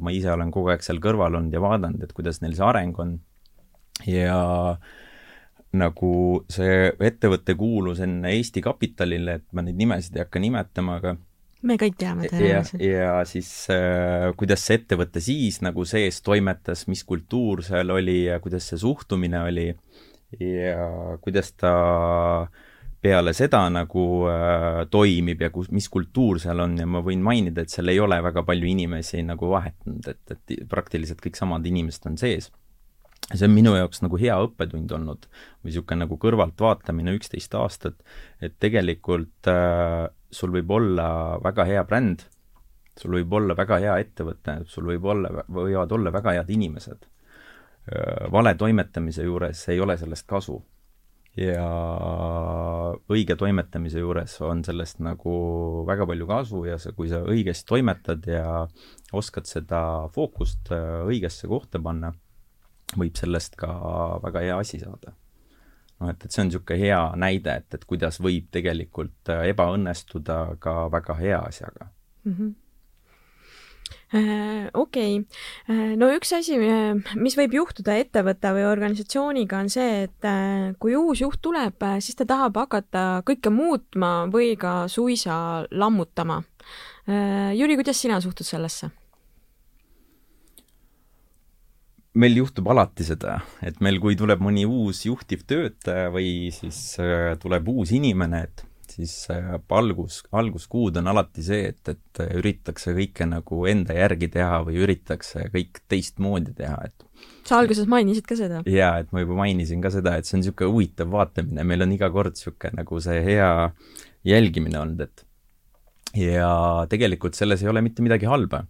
ma 0.00 0.12
ise 0.14 0.32
olen 0.32 0.52
kogu 0.54 0.72
aeg 0.72 0.84
seal 0.84 1.00
kõrval 1.02 1.36
olnud 1.38 1.54
ja 1.54 1.62
vaadanud, 1.62 2.02
et 2.04 2.14
kuidas 2.16 2.40
neil 2.40 2.56
see 2.56 2.66
areng 2.66 2.98
on. 3.02 3.18
ja 4.08 4.38
nagu 5.76 6.12
see 6.50 6.90
ettevõte 6.98 7.54
kuulus 7.54 8.00
enne 8.02 8.32
Eesti 8.34 8.62
Kapitalile, 8.64 9.38
et 9.38 9.46
ma 9.54 9.62
neid 9.62 9.78
nimesid 9.78 10.16
ei 10.16 10.24
hakka 10.24 10.40
nimetama, 10.42 10.96
aga 10.98 11.14
me 11.62 11.76
kõik 11.80 11.98
teame 12.00 12.30
tõenäoliselt. 12.30 12.82
ja 12.82 13.20
siis 13.28 13.50
äh, 13.74 14.30
kuidas 14.40 14.64
see 14.66 14.80
ettevõte 14.80 15.22
siis 15.22 15.60
nagu 15.62 15.84
sees 15.86 16.22
toimetas, 16.26 16.86
mis 16.88 17.04
kultuur 17.04 17.62
seal 17.66 17.92
oli 17.94 18.24
ja 18.24 18.40
kuidas 18.40 18.70
see 18.72 18.80
suhtumine 18.80 19.44
oli 19.44 19.68
ja 20.38 21.16
kuidas 21.22 21.52
ta 21.58 21.72
peale 23.00 23.32
seda 23.36 23.62
nagu 23.72 24.04
äh, 24.28 24.84
toimib 24.92 25.40
ja 25.40 25.50
kus, 25.52 25.70
mis 25.72 25.88
kultuur 25.92 26.40
seal 26.42 26.60
on 26.60 26.76
ja 26.78 26.86
ma 26.88 27.00
võin 27.04 27.22
mainida, 27.24 27.64
et 27.64 27.72
seal 27.72 27.88
ei 27.92 28.00
ole 28.00 28.20
väga 28.22 28.44
palju 28.46 28.68
inimesi 28.68 29.22
nagu 29.24 29.48
vahetunud, 29.50 30.08
et, 30.12 30.34
et 30.34 30.56
praktiliselt 30.68 31.22
kõik 31.24 31.38
samad 31.40 31.66
inimesed 31.66 32.10
on 32.10 32.18
sees. 32.20 32.50
see 33.30 33.46
on 33.46 33.54
minu 33.54 33.72
jaoks 33.76 34.02
nagu 34.02 34.18
hea 34.20 34.36
õppetund 34.44 34.92
olnud 34.96 35.26
või 35.30 35.70
niisugune 35.70 36.04
nagu 36.04 36.18
kõrvaltvaatamine 36.20 37.14
üksteist 37.16 37.54
aastat, 37.56 37.96
et 38.40 38.58
tegelikult 38.60 39.48
äh, 39.48 40.10
sul 40.30 40.52
võib 40.52 40.70
olla 40.70 41.38
väga 41.42 41.64
hea 41.68 41.84
bränd, 41.88 42.26
sul 43.00 43.16
võib 43.16 43.32
olla 43.32 43.56
väga 43.56 43.80
hea 43.80 43.96
ettevõte, 44.04 44.60
sul 44.68 44.92
võib 44.92 45.08
olla, 45.08 45.44
võivad 45.48 45.92
olla 45.96 46.12
väga 46.12 46.36
head 46.36 46.52
inimesed. 46.52 47.08
Vale 48.32 48.54
toimetamise 48.54 49.24
juures 49.24 49.68
ei 49.72 49.80
ole 49.80 49.96
sellest 49.98 50.26
kasu 50.28 50.60
ja 51.38 51.66
õige 53.10 53.36
toimetamise 53.38 54.02
juures 54.02 54.34
on 54.42 54.64
sellest 54.66 54.98
nagu 55.04 55.34
väga 55.86 56.06
palju 56.08 56.26
kasu 56.26 56.64
ja 56.66 56.78
sa, 56.82 56.92
kui 56.96 57.10
sa 57.10 57.22
õigesti 57.22 57.68
toimetad 57.70 58.26
ja 58.26 58.66
oskad 59.16 59.46
seda 59.46 59.82
fookust 60.14 60.72
õigesse 60.74 61.48
kohta 61.50 61.80
panna, 61.82 62.12
võib 62.98 63.18
sellest 63.18 63.56
ka 63.60 63.70
väga 64.24 64.46
hea 64.46 64.58
asi 64.58 64.82
saada. 64.82 65.14
noh, 66.00 66.10
et, 66.10 66.24
et 66.24 66.30
see 66.32 66.42
on 66.42 66.50
niisugune 66.50 66.80
hea 66.80 67.00
näide, 67.16 67.54
et, 67.62 67.74
et 67.74 67.84
kuidas 67.84 68.18
võib 68.20 68.50
tegelikult 68.50 69.30
ebaõnnestuda 69.30 70.56
ka 70.58 70.88
väga 70.90 71.14
hea 71.20 71.38
asjaga 71.52 71.90
mm. 72.24 72.32
-hmm 72.32 72.58
okei 74.10 75.20
okay., 75.20 75.24
äh, 75.70 75.94
no 75.98 76.08
üks 76.10 76.32
asi, 76.34 76.56
äh, 76.58 76.98
mis 77.14 77.36
võib 77.38 77.54
juhtuda 77.60 77.94
ettevõtte 78.00 78.50
või 78.56 78.64
organisatsiooniga, 78.66 79.60
on 79.62 79.70
see, 79.70 80.06
et 80.08 80.30
kui 80.82 80.96
uus 80.98 81.22
juht 81.22 81.38
tuleb, 81.42 81.78
siis 82.02 82.18
ta 82.18 82.26
tahab 82.26 82.58
hakata 82.58 83.04
kõike 83.26 83.52
muutma 83.54 84.26
või 84.30 84.56
ka 84.58 84.88
suisa 84.90 85.66
lammutama. 85.70 86.42
Jüri, 87.10 87.74
kuidas 87.78 87.98
sina 87.98 88.20
suhtud 88.22 88.46
sellesse? 88.46 88.90
meil 92.20 92.34
juhtub 92.36 92.66
alati 92.68 93.04
seda, 93.06 93.36
et 93.62 93.78
meil, 93.80 94.00
kui 94.02 94.16
tuleb 94.18 94.42
mõni 94.42 94.64
uus 94.66 95.04
juhtiv 95.06 95.44
töötaja 95.48 96.10
või 96.10 96.50
siis 96.52 96.98
tuleb 97.40 97.68
uus 97.70 97.92
inimene, 97.94 98.42
et 98.48 98.64
siis 98.94 99.14
äh, 99.32 99.52
algus, 99.76 100.22
alguskuud 100.32 100.98
on 101.00 101.10
alati 101.12 101.44
see, 101.46 101.70
et, 101.72 101.92
et 101.92 102.22
üritatakse 102.40 102.94
kõike 102.96 103.28
nagu 103.30 103.62
enda 103.70 103.96
järgi 103.96 104.30
teha 104.36 104.60
või 104.66 104.82
üritatakse 104.84 105.48
kõik 105.54 105.82
teistmoodi 105.90 106.56
teha, 106.58 106.76
et 106.90 107.06
sa 107.48 107.60
alguses 107.60 107.88
mainisid 107.90 108.26
ka 108.28 108.38
seda? 108.38 108.62
jaa, 108.68 108.92
et 109.02 109.10
ma 109.14 109.24
juba 109.24 109.40
mainisin 109.42 109.82
ka 109.84 109.92
seda, 109.94 110.16
et 110.18 110.28
see 110.28 110.38
on 110.38 110.44
niisugune 110.44 110.72
huvitav 110.74 111.10
vaatamine, 111.12 111.64
meil 111.66 111.86
on 111.86 111.96
iga 111.96 112.10
kord 112.14 112.36
niisugune 112.36 112.80
nagu 112.82 113.02
see 113.02 113.18
hea 113.26 113.50
jälgimine 114.28 114.80
olnud, 114.80 115.04
et 115.06 115.26
ja 116.16 116.50
tegelikult 116.90 117.38
selles 117.38 117.62
ei 117.62 117.70
ole 117.70 117.82
mitte 117.84 118.02
midagi 118.02 118.28
halba. 118.28 118.64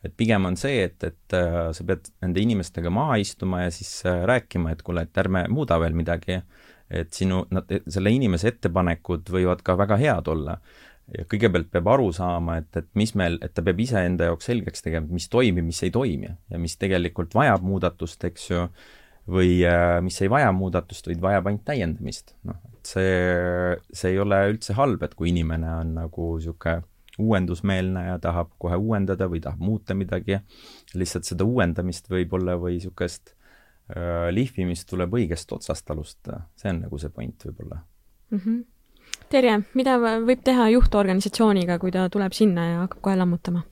et 0.00 0.14
pigem 0.16 0.46
on 0.48 0.54
see, 0.56 0.86
et, 0.86 0.96
et 1.04 1.34
äh, 1.36 1.74
sa 1.76 1.84
pead 1.84 2.06
nende 2.24 2.40
inimestega 2.40 2.88
maha 2.88 3.18
istuma 3.20 3.66
ja 3.66 3.72
siis 3.74 3.98
äh, 4.08 4.22
rääkima, 4.24 4.72
et 4.72 4.80
kuule, 4.80 5.02
et 5.04 5.18
ärme 5.20 5.42
muuda 5.52 5.76
veel 5.82 5.92
midagi, 5.92 6.38
et 6.90 7.12
sinu, 7.14 7.44
nad, 7.54 7.70
selle 7.86 8.12
inimese 8.12 8.50
ettepanekud 8.50 9.30
võivad 9.30 9.62
ka 9.66 9.76
väga 9.78 9.98
head 10.00 10.30
olla 10.32 10.58
ja 11.16 11.26
kõigepealt 11.30 11.70
peab 11.72 11.88
aru 11.90 12.10
saama, 12.14 12.60
et, 12.60 12.70
et 12.78 12.88
mis 12.98 13.12
meil, 13.18 13.38
et 13.42 13.54
ta 13.54 13.64
peab 13.66 13.80
iseenda 13.82 14.30
jaoks 14.30 14.50
selgeks 14.50 14.84
tegema, 14.84 15.10
mis 15.10 15.28
toimib, 15.30 15.66
mis 15.66 15.82
ei 15.86 15.92
toimi 15.94 16.30
ja 16.30 16.60
mis 16.62 16.76
tegelikult 16.80 17.34
vajab 17.34 17.64
muudatust, 17.66 18.24
eks 18.28 18.50
ju, 18.50 18.66
või 19.30 19.58
äh, 19.66 19.98
mis 20.04 20.20
ei 20.22 20.30
vaja 20.32 20.52
muudatust, 20.54 21.10
vaid 21.10 21.22
vajab 21.22 21.50
ainult 21.50 21.66
täiendamist. 21.66 22.34
noh, 22.46 22.60
et 22.74 22.92
see, 22.94 23.74
see 23.92 24.14
ei 24.14 24.22
ole 24.22 24.40
üldse 24.52 24.76
halb, 24.78 25.02
et 25.06 25.16
kui 25.18 25.32
inimene 25.34 25.74
on 25.80 25.94
nagu 25.98 26.30
niisugune 26.38 26.80
uuendusmeelne 27.20 28.06
ja 28.06 28.16
tahab 28.22 28.54
kohe 28.62 28.78
uuendada 28.80 29.26
või 29.28 29.42
tahab 29.44 29.60
muuta 29.60 29.96
midagi, 29.98 30.38
lihtsalt 30.94 31.28
seda 31.28 31.44
uuendamist 31.44 32.08
võib-olla 32.08 32.54
või 32.56 32.78
niisugust 32.78 33.34
lihvimist 34.30 34.88
tuleb 34.90 35.14
õigest 35.18 35.52
otsast 35.52 35.90
alustada, 35.90 36.44
see 36.56 36.70
on 36.70 36.84
nagu 36.84 36.98
see 37.00 37.10
point 37.14 37.48
võib-olla 37.48 37.80
mm. 37.80 38.38
-hmm 38.38 38.60
Terje, 39.30 39.60
mida 39.78 39.94
võib 40.26 40.40
teha 40.42 40.64
juhtorganisatsiooniga, 40.72 41.78
kui 41.78 41.92
ta 41.94 42.08
tuleb 42.10 42.34
sinna 42.34 42.64
ja 42.66 42.78
hakkab 42.82 43.02
kohe 43.04 43.18
lammutama? 43.18 43.62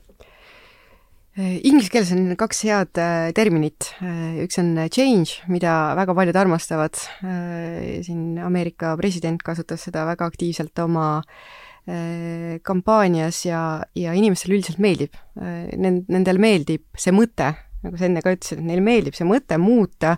Inglise 1.39 1.91
keeles 1.95 2.11
on 2.17 2.33
kaks 2.39 2.65
head 2.67 2.99
äh, 2.99 3.29
terminit, 3.31 3.93
äh, 4.03 4.41
üks 4.43 4.59
on 4.59 4.73
change, 4.91 5.37
mida 5.47 5.95
väga 5.95 6.17
paljud 6.19 6.39
armastavad, 6.41 6.99
äh, 7.23 8.01
siin 8.03 8.41
Ameerika 8.43 8.97
president 8.99 9.45
kasutas 9.47 9.87
seda 9.87 10.03
väga 10.09 10.27
aktiivselt 10.27 10.79
oma 10.87 11.23
kampaanias 12.69 13.39
ja, 13.47 13.81
ja 13.97 14.13
inimestele 14.13 14.59
üldiselt 14.59 14.77
meeldib, 14.85 15.15
nendel 15.41 16.37
meeldib 16.37 16.83
see 17.01 17.15
mõte, 17.17 17.47
nagu 17.85 17.99
sa 17.99 18.09
enne 18.09 18.23
ka 18.25 18.33
ütlesid, 18.35 18.61
et 18.61 18.67
neile 18.67 18.83
meeldib 18.85 19.17
see 19.17 19.27
mõte 19.29 19.59
muuta, 19.61 20.17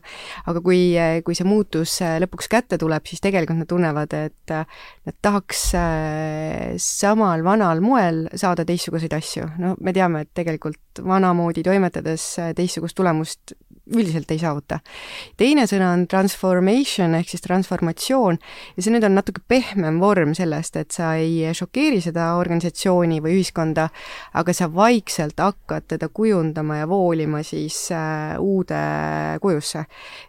aga 0.49 0.63
kui, 0.65 0.81
kui 1.27 1.37
see 1.37 1.49
muutus 1.49 1.97
äh, 2.05 2.17
lõpuks 2.23 2.49
kätte 2.53 2.79
tuleb, 2.81 3.05
siis 3.09 3.23
tegelikult 3.25 3.61
nad 3.61 3.71
tunnevad, 3.71 4.17
et 4.17 4.55
äh, 4.55 4.79
nad 5.09 5.19
tahaks 5.23 5.65
äh, 5.79 6.77
samal 6.81 7.45
vanal 7.47 7.83
moel 7.85 8.27
saada 8.35 8.65
teistsuguseid 8.69 9.17
asju. 9.17 9.51
no 9.61 9.75
me 9.81 9.95
teame, 9.97 10.25
et 10.25 10.33
tegelikult 10.37 11.03
vanamoodi 11.05 11.65
toimetades 11.67 12.33
teistsugust 12.57 12.97
tulemust 12.99 13.55
üldiselt 13.91 14.31
ei 14.31 14.39
saavuta. 14.41 14.81
teine 15.37 15.67
sõna 15.71 15.93
on 15.95 16.07
transformation 16.11 17.15
ehk 17.19 17.33
siis 17.33 17.45
transformatsioon 17.45 18.39
ja 18.77 18.83
see 18.85 18.95
nüüd 18.95 19.07
on 19.07 19.17
natuke 19.19 19.43
pehmem 19.49 20.01
vorm 20.03 20.35
sellest, 20.39 20.77
et 20.77 20.95
sa 20.95 21.15
ei 21.21 21.51
šokeeri 21.57 22.01
seda 22.05 22.35
organisatsiooni 22.41 23.21
või 23.25 23.41
ühiskonda, 23.41 23.89
aga 24.35 24.55
sa 24.57 24.71
vaikselt 24.73 25.41
hakkad 25.41 25.89
teda 25.95 26.09
kujundama 26.09 26.81
ja 26.83 26.89
voolima 26.91 27.43
siis 27.47 27.89
äh, 27.95 28.37
uude 28.39 28.81
kujusse. 29.43 29.85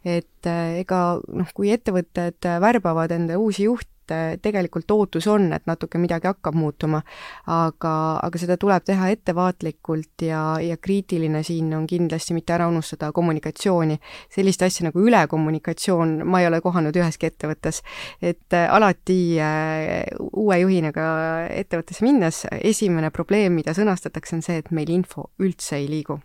et 0.05 0.49
äh, 0.49 0.82
ega 0.82 1.20
noh, 1.28 1.53
kui 1.53 1.72
ettevõtted 1.72 2.49
värbavad 2.62 3.12
enda 3.12 3.39
uusi 3.39 3.70
juhte, 3.70 3.89
et 4.12 4.41
tegelikult 4.41 4.91
ootus 4.91 5.28
on, 5.32 5.49
et 5.53 5.66
natuke 5.70 5.99
midagi 6.01 6.30
hakkab 6.30 6.55
muutuma, 6.57 7.01
aga, 7.47 7.93
aga 8.24 8.41
seda 8.41 8.57
tuleb 8.62 8.86
teha 8.88 9.09
ettevaatlikult 9.16 10.26
ja, 10.28 10.43
ja 10.62 10.78
kriitiline 10.78 11.43
siin 11.47 11.74
on 11.78 11.88
kindlasti 11.89 12.36
mitte 12.38 12.55
ära 12.55 12.68
unustada 12.72 13.12
kommunikatsiooni. 13.12 13.99
sellist 14.30 14.62
asja 14.62 14.88
nagu 14.88 15.01
ülekommunikatsioon 15.01 16.22
ma 16.26 16.41
ei 16.41 16.47
ole 16.47 16.62
kohanud 16.62 16.95
üheski 16.95 17.30
ettevõttes, 17.32 17.82
et 18.22 18.53
äh, 18.53 18.68
alati 18.74 19.20
äh, 19.39 20.05
uue 20.32 20.62
juhina 20.64 20.91
ka 20.95 21.07
ettevõttesse 21.49 22.05
minnes 22.05 22.45
esimene 22.62 23.12
probleem, 23.12 23.53
mida 23.53 23.76
sõnastatakse, 23.78 24.36
on 24.38 24.45
see, 24.45 24.62
et 24.62 24.72
meil 24.72 24.89
info 24.89 25.30
üldse 25.41 25.78
ei 25.80 25.89
liigu 25.91 26.22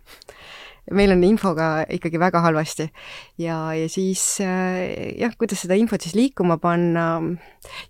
meil 0.95 1.11
on 1.11 1.23
infoga 1.27 1.85
ikkagi 1.91 2.19
väga 2.21 2.41
halvasti. 2.45 2.89
ja, 3.41 3.57
ja 3.75 3.89
siis 3.91 4.39
äh, 4.43 5.17
jah, 5.19 5.33
kuidas 5.37 5.63
seda 5.65 5.77
infot 5.79 6.03
siis 6.03 6.15
liikuma 6.15 6.57
panna, 6.61 7.19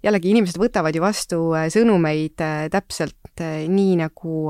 jällegi 0.05 0.33
inimesed 0.33 0.59
võtavad 0.61 0.95
ju 0.95 1.03
vastu 1.03 1.41
äh, 1.57 1.67
sõnumeid 1.73 2.41
äh, 2.41 2.67
täpselt 2.73 3.15
nii, 3.37 3.97
nagu 4.01 4.49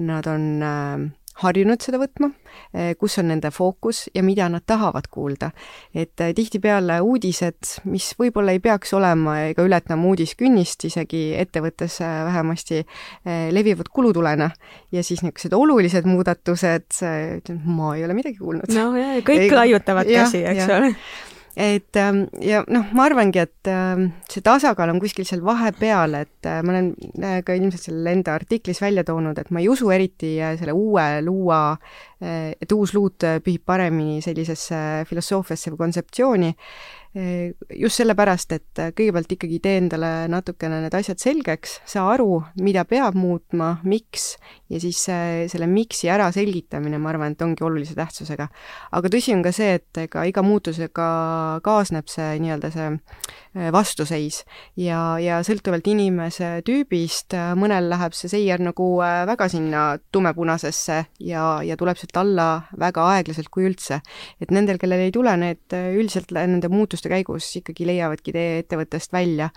nad 0.00 0.26
on 0.26 0.46
harjunud 1.40 1.82
seda 1.82 2.00
võtma, 2.00 2.30
eh, 2.74 2.92
kus 3.00 3.18
on 3.20 3.30
nende 3.30 3.50
fookus 3.54 4.04
ja 4.14 4.22
mida 4.26 4.48
nad 4.52 4.64
tahavad 4.66 5.08
kuulda. 5.10 5.50
et 5.94 6.20
eh, 6.20 6.32
tihtipeale 6.34 7.00
uudised, 7.00 7.80
mis 7.84 8.12
võib-olla 8.18 8.52
ei 8.52 8.60
peaks 8.60 8.92
olema 8.94 9.38
ega 9.48 9.64
ületama 9.66 10.06
uudiskünnist 10.10 10.84
isegi 10.84 11.34
ettevõttes 11.38 12.00
eh, 12.00 12.20
vähemasti, 12.24 12.84
levivad 13.50 13.88
kulutulena 13.92 14.50
ja 14.92 15.02
siis 15.02 15.22
niisugused 15.22 15.52
olulised 15.54 16.06
muudatused, 16.08 17.00
ma 17.64 17.94
ei 17.96 18.04
ole 18.04 18.14
midagi 18.14 18.38
kuulnud. 18.38 18.72
no 18.74 18.94
ja, 18.96 19.16
ja 19.18 19.26
kõik 19.26 19.52
laiutavad 19.54 20.08
käsi, 20.08 20.44
eks 20.44 20.68
ole 20.68 20.94
et 21.56 21.96
ähm, 21.96 22.24
ja 22.40 22.62
noh, 22.70 22.92
ma 22.94 23.06
arvangi, 23.08 23.40
et 23.42 23.70
ähm, 23.70 24.10
see 24.30 24.42
tasakaal 24.44 24.92
on 24.92 25.00
kuskil 25.02 25.26
seal 25.26 25.42
vahepeal, 25.44 26.14
et 26.20 26.46
äh, 26.46 26.60
ma 26.62 26.74
olen 26.74 26.92
äh, 27.18 27.40
ka 27.46 27.56
ilmselt 27.58 27.88
selle 27.88 28.14
enda 28.14 28.36
artiklis 28.38 28.82
välja 28.82 29.04
toonud, 29.06 29.38
et 29.38 29.50
ma 29.50 29.62
ei 29.62 29.68
usu 29.72 29.90
eriti 29.90 30.36
äh, 30.38 30.54
selle 30.60 30.76
uue 30.76 31.08
luua, 31.26 31.64
et 32.20 32.72
uus 32.76 32.90
luut 32.92 33.24
pühib 33.40 33.62
paremini 33.64 34.18
sellisesse 34.20 35.06
filosoofiasse 35.08 35.70
või 35.72 35.78
kontseptsiooni, 35.86 36.50
just 37.14 37.98
sellepärast, 37.98 38.52
et 38.54 38.80
kõigepealt 38.94 39.32
ikkagi 39.34 39.58
tee 39.62 39.80
endale 39.80 40.10
natukene 40.30 40.78
need 40.84 40.94
asjad 40.94 41.18
selgeks, 41.18 41.80
saa 41.88 42.06
aru, 42.12 42.40
mida 42.62 42.84
peab 42.86 43.16
muutma, 43.18 43.72
miks, 43.82 44.36
ja 44.70 44.78
siis 44.82 45.00
selle 45.50 45.66
miks'i 45.70 46.10
ära 46.12 46.28
selgitamine, 46.34 47.00
ma 47.02 47.10
arvan, 47.10 47.34
et 47.34 47.42
ongi 47.42 47.64
olulise 47.66 47.96
tähtsusega. 47.98 48.46
aga 48.92 49.10
tõsi 49.10 49.34
on 49.34 49.42
ka 49.42 49.52
see, 49.54 49.74
et 49.80 50.02
ega 50.04 50.22
iga 50.28 50.44
muutusega 50.46 51.08
kaasneb 51.66 52.08
see 52.10 52.38
nii-öelda 52.42 52.70
see 52.74 52.88
äh, 52.92 53.70
vastuseis 53.74 54.42
ja, 54.78 55.18
ja 55.22 55.40
sõltuvalt 55.46 55.86
inimese 55.90 56.60
tüübist, 56.66 57.34
mõnel 57.58 57.90
läheb 57.90 58.14
see 58.16 58.30
seier 58.30 58.62
nagu 58.62 58.86
väga 59.00 59.48
sinna 59.50 59.84
tumepunasesse 60.12 61.00
ja, 61.26 61.44
ja 61.66 61.78
tuleb 61.80 61.98
sealt 61.98 62.16
alla 62.20 62.48
väga 62.78 63.08
aeglaselt, 63.16 63.50
kui 63.50 63.66
üldse. 63.66 64.00
et 64.40 64.54
nendel, 64.54 64.78
kellel 64.78 65.06
ei 65.06 65.14
tule, 65.14 65.34
need 65.40 65.74
üldiselt 65.74 66.30
nende 66.34 66.70
muutuste 66.70 66.99
menetluste 67.00 67.10
käigus 67.10 67.48
ikkagi 67.60 67.86
leiavadki 67.88 68.32
tee 68.32 68.60
ettevõttest 68.60 69.12
välja 69.12 69.50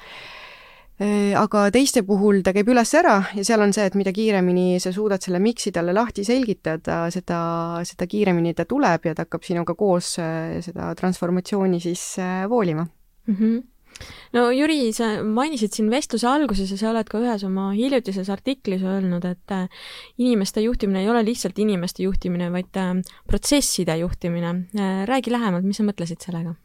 aga 1.35 1.71
teiste 1.73 2.03
puhul 2.05 2.43
ta 2.45 2.53
käib 2.53 2.69
üles-ära 2.69 3.15
ja 3.33 3.43
seal 3.43 3.63
on 3.65 3.73
see, 3.73 3.83
et 3.89 3.95
mida 3.97 4.13
kiiremini 4.13 4.79
sa 4.79 4.91
suudad 4.93 5.21
selle 5.21 5.39
miks'i 5.41 5.73
talle 5.73 5.91
lahti 5.91 6.23
selgitada, 6.23 7.09
seda, 7.11 7.81
seda 7.83 8.07
kiiremini 8.07 8.53
ta 8.53 8.65
tuleb 8.69 9.09
ja 9.09 9.15
ta 9.15 9.25
hakkab 9.25 9.43
sinuga 9.43 9.73
koos 9.75 10.13
seda 10.13 10.93
transformatsiooni 10.95 11.81
siis 11.81 12.15
voolima 12.47 12.85
mm. 12.85 13.35
-hmm 13.35 13.61
no 14.33 14.47
Jüri, 14.53 14.93
sa 14.95 15.21
mainisid 15.23 15.75
siin 15.75 15.89
vestluse 15.91 16.27
alguses 16.29 16.71
ja 16.71 16.77
sa 16.79 16.91
oled 16.91 17.09
ka 17.09 17.21
ühes 17.21 17.45
oma 17.47 17.69
hiljutises 17.77 18.29
artiklis 18.33 18.83
öelnud, 18.83 19.25
et 19.25 19.55
inimeste 20.17 20.63
juhtimine 20.65 21.03
ei 21.03 21.09
ole 21.09 21.23
lihtsalt 21.25 21.59
inimeste 21.59 22.03
juhtimine, 22.03 22.51
vaid 22.53 22.73
protsesside 23.29 23.97
juhtimine. 24.01 24.53
räägi 25.05 25.31
lähemalt, 25.31 25.65
mis 25.65 25.77
sa 25.77 25.87
mõtlesid 25.87 26.21
sellega? 26.25 26.55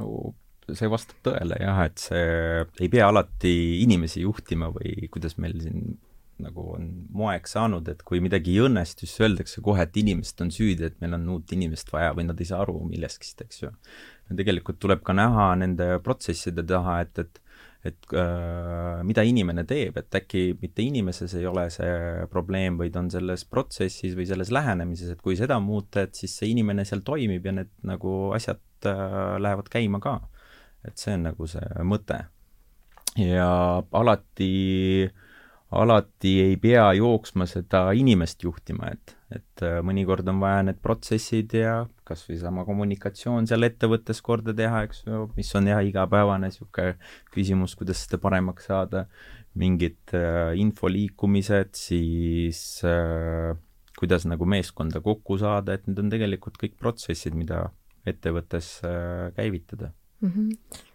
No 0.00 0.34
see 0.72 0.88
vastab 0.88 1.18
tõele 1.26 1.58
jah, 1.58 1.82
et 1.88 2.00
see 2.00 2.24
ei 2.80 2.88
pea 2.92 3.08
alati 3.10 3.52
inimesi 3.82 4.22
juhtima 4.22 4.70
või 4.72 5.10
kuidas 5.12 5.36
meil 5.42 5.58
siin 5.60 5.96
nagu 6.42 6.64
on 6.76 6.88
moeks 7.14 7.54
saanud, 7.56 7.86
et 7.92 8.02
kui 8.06 8.22
midagi 8.24 8.56
ei 8.56 8.64
õnnestu, 8.66 9.06
siis 9.06 9.22
öeldakse 9.22 9.62
kohe, 9.64 9.84
et 9.84 9.98
inimesed 10.00 10.40
on 10.44 10.50
süüdi, 10.54 10.88
et 10.88 10.98
meil 11.02 11.16
on 11.18 11.28
uut 11.36 11.54
inimest 11.54 11.92
vaja 11.92 12.14
või 12.16 12.26
nad 12.28 12.40
ei 12.40 12.48
saa 12.48 12.62
aru 12.64 12.78
millestki, 12.88 13.34
eks 13.44 13.62
ju. 13.62 13.70
tegelikult 14.32 14.80
tuleb 14.80 15.02
ka 15.04 15.14
näha 15.16 15.50
nende 15.60 15.88
protsesside 16.04 16.64
taha, 16.66 17.00
et, 17.04 17.18
et 17.20 17.41
et 17.82 18.14
äh, 18.14 19.00
mida 19.06 19.24
inimene 19.26 19.64
teeb, 19.66 19.96
et 19.98 20.14
äkki 20.14 20.52
mitte 20.60 20.84
inimeses 20.84 21.34
ei 21.38 21.46
ole 21.50 21.64
see 21.74 22.26
probleem, 22.30 22.76
vaid 22.78 22.94
on 22.98 23.08
selles 23.10 23.42
protsessis 23.50 24.14
või 24.18 24.26
selles 24.30 24.52
lähenemises, 24.54 25.10
et 25.10 25.22
kui 25.22 25.34
seda 25.38 25.58
muuta, 25.62 26.04
et 26.06 26.14
siis 26.18 26.36
see 26.38 26.52
inimene 26.52 26.86
seal 26.86 27.02
toimib 27.06 27.48
ja 27.48 27.56
need 27.56 27.72
nagu 27.88 28.30
asjad 28.36 28.62
äh, 28.86 29.34
lähevad 29.42 29.70
käima 29.72 30.02
ka. 30.02 30.20
et 30.86 30.98
see 30.98 31.14
on 31.14 31.26
nagu 31.28 31.46
see 31.50 31.82
mõte. 31.86 32.20
ja 33.18 33.50
alati, 33.98 35.10
alati 35.70 36.32
ei 36.46 36.56
pea 36.62 36.86
jooksma 36.98 37.46
seda 37.50 37.88
inimest 37.98 38.46
juhtima, 38.46 38.94
et, 38.94 39.16
et 39.36 39.64
äh, 39.64 39.80
mõnikord 39.84 40.28
on 40.30 40.40
vaja 40.42 40.62
need 40.66 40.78
protsessid 40.84 41.54
ja 41.56 41.74
kas 42.08 42.24
või 42.28 42.38
sama 42.40 42.64
kommunikatsioon 42.68 43.48
seal 43.50 43.66
ettevõttes 43.66 44.22
korda 44.24 44.54
teha, 44.56 44.84
eks 44.86 45.04
ju, 45.06 45.26
mis 45.36 45.52
on 45.58 45.70
jah, 45.70 45.82
igapäevane 45.86 46.50
niisugune 46.50 46.96
küsimus, 47.34 47.76
kuidas 47.78 48.04
seda 48.04 48.20
paremaks 48.22 48.68
saada, 48.70 49.06
mingid 49.58 50.14
äh, 50.16 50.52
info 50.60 50.90
liikumised, 50.92 51.74
siis 51.78 52.62
äh, 52.88 53.52
kuidas 53.98 54.26
nagu 54.28 54.48
meeskonda 54.48 55.02
kokku 55.04 55.38
saada, 55.40 55.76
et 55.76 55.88
need 55.88 56.00
on 56.02 56.12
tegelikult 56.12 56.56
kõik 56.60 56.78
protsessid, 56.80 57.36
mida 57.38 57.66
ettevõttes 58.08 58.78
äh, 58.86 59.28
käivitada 59.36 59.92
mm. 60.22 60.32
-hmm 60.32 60.88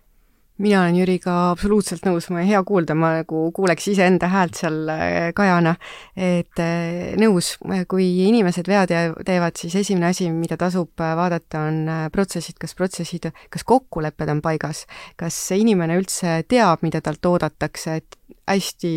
mina 0.57 0.81
olen 0.81 0.97
Jüriga 0.97 1.33
absoluutselt 1.51 2.05
nõus, 2.07 2.27
ma 2.33 2.41
hea 2.45 2.59
kuulda, 2.65 2.95
ma 2.97 3.11
nagu 3.19 3.47
kuuleks 3.55 3.87
iseenda 3.91 4.29
häält 4.31 4.57
seal 4.57 4.89
äh, 4.89 5.15
Kajana, 5.37 5.75
et 6.17 6.61
äh, 6.63 7.13
nõus, 7.21 7.53
kui 7.89 8.07
inimesed 8.27 8.69
vead 8.69 8.93
teevad, 9.27 9.57
siis 9.59 9.75
esimene 9.83 10.09
asi, 10.11 10.29
mida 10.33 10.57
tasub 10.59 11.03
äh, 11.03 11.13
vaadata, 11.17 11.65
on 11.69 11.91
protsessid, 12.13 12.57
kas 12.61 12.73
protsessid, 12.77 13.29
kas 13.53 13.67
kokkulepped 13.67 14.33
on 14.33 14.41
paigas, 14.45 14.85
kas 15.19 15.37
inimene 15.55 15.99
üldse 16.01 16.41
teab, 16.49 16.85
mida 16.85 17.03
talt 17.05 17.25
oodatakse, 17.29 17.99
et 18.01 18.17
hästi 18.47 18.91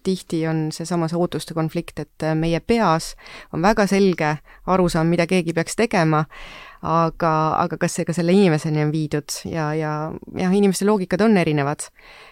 tihti 0.00 0.38
on 0.48 0.70
seesama 0.72 1.10
see 1.10 1.18
ootuste 1.20 1.52
konflikt, 1.52 2.00
et 2.00 2.24
meie 2.40 2.56
peas 2.64 3.12
on 3.52 3.60
väga 3.60 3.84
selge 3.90 4.30
arusaam, 4.64 5.10
mida 5.12 5.26
keegi 5.28 5.52
peaks 5.52 5.76
tegema, 5.76 6.24
aga, 6.86 7.32
aga 7.60 7.76
kas 7.80 7.98
see 7.98 8.06
ka 8.08 8.14
selle 8.16 8.32
inimeseni 8.32 8.82
on 8.84 8.92
viidud 8.94 9.34
ja, 9.50 9.70
ja 9.76 9.92
jah, 10.38 10.52
inimeste 10.56 10.86
loogikad 10.88 11.20
on 11.26 11.36
erinevad. 11.36 11.90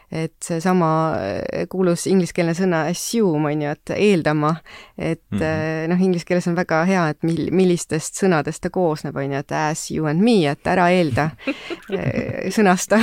et 0.08 0.36
seesama 0.40 0.90
eh, 1.20 1.66
kuulus 1.68 2.06
ingliskeelne 2.08 2.54
sõna 2.56 2.86
assume 2.88 3.50
on 3.52 3.62
ju, 3.62 3.72
et 3.76 3.90
eeldama, 3.92 4.54
et 4.96 5.20
mm 5.30 5.38
-hmm. 5.38 5.88
noh, 5.92 6.00
inglise 6.00 6.24
keeles 6.24 6.48
on 6.48 6.56
väga 6.56 6.84
hea, 6.84 7.08
et 7.08 7.22
mil-, 7.22 7.50
millistest 7.52 8.16
sõnadest 8.16 8.62
ta 8.62 8.70
koosneb, 8.70 9.16
on 9.16 9.32
ju, 9.32 9.38
et 9.38 9.52
as, 9.52 9.90
you 9.90 10.06
and 10.06 10.24
me, 10.24 10.48
et 10.48 10.66
ära 10.66 10.88
eelda 10.90 11.30
eh, 11.92 12.48
sõnasta 12.48 13.00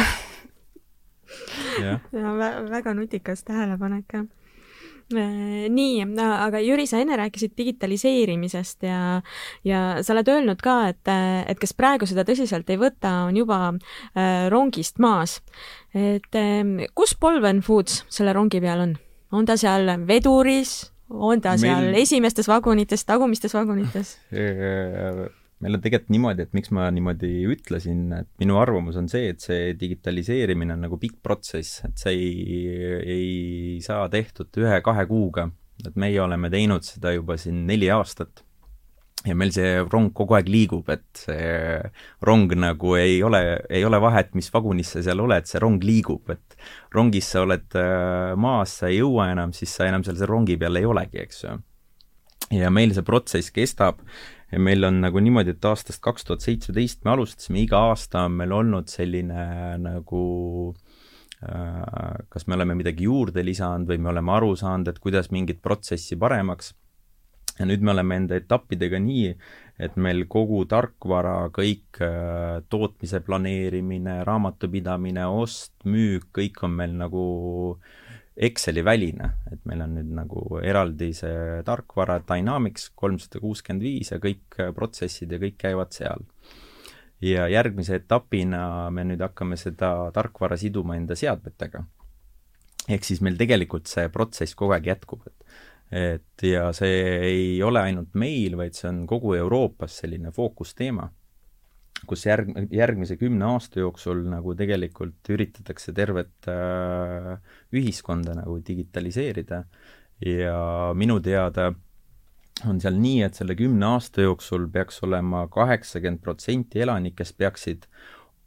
ja, 1.82 2.00
ja 2.12 2.34
väga 2.70 2.93
nutikas 2.93 3.43
tähelepanek, 3.43 4.06
jah 4.14 4.26
nii, 5.14 6.01
aga 6.18 6.60
Jüri, 6.64 6.88
sa 6.89 6.97
enne 6.97 7.18
rääkisid 7.20 7.53
digitaliseerimisest 7.58 8.88
ja, 8.88 9.22
ja 9.64 9.82
sa 10.01 10.16
oled 10.16 10.32
öelnud 10.34 10.62
ka, 10.66 10.80
et, 10.89 11.14
et 11.45 11.62
kes 11.62 11.76
praegu 11.78 12.10
seda 12.10 12.26
tõsiselt 12.26 12.70
ei 12.74 12.80
võta, 12.82 13.28
on 13.30 13.38
juba 13.38 13.60
äh, 13.70 14.47
rongist 14.49 14.97
maas. 14.99 15.41
et 15.93 16.36
äh, 16.36 16.89
kus 16.97 17.16
Polven 17.20 17.62
Foods 17.62 18.03
selle 18.10 18.34
rongi 18.34 18.62
peal 18.64 18.82
on? 18.88 18.97
on 19.36 19.45
ta 19.45 19.58
seal 19.60 19.89
veduris, 20.08 20.91
on 21.10 21.41
ta 21.41 21.58
seal 21.58 21.91
Meil... 21.91 22.01
esimestes 22.01 22.49
vagunites, 22.49 23.06
tagumistes 23.06 23.53
vagunites? 23.53 24.18
Meil 25.64 25.78
on 25.78 25.84
tegelikult 25.84 26.12
niimoodi, 26.12 26.43
et 26.43 26.56
miks 26.58 26.72
ma 26.76 26.89
niimoodi 26.91 27.30
ütlesin, 27.47 28.10
et 28.18 28.28
minu 28.41 28.58
arvamus 28.60 28.97
on 28.99 29.08
see, 29.12 29.30
et 29.32 29.43
see 29.43 29.70
digitaliseerimine 29.80 30.76
on 30.76 30.84
nagu 30.84 30.99
pikk 30.99 31.22
protsess, 31.24 31.80
et 31.88 32.01
see 32.01 32.12
ei, 32.16 32.66
ei 33.16 33.78
saa 33.84 34.10
tehtud 34.12 34.51
ühe-kahe 34.64 35.08
kuuga. 35.12 35.49
et 35.86 35.95
meie 35.99 36.20
oleme 36.24 36.47
teinud 36.49 36.86
seda 36.88 37.12
juba 37.12 37.36
siin 37.38 37.66
neli 37.68 37.89
aastat 37.91 38.45
ja 39.26 39.36
meil 39.38 39.51
see 39.53 39.80
rong 39.89 40.12
kogu 40.16 40.38
aeg 40.38 40.49
liigub, 40.51 40.89
et 40.93 41.06
see 41.26 41.47
rong 42.26 42.51
nagu 42.60 42.95
ei 42.99 43.18
ole, 43.26 43.41
ei 43.70 43.86
ole 43.88 43.99
vahet, 44.01 44.34
mis 44.38 44.51
vagunis 44.53 44.93
sa 44.95 45.03
seal 45.06 45.24
oled, 45.24 45.47
see 45.49 45.62
rong 45.64 45.84
liigub, 45.84 46.30
et 46.34 46.58
rongis 46.95 47.32
sa 47.34 47.45
oled 47.45 47.78
äh, 47.80 48.36
maas, 48.39 48.78
sa 48.82 48.91
ei 48.91 48.99
jõua 49.01 49.32
enam, 49.34 49.56
siis 49.56 49.74
sa 49.76 49.89
enam 49.89 50.06
seal 50.06 50.20
selle 50.20 50.30
rongi 50.32 50.60
peal 50.62 50.78
ei 50.80 50.88
olegi, 50.88 51.22
eks 51.26 51.43
ju. 51.45 51.58
ja 52.53 52.70
meil 52.74 52.93
see 52.93 53.06
protsess 53.06 53.53
kestab 53.53 54.03
ja 54.52 54.62
meil 54.62 54.86
on 54.88 55.02
nagu 55.04 55.22
niimoodi, 55.24 55.56
et 55.56 55.66
aastast 55.66 56.02
kaks 56.04 56.28
tuhat 56.28 56.46
seitseteist 56.46 57.04
me 57.06 57.16
alustasime, 57.16 57.64
iga 57.66 57.82
aasta 57.89 58.26
on 58.30 58.38
meil 58.39 58.54
olnud 58.56 58.89
selline 58.91 59.46
nagu 59.82 60.24
äh, 61.41 62.24
kas 62.30 62.48
me 62.48 62.58
oleme 62.58 62.78
midagi 62.78 63.10
juurde 63.10 63.46
lisanud 63.46 63.89
või 63.89 64.02
me 64.02 64.12
oleme 64.14 64.36
aru 64.38 64.56
saanud, 64.60 64.91
et 64.91 65.02
kuidas 65.04 65.32
mingit 65.36 65.62
protsessi 65.66 66.18
paremaks. 66.20 66.74
ja 67.60 67.66
nüüd 67.66 67.84
me 67.88 67.93
oleme 67.93 68.18
enda 68.20 68.36
etappidega 68.36 69.00
nii, 69.00 69.30
et 69.80 69.93
meil 69.96 70.26
kogu 70.28 70.66
tarkvara, 70.68 71.50
kõik 71.56 72.02
äh, 72.04 72.62
tootmise 72.70 73.22
planeerimine, 73.24 74.24
raamatupidamine, 74.28 75.26
ost, 75.26 75.74
müük, 75.86 76.28
kõik 76.36 76.60
on 76.68 76.76
meil 76.76 76.98
nagu 77.00 77.24
äh, 77.80 78.05
Exceli 78.36 78.84
väline, 78.84 79.30
et 79.48 79.62
meil 79.64 79.80
on 79.86 79.94
nüüd 79.96 80.10
nagu 80.12 80.58
eraldi 80.60 81.14
see 81.16 81.62
tarkvara 81.64 82.18
Dynamics 82.28 82.90
kolmsada 83.00 83.40
kuuskümmend 83.40 83.86
viis 83.86 84.12
ja 84.12 84.20
kõik 84.20 84.58
protsessid 84.76 85.32
ja 85.32 85.40
kõik 85.40 85.56
käivad 85.62 85.96
seal. 85.96 86.26
ja 87.24 87.48
järgmise 87.48 87.96
etapina 87.96 88.90
me 88.92 89.06
nüüd 89.08 89.22
hakkame 89.24 89.56
seda 89.58 90.12
tarkvara 90.14 90.58
siduma 90.60 90.98
enda 90.98 91.16
seadmetega. 91.16 91.86
ehk 92.90 93.04
siis 93.08 93.22
meil 93.22 93.38
tegelikult 93.38 93.88
see 93.88 94.10
protsess 94.10 94.56
kogu 94.56 94.76
aeg 94.76 94.92
jätkub, 94.92 95.24
et 95.28 95.46
et 95.92 96.44
ja 96.44 96.74
see 96.74 97.02
ei 97.30 97.64
ole 97.64 97.80
ainult 97.80 98.16
meil, 98.16 98.58
vaid 98.58 98.74
see 98.76 98.90
on 98.90 99.06
kogu 99.08 99.36
Euroopas 99.36 100.02
selline 100.02 100.32
fookusteema 100.32 101.08
kus 102.10 102.26
järg, 102.28 102.51
järgmise 102.74 103.18
kümne 103.20 103.47
aasta 103.53 103.82
jooksul 103.82 104.24
nagu 104.30 104.56
tegelikult 104.58 105.32
üritatakse 105.36 105.93
tervet 105.95 106.49
äh, 106.51 107.36
ühiskonda 107.76 108.36
nagu 108.39 108.60
digitaliseerida 108.68 109.64
ja 110.26 110.60
minu 110.95 111.20
teada 111.20 111.72
on 112.70 112.80
seal 112.80 112.95
nii, 112.99 113.26
et 113.28 113.36
selle 113.36 113.56
kümne 113.60 113.89
aasta 113.97 114.24
jooksul 114.24 114.70
peaks 114.72 115.01
olema 115.03 115.45
kaheksakümmend 115.51 116.24
protsenti 116.24 116.82
elanikest 116.86 117.36
peaksid 117.38 117.89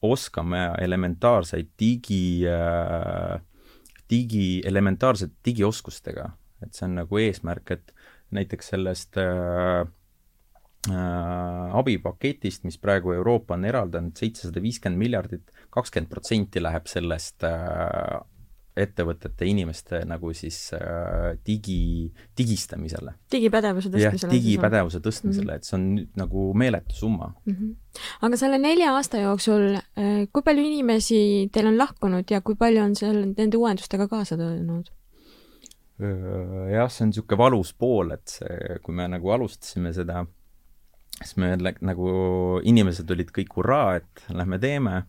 oskama 0.03 0.73
elementaarseid 0.81 1.75
digi 1.81 2.47
äh,, 2.49 3.41
digi, 4.11 4.63
elementaarsete 4.65 5.35
digioskustega. 5.45 6.31
et 6.63 6.75
see 6.75 6.89
on 6.89 6.97
nagu 6.99 7.19
eesmärk, 7.23 7.71
et 7.71 7.93
näiteks 8.35 8.73
sellest 8.73 9.19
äh, 9.23 9.85
abipaketist, 10.87 12.65
mis 12.65 12.79
praegu 12.79 13.13
Euroopa 13.13 13.57
on 13.59 13.65
eraldanud 13.69 14.17
seitsesada 14.17 14.63
viiskümmend 14.63 15.01
miljardit, 15.03 15.51
kakskümmend 15.75 16.11
protsenti 16.11 16.63
läheb 16.63 16.87
sellest 16.89 17.45
äh, 17.45 18.21
ettevõtete 18.79 19.49
inimeste 19.51 20.05
nagu 20.07 20.31
siis 20.37 20.71
äh, 20.77 21.35
digi, 21.47 22.13
digistamisele. 22.39 23.17
digipädevuse 23.33 23.91
tõstmisele. 23.91 24.31
digipädevuse 24.33 25.01
tõstmisele 25.03 25.45
mm, 25.45 25.51
-hmm. 25.51 25.57
et 25.57 25.65
see 25.65 25.79
on 25.79 25.89
nüüd 25.97 26.23
nagu 26.23 26.47
meeletu 26.55 26.95
summa 26.95 27.33
mm. 27.33 27.55
-hmm. 27.55 27.75
aga 28.29 28.37
selle 28.37 28.59
nelja 28.63 28.95
aasta 28.95 29.19
jooksul, 29.25 29.81
kui 30.33 30.43
palju 30.47 30.63
inimesi 30.63 31.51
teil 31.53 31.73
on 31.73 31.79
lahkunud 31.79 32.31
ja 32.31 32.41
kui 32.41 32.55
palju 32.55 32.85
on 32.85 32.95
seal 32.95 33.25
nende 33.35 33.57
uuendustega 33.57 34.09
kaasa 34.09 34.37
tulnud? 34.37 34.95
jah, 35.99 36.87
see 36.91 37.05
on 37.05 37.11
niisugune 37.11 37.39
valus 37.39 37.75
pool, 37.75 38.13
et 38.15 38.29
see, 38.31 38.79
kui 38.83 38.95
me 38.95 39.09
nagu 39.11 39.31
alustasime 39.35 39.91
seda 39.93 40.23
siis 41.23 41.37
me 41.41 41.55
nagu, 41.59 42.13
inimesed 42.69 43.11
olid 43.15 43.33
kõik 43.35 43.59
hurraa, 43.59 43.99
et 44.01 44.25
lähme 44.35 44.59
teeme, 44.63 45.01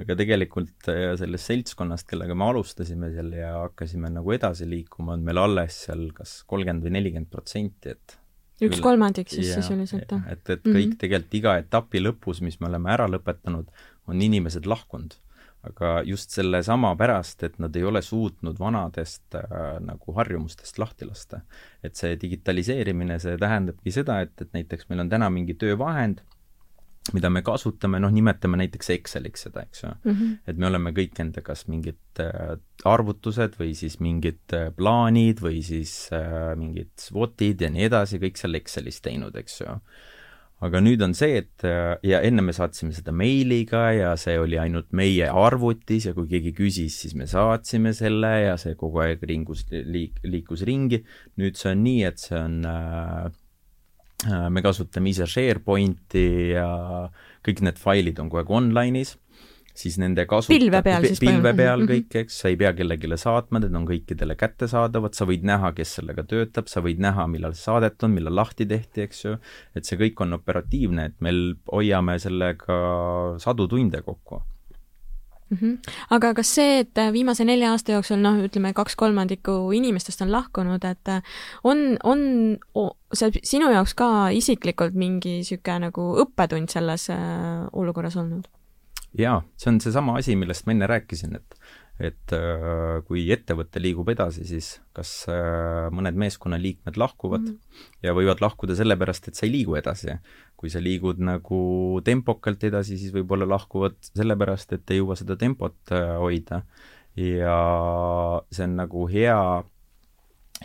aga 0.00 0.16
tegelikult 0.16 0.88
äh, 0.92 1.12
sellest 1.20 1.50
seltskonnast, 1.50 2.06
kellega 2.08 2.36
me 2.38 2.48
alustasime 2.48 3.10
seal 3.14 3.34
ja 3.36 3.52
hakkasime 3.58 4.10
nagu 4.14 4.32
edasi 4.36 4.68
liikuma, 4.68 5.16
on 5.18 5.24
meil 5.26 5.40
alles 5.42 5.82
seal 5.86 6.08
kas 6.16 6.40
kolmkümmend 6.50 6.86
või 6.86 6.96
nelikümmend 6.96 7.32
protsenti, 7.32 7.96
et 7.96 8.16
üks 8.60 8.78
üle, 8.78 8.84
kolmandik 8.84 9.32
siis 9.32 9.52
sisuliselt, 9.56 10.12
jah? 10.12 10.24
et, 10.32 10.44
et 10.46 10.62
kõik 10.64 10.72
mm 10.72 10.86
-hmm. 10.86 11.00
tegelikult 11.04 11.40
iga 11.40 11.56
etapi 11.64 12.04
lõpus, 12.04 12.40
mis 12.44 12.60
me 12.60 12.70
oleme 12.72 12.92
ära 12.92 13.08
lõpetanud, 13.10 13.68
on 14.08 14.22
inimesed 14.28 14.68
lahkunud 14.68 15.16
aga 15.68 16.00
just 16.08 16.32
sellesama 16.32 16.94
pärast, 16.96 17.42
et 17.44 17.58
nad 17.60 17.74
ei 17.76 17.84
ole 17.84 18.02
suutnud 18.02 18.58
vanadest 18.58 19.36
äh, 19.36 19.76
nagu 19.84 20.14
harjumustest 20.16 20.78
lahti 20.80 21.08
lasta. 21.08 21.42
et 21.82 21.96
see 21.96 22.16
digitaliseerimine, 22.20 23.18
see 23.20 23.36
tähendabki 23.40 23.92
seda, 23.92 24.20
et, 24.24 24.36
et 24.40 24.52
näiteks 24.56 24.88
meil 24.88 25.04
on 25.04 25.10
täna 25.12 25.30
mingi 25.30 25.54
töövahend, 25.54 26.22
mida 27.14 27.30
me 27.32 27.42
kasutame, 27.42 27.98
noh, 28.02 28.12
nimetame 28.12 28.58
näiteks 28.60 28.90
Exceliks 28.94 29.46
seda, 29.46 29.64
eks 29.66 29.82
ju 29.82 29.88
mm. 29.90 30.12
-hmm. 30.12 30.36
et 30.46 30.56
me 30.56 30.66
oleme 30.66 30.92
kõik 30.96 31.20
enda 31.20 31.42
kas 31.42 31.66
mingid 31.68 32.20
äh, 32.20 32.56
arvutused 32.84 33.56
või 33.60 33.74
siis 33.74 33.98
mingid 34.00 34.54
äh, 34.54 34.70
plaanid 34.76 35.40
või 35.40 35.62
siis 35.64 36.10
äh, 36.12 36.54
mingid 36.56 36.92
SWOT-id 37.00 37.60
ja 37.60 37.70
nii 37.70 37.88
edasi, 37.88 38.20
kõik 38.22 38.38
seal 38.38 38.54
Excelis 38.54 39.00
teinud, 39.00 39.36
eks 39.36 39.60
ju 39.60 39.76
aga 40.64 40.80
nüüd 40.84 41.00
on 41.04 41.14
see, 41.16 41.40
et 41.40 41.64
ja 42.04 42.20
enne 42.26 42.44
me 42.44 42.52
saatsime 42.56 42.92
seda 42.96 43.14
meiliga 43.16 43.86
ja 43.96 44.10
see 44.20 44.36
oli 44.40 44.58
ainult 44.60 44.90
meie 44.96 45.30
arvutis 45.32 46.10
ja 46.10 46.14
kui 46.16 46.28
keegi 46.28 46.52
küsis, 46.56 46.98
siis 47.00 47.16
me 47.16 47.28
saatsime 47.30 47.94
selle 47.96 48.32
ja 48.44 48.58
see 48.60 48.76
kogu 48.80 49.00
aeg 49.06 49.24
ringus, 49.30 49.64
liik-, 49.70 50.20
liikus 50.26 50.64
ringi. 50.68 51.00
nüüd 51.40 51.56
see 51.56 51.72
on 51.72 51.84
nii, 51.86 52.02
et 52.10 52.20
see 52.20 52.36
on 52.36 52.60
äh, 52.68 53.30
äh 54.28 54.46
me 54.52 54.60
kasutame 54.60 55.14
ise 55.14 55.24
SharePointi 55.24 56.26
ja 56.52 56.68
kõik 57.46 57.64
need 57.64 57.80
failid 57.80 58.20
on 58.20 58.28
kogu 58.28 58.42
aeg 58.42 58.56
online'is 58.60 59.16
siis 59.76 59.98
nende 60.00 60.26
kasu 60.30 60.52
pilve 60.52 60.82
peal 60.84 61.06
siis 61.06 61.22
pilve 61.22 61.52
peal 61.56 61.84
mhm. 61.84 61.90
kõik, 61.90 62.18
eks, 62.24 62.38
sa 62.42 62.52
ei 62.52 62.58
pea 62.60 62.72
kellelegi 62.76 63.10
saatma, 63.20 63.62
need 63.62 63.76
on 63.76 63.88
kõikidele 63.88 64.36
kättesaadavad, 64.38 65.16
sa 65.16 65.26
võid 65.28 65.46
näha, 65.46 65.72
kes 65.76 65.96
sellega 66.00 66.24
töötab, 66.28 66.70
sa 66.72 66.82
võid 66.84 67.02
näha, 67.02 67.26
millal 67.30 67.56
see 67.56 67.66
saadet 67.68 68.06
on, 68.06 68.14
millal 68.16 68.36
lahti 68.42 68.66
tehti, 68.68 69.06
eks 69.08 69.24
ju, 69.24 69.36
et 69.76 69.88
see 69.88 70.00
kõik 70.00 70.22
on 70.24 70.38
operatiivne, 70.38 71.10
et 71.10 71.18
meil 71.24 71.54
hoiame 71.72 72.18
sellega 72.22 72.80
sadu 73.42 73.68
tunde 73.70 74.02
kokku 74.06 74.42
Mm 75.50 75.58
-hmm. 75.60 75.90
aga 76.10 76.34
kas 76.34 76.54
see, 76.54 76.78
et 76.78 76.94
viimase 77.12 77.44
nelja 77.44 77.70
aasta 77.70 77.92
jooksul 77.92 78.20
noh, 78.22 78.36
ütleme 78.38 78.72
kaks 78.72 78.96
kolmandikku 78.96 79.72
inimestest 79.72 80.22
on 80.22 80.32
lahkunud, 80.32 80.84
et 80.84 81.08
on, 81.64 81.98
on 82.04 82.20
see 83.12 83.30
sinu 83.42 83.72
jaoks 83.72 83.94
ka 83.94 84.28
isiklikult 84.28 84.94
mingi 84.94 85.28
niisugune 85.40 85.78
nagu 85.78 86.06
õppetund 86.22 86.70
selles 86.70 87.10
äh, 87.10 87.66
olukorras 87.72 88.16
olnud? 88.16 88.46
Jaa, 89.18 89.40
see 89.56 89.72
on 89.72 89.80
seesama 89.82 90.18
asi, 90.20 90.36
millest 90.38 90.66
ma 90.66 90.76
enne 90.76 90.90
rääkisin, 90.90 91.38
et 91.40 91.60
et 92.00 92.32
äh, 92.32 93.02
kui 93.04 93.26
ettevõte 93.28 93.80
liigub 93.82 94.08
edasi, 94.08 94.46
siis 94.48 94.70
kas 94.96 95.10
äh, 95.28 95.90
mõned 95.92 96.16
meeskonnaliikmed 96.20 96.96
lahkuvad 96.96 97.42
mm 97.44 97.50
-hmm. 97.50 97.90
ja 98.06 98.14
võivad 98.16 98.40
lahkuda 98.40 98.76
sellepärast, 98.78 99.28
et 99.28 99.36
sa 99.36 99.44
ei 99.46 99.52
liigu 99.52 99.76
edasi. 99.76 100.16
kui 100.56 100.70
sa 100.70 100.80
liigud 100.80 101.20
nagu 101.24 102.00
tempokalt 102.04 102.64
edasi, 102.64 102.98
siis 102.98 103.12
võib-olla 103.12 103.48
lahkuvad 103.48 103.96
sellepärast, 104.00 104.72
et 104.72 104.90
ei 104.90 104.98
jõua 104.98 105.16
seda 105.16 105.36
tempot 105.36 105.76
äh, 105.92 106.16
hoida. 106.18 106.62
ja 107.16 107.58
see 108.52 108.64
on 108.64 108.76
nagu 108.76 109.06
hea, 109.08 109.64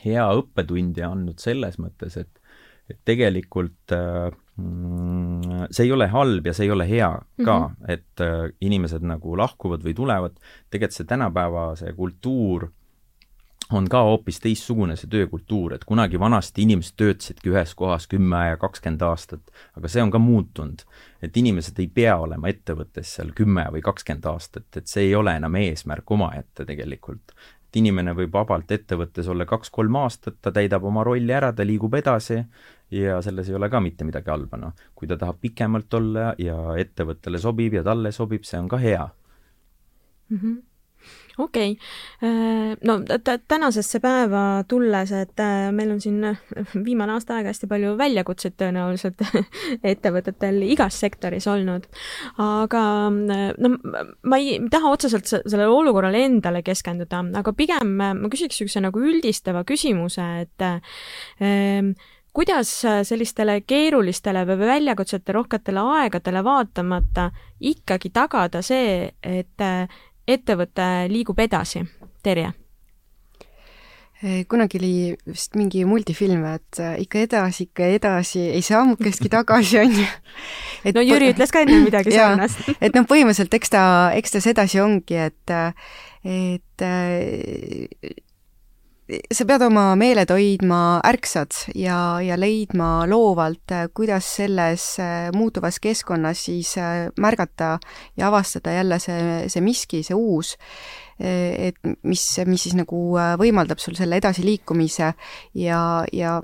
hea 0.06 0.26
õppetund 0.40 0.98
ja 0.98 1.12
andnud 1.12 1.40
selles 1.40 1.80
mõttes, 1.80 2.18
et 2.18 2.42
et 2.90 3.00
tegelikult 3.06 3.96
äh, 3.96 4.32
Mm, 4.58 5.66
see 5.68 5.84
ei 5.84 5.92
ole 5.92 6.06
halb 6.08 6.46
ja 6.48 6.54
see 6.56 6.70
ei 6.70 6.72
ole 6.72 6.86
hea 6.88 7.10
ka 7.44 7.56
mm, 7.60 7.74
-hmm. 7.74 7.92
et 7.92 8.22
äh, 8.24 8.54
inimesed 8.62 9.04
nagu 9.04 9.36
lahkuvad 9.38 9.84
või 9.84 9.94
tulevad, 9.94 10.38
tegelikult 10.72 10.96
see 10.96 11.08
tänapäeva 11.10 11.66
see 11.76 11.92
kultuur 11.94 12.70
on 13.74 13.90
ka 13.90 14.00
hoopis 14.08 14.40
teistsugune, 14.40 14.96
see 14.96 15.10
töökultuur, 15.12 15.74
et 15.74 15.84
kunagi 15.84 16.20
vanasti 16.20 16.62
inimesed 16.62 16.96
töötasidki 16.96 17.52
ühes 17.52 17.74
kohas 17.76 18.08
kümme 18.08 18.46
ja 18.50 18.58
kakskümmend 18.62 19.02
aastat, 19.02 19.52
aga 19.76 19.92
see 19.92 20.04
on 20.06 20.12
ka 20.12 20.20
muutunud. 20.20 20.86
et 21.22 21.38
inimesed 21.38 21.80
ei 21.80 21.88
pea 21.88 22.16
olema 22.22 22.48
ettevõttes 22.48 23.16
seal 23.16 23.32
kümme 23.36 23.66
või 23.74 23.82
kakskümmend 23.82 24.26
aastat, 24.30 24.78
et 24.78 24.88
see 24.88 25.08
ei 25.10 25.16
ole 25.16 25.36
enam 25.36 25.56
eesmärk 25.56 26.12
omaette 26.12 26.66
tegelikult 26.66 27.36
et 27.76 27.82
inimene 27.82 28.14
võib 28.16 28.32
vabalt 28.34 28.72
ettevõttes 28.72 29.28
olla 29.28 29.46
kaks-kolm 29.46 29.96
aastat, 30.00 30.38
ta 30.42 30.52
täidab 30.52 30.84
oma 30.88 31.04
rolli 31.04 31.34
ära, 31.34 31.52
ta 31.54 31.66
liigub 31.68 31.94
edasi 31.96 32.40
ja 32.92 33.22
selles 33.22 33.50
ei 33.50 33.56
ole 33.56 33.70
ka 33.70 33.82
mitte 33.84 34.06
midagi 34.08 34.32
halba, 34.32 34.58
noh. 34.58 34.74
kui 34.96 35.08
ta 35.08 35.18
tahab 35.18 35.42
pikemalt 35.42 35.94
olla 35.94 36.34
ja 36.38 36.56
ettevõttele 36.80 37.40
sobib 37.40 37.74
ja 37.74 37.84
talle 37.84 38.12
sobib, 38.16 38.46
see 38.48 38.60
on 38.60 38.70
ka 38.72 38.78
hea 38.78 39.10
mm. 40.30 40.38
-hmm 40.38 40.64
okei 41.38 41.72
okay., 41.72 42.30
äh, 42.30 42.78
no 42.84 43.00
tänasesse 43.48 44.00
päeva 44.00 44.64
tulles, 44.68 45.12
et 45.12 45.40
äh, 45.40 45.72
meil 45.76 45.92
on 45.92 46.02
siin 46.02 46.24
äh, 46.24 46.40
viimane 46.86 47.16
aasta 47.16 47.36
aega 47.36 47.52
hästi 47.52 47.68
palju 47.72 47.96
väljakutseid 48.00 48.56
tõenäoliselt 48.62 49.24
ettevõtetel 49.94 50.62
igas 50.70 51.00
sektoris 51.04 51.48
olnud, 51.52 51.88
aga 52.42 52.84
no 53.12 53.74
ma 54.24 54.42
ei 54.42 54.60
taha 54.72 54.96
otseselt 54.96 55.30
sellele 55.30 55.70
olukorrale 55.72 56.24
endale 56.26 56.64
keskenduda, 56.66 57.24
aga 57.42 57.56
pigem 57.58 57.96
ma 58.00 58.14
küsiks 58.32 58.56
niisuguse 58.56 58.84
nagu 58.86 59.04
üldistava 59.04 59.66
küsimuse, 59.68 60.26
et 60.46 60.66
äh, 60.66 61.92
kuidas 62.36 62.72
sellistele 63.08 63.62
keerulistele 63.68 64.42
või 64.48 64.58
väljakutsete 64.68 65.36
rohketele 65.36 65.84
aegadele 66.00 66.42
vaatamata 66.44 67.30
ikkagi 67.64 68.12
tagada 68.16 68.60
see, 68.64 69.08
et 69.24 69.64
ettevõte 70.28 71.08
liigub 71.12 71.40
edasi? 71.40 71.86
Terje? 72.26 72.54
kunagi 74.50 74.80
oli 74.80 74.94
vist 75.28 75.54
mingi 75.60 75.84
multifilm, 75.86 76.46
et 76.56 76.80
ikka 77.04 77.20
edasi, 77.26 77.68
ikka 77.68 77.90
edasi, 77.98 78.42
ei 78.56 78.64
sammukestki 78.66 79.30
tagasi, 79.30 79.80
on 79.84 79.92
ju. 80.00 80.06
no 80.96 81.04
Jüri 81.06 81.30
ütles 81.34 81.54
ka 81.54 81.62
enne 81.66 81.82
midagi 81.84 82.16
sarnast. 82.16 82.64
et 82.84 82.96
noh, 82.96 83.06
põhimõtteliselt 83.10 83.54
eks 83.60 83.74
ta, 83.76 83.84
eks 84.18 84.38
ta 84.38 84.44
sedasi 84.48 84.82
ongi, 84.82 85.20
et 85.28 85.56
et 86.26 86.86
sa 89.06 89.46
pead 89.46 89.62
oma 89.68 89.92
meeled 90.00 90.32
hoidma 90.34 91.00
ärksad 91.06 91.54
ja, 91.78 92.18
ja 92.26 92.38
leidma 92.40 93.06
loovalt, 93.10 93.74
kuidas 93.94 94.32
selles 94.40 94.88
äh, 95.02 95.30
muutuvas 95.36 95.78
keskkonnas 95.84 96.46
siis 96.48 96.74
äh, 96.82 97.12
märgata 97.22 97.76
ja 98.18 98.30
avastada 98.32 98.74
jälle 98.74 99.00
see, 99.00 99.46
see 99.52 99.62
miski, 99.62 100.02
see 100.06 100.18
uus, 100.18 100.56
äh, 101.22 101.70
et 101.70 101.78
mis, 102.02 102.26
mis 102.50 102.66
siis 102.66 102.78
nagu 102.78 103.04
võimaldab 103.42 103.82
sul 103.84 103.98
selle 103.98 104.18
edasiliikumise 104.22 105.14
ja, 105.62 105.82
ja 106.14 106.40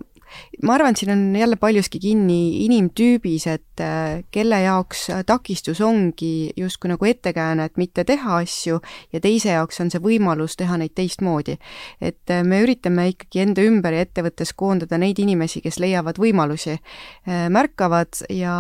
ma 0.64 0.76
arvan, 0.76 0.94
et 0.94 1.02
siin 1.02 1.12
on 1.14 1.22
jälle 1.36 1.56
paljuski 1.60 2.00
kinni 2.02 2.66
inimtüübis, 2.66 3.48
et 3.50 3.82
äh, 3.84 4.22
kelle 4.32 4.62
jaoks 4.62 5.08
takistus 5.26 5.82
ongi 5.82 6.52
justkui 6.58 6.92
nagu 6.92 7.08
ettekääne, 7.08 7.66
et 7.70 7.80
mitte 7.82 8.04
teha 8.08 8.42
asju, 8.44 8.80
ja 9.14 9.22
teise 9.24 9.56
jaoks 9.56 9.82
on 9.84 9.92
see 9.94 10.02
võimalus 10.04 10.58
teha 10.60 10.78
neid 10.82 10.94
teistmoodi. 10.98 11.58
et 12.02 12.30
äh, 12.34 12.44
me 12.44 12.62
üritame 12.66 13.08
ikkagi 13.14 13.44
enda 13.46 13.66
ümber 13.66 13.96
ja 13.96 14.06
ettevõttes 14.06 14.54
koondada 14.54 15.00
neid 15.02 15.20
inimesi, 15.20 15.62
kes 15.62 15.80
leiavad 15.82 16.20
võimalusi, 16.22 16.78
äh, 16.78 17.48
märkavad 17.50 18.24
ja, 18.30 18.56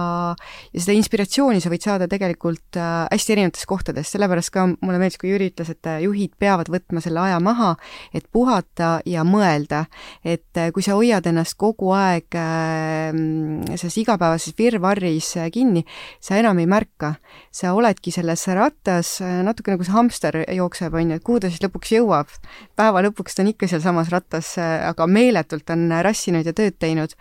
ja 0.73 0.79
seda 0.81 0.97
inspiratsiooni 0.97 1.61
sa 1.61 1.69
võid 1.71 1.85
saada 1.85 2.07
tegelikult 2.11 2.77
hästi 2.77 3.33
erinevatest 3.35 3.67
kohtadest, 3.69 4.15
sellepärast 4.15 4.53
ka 4.53 4.65
mulle 4.73 4.99
meeldis, 5.01 5.19
kui 5.21 5.31
Jüri 5.31 5.51
ütles, 5.51 5.69
et 5.71 5.87
juhid 6.03 6.33
peavad 6.39 6.69
võtma 6.71 7.01
selle 7.03 7.21
aja 7.21 7.39
maha, 7.43 7.75
et 8.15 8.25
puhata 8.31 8.99
ja 9.05 9.25
mõelda. 9.27 9.85
et 10.23 10.57
kui 10.73 10.83
sa 10.83 10.95
hoiad 10.97 11.25
ennast 11.27 11.57
kogu 11.61 11.91
aeg 11.93 12.37
ähm, 12.39 13.61
selles 13.77 13.97
igapäevases 14.01 14.55
virvarris 14.57 15.35
äh, 15.37 15.49
kinni, 15.53 15.83
sa 16.23 16.39
enam 16.39 16.59
ei 16.61 16.67
märka. 16.69 17.15
sa 17.51 17.73
oledki 17.75 18.11
selles 18.11 18.45
rattas, 18.55 19.19
äh, 19.21 19.41
natuke 19.45 19.73
nagu 19.73 19.85
see 19.85 19.93
hamster 19.93 20.39
jookseb, 20.47 20.95
on 20.95 21.11
ju, 21.11 21.19
et 21.19 21.25
kuhu 21.25 21.41
ta 21.43 21.51
siis 21.51 21.61
lõpuks 21.63 21.93
jõuab. 21.97 22.31
päeva 22.79 23.03
lõpuks 23.05 23.35
ta 23.35 23.43
on 23.43 23.51
ikka 23.51 23.69
sealsamas 23.69 24.09
rattas, 24.13 24.55
äh, 24.57 24.87
aga 24.89 25.07
meeletult 25.07 25.69
on 25.73 25.89
rassinud 26.01 26.47
ja 26.47 26.53
tööd 26.57 26.79
teinud. 26.79 27.13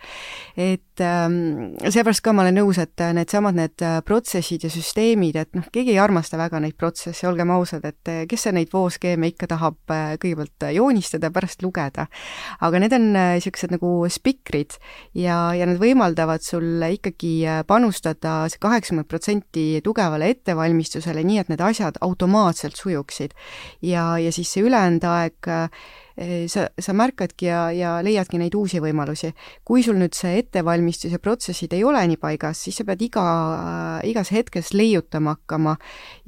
et 0.57 1.03
ähm, 1.05 1.75
seepärast 1.83 2.23
ka 2.25 2.33
ma 2.33 2.45
olen 2.45 2.57
nõus, 2.61 2.81
et 2.81 3.05
needsamad 3.13 3.57
need 3.57 3.85
protsessid 4.05 4.65
ja 4.65 4.73
süsteemid, 4.73 5.37
et 5.37 5.53
noh, 5.57 5.67
keegi 5.71 5.93
ei 5.93 6.01
armasta 6.01 6.39
väga 6.39 6.59
neid 6.63 6.77
protsesse, 6.79 7.27
olgem 7.27 7.51
ausad, 7.53 7.85
et 7.85 8.29
kes 8.29 8.47
see 8.47 8.55
neid 8.55 8.73
vooskeeme 8.73 9.31
ikka 9.33 9.51
tahab 9.51 9.77
kõigepealt 10.21 10.69
joonistada, 10.73 11.31
pärast 11.33 11.61
lugeda. 11.61 12.07
aga 12.61 12.79
need 12.79 12.93
on 12.97 13.11
niisugused 13.13 13.73
nagu 13.75 13.93
spi-, 14.09 14.30
spikrid 14.31 14.77
ja, 15.17 15.51
ja 15.55 15.67
need 15.67 15.79
võimaldavad 15.81 16.43
sul 16.45 16.81
ikkagi 16.87 17.33
äh, 17.47 17.61
panustada 17.67 18.45
see 18.51 18.61
kaheksakümmend 18.61 19.09
protsenti 19.11 19.65
tugevale 19.83 20.31
ettevalmistusele, 20.31 21.23
nii 21.23 21.41
et 21.43 21.51
need 21.51 21.63
asjad 21.63 21.99
automaatselt 22.01 22.79
sujuksid. 22.79 23.35
ja, 23.81 24.17
ja 24.17 24.31
siis 24.31 24.51
see 24.51 24.63
ülejäänud 24.67 25.03
aeg 25.03 25.51
äh, 25.51 25.67
sa, 26.51 26.67
sa 26.79 26.93
märkadki 26.93 27.47
ja, 27.47 27.61
ja 27.73 27.91
leiadki 28.03 28.39
neid 28.41 28.55
uusi 28.57 28.81
võimalusi. 28.83 29.31
kui 29.65 29.83
sul 29.83 29.97
nüüd 29.99 30.15
see 30.17 30.37
ettevalmistus 30.41 31.11
ja 31.13 31.19
protsessid 31.19 31.73
ei 31.73 31.83
ole 31.83 32.01
nii 32.07 32.19
paigas, 32.21 32.61
siis 32.65 32.77
sa 32.77 32.85
pead 32.87 33.01
iga, 33.01 33.23
igas 34.07 34.31
hetkes 34.31 34.73
leiutama 34.73 35.35
hakkama 35.35 35.75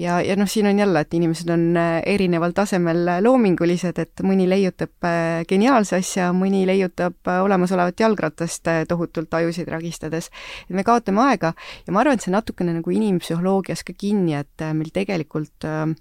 ja, 0.01 0.19
ja 0.21 0.35
noh, 0.39 0.49
siin 0.49 0.67
on 0.71 0.79
jälle, 0.79 1.03
et 1.03 1.13
inimesed 1.13 1.49
on 1.53 1.65
eh, 1.77 2.01
erineval 2.15 2.55
tasemel 2.57 3.05
loomingulised, 3.23 3.99
et 3.99 4.25
mõni 4.25 4.47
leiutab 4.49 5.09
eh, 5.09 5.45
geniaalse 5.49 5.99
asja, 6.01 6.31
mõni 6.35 6.65
leiutab 6.69 7.33
olemasolevat 7.33 7.99
jalgratast 8.05 8.69
tohutult 8.89 9.33
ajusid 9.33 9.69
ragistades. 9.71 10.29
et 10.69 10.75
me 10.75 10.83
kaotame 10.83 11.21
aega 11.29 11.53
ja 11.87 11.93
ma 11.93 12.03
arvan, 12.03 12.19
et 12.19 12.25
see 12.25 12.33
natukene 12.33 12.73
nagu 12.79 12.93
inimpsühholoogias 12.93 13.83
ka 13.83 13.95
kinni, 13.97 14.35
et 14.39 14.67
meil 14.73 14.91
tegelikult 14.93 15.67
äh, 15.67 15.91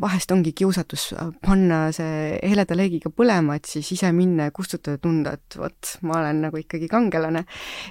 vahest 0.00 0.32
ongi 0.34 0.52
kiusatus 0.52 1.06
panna 1.44 1.86
see 1.94 2.36
heleda 2.44 2.76
leegiga 2.76 3.08
põlema, 3.14 3.56
et 3.56 3.68
siis 3.68 3.88
ise 3.96 4.10
minna 4.12 4.50
ja 4.50 4.52
kustutada, 4.54 4.98
tunda, 5.00 5.32
et 5.38 5.56
vot, 5.56 5.92
ma 6.04 6.18
olen 6.18 6.42
nagu 6.46 6.60
ikkagi 6.60 6.88
kangelane. 6.90 7.44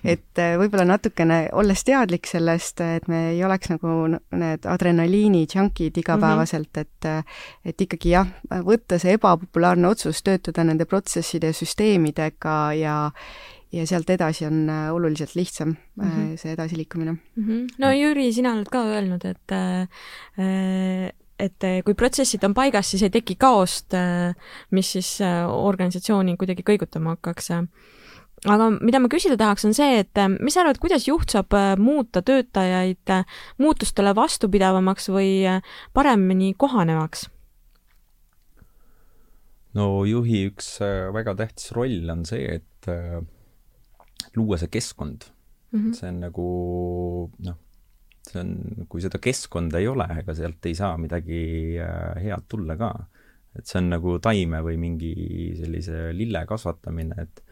et 0.04 0.42
äh, 0.42 0.54
võib-olla 0.62 0.86
natukene, 0.92 1.48
olles 1.58 1.84
teadlik 1.84 2.30
sellest, 2.30 2.82
et 2.82 3.08
me 3.10 3.24
ei 3.32 3.42
oleks 3.46 3.72
nagu 3.74 3.96
need 4.14 4.68
adrenaliini 4.70 5.48
junkid 5.50 5.98
igapäevaselt, 5.98 6.70
mhm. 6.76 6.82
et 6.82 7.10
äh, 7.10 7.42
et 7.66 7.82
ikkagi 7.82 8.14
jah, 8.14 8.30
võtta 8.68 9.00
see 9.02 9.18
ebapopulaarne 9.18 9.90
otsus, 9.90 10.22
töötada 10.22 10.64
nende 10.68 10.86
protsesside 10.86 11.50
ja 11.50 11.58
süsteemidega 11.58 12.58
ja 12.78 12.98
ja 13.74 13.88
sealt 13.90 14.10
edasi 14.14 14.46
on 14.46 14.68
äh, 14.70 14.92
oluliselt 14.94 15.34
lihtsam 15.36 15.74
mm 15.74 16.04
-hmm. 16.04 16.38
see 16.38 16.54
edasiliikumine 16.54 17.12
mm. 17.12 17.44
-hmm. 17.48 17.68
no 17.78 17.92
Jüri, 17.92 18.34
sina 18.34 18.54
oled 18.54 18.70
ka 18.70 18.84
öelnud, 18.86 19.26
et 19.26 19.52
äh, 19.52 21.10
et 21.44 21.68
eh, 21.68 21.82
kui 21.86 21.96
protsessid 21.98 22.44
on 22.48 22.56
paigas, 22.56 22.92
siis 22.94 23.04
ei 23.06 23.14
teki 23.14 23.36
kaost, 23.42 23.94
eh, 23.98 24.34
mis 24.76 24.94
siis 24.96 25.16
eh, 25.24 25.42
organisatsiooni 25.44 26.38
kuidagi 26.40 26.66
kõigutama 26.68 27.18
hakkaks. 27.18 27.52
aga 28.44 28.70
mida 28.76 29.00
ma 29.00 29.08
küsida 29.12 29.38
tahaks, 29.40 29.66
on 29.70 29.76
see, 29.76 30.02
et 30.04 30.20
mis 30.40 30.56
sa 30.56 30.64
arvad, 30.64 30.80
kuidas 30.82 31.08
juht 31.08 31.32
saab 31.32 31.54
muuta 31.80 32.22
töötajaid 32.26 33.14
muutustele 33.62 34.12
vastupidavamaks 34.16 35.08
või 35.14 35.62
paremini 35.94 36.54
kohanevaks? 36.58 37.30
no 39.74 40.04
juhi 40.06 40.48
üks 40.52 40.76
väga 41.16 41.38
tähtis 41.40 41.72
roll 41.74 42.12
on 42.12 42.26
see, 42.28 42.60
et 42.60 42.92
luua 44.36 44.60
see 44.60 44.70
keskkond 44.70 45.30
mm. 45.72 45.80
-hmm. 45.80 45.94
see 45.94 46.10
on 46.10 46.20
nagu 46.20 46.48
noh, 47.48 47.63
see 48.34 48.44
on, 48.44 48.86
kui 48.90 49.04
seda 49.04 49.22
keskkonda 49.24 49.82
ei 49.82 49.90
ole, 49.92 50.08
ega 50.24 50.36
sealt 50.38 50.66
ei 50.70 50.78
saa 50.78 50.96
midagi 51.02 51.44
äh, 51.82 52.22
head 52.24 52.48
tulla 52.50 52.78
ka. 52.80 52.94
et 53.54 53.70
see 53.70 53.78
on 53.84 53.92
nagu 53.94 54.18
taime 54.18 54.64
või 54.66 54.80
mingi 54.82 55.14
sellise 55.60 56.10
lille 56.18 56.46
kasvatamine, 56.50 57.22
et 57.22 57.44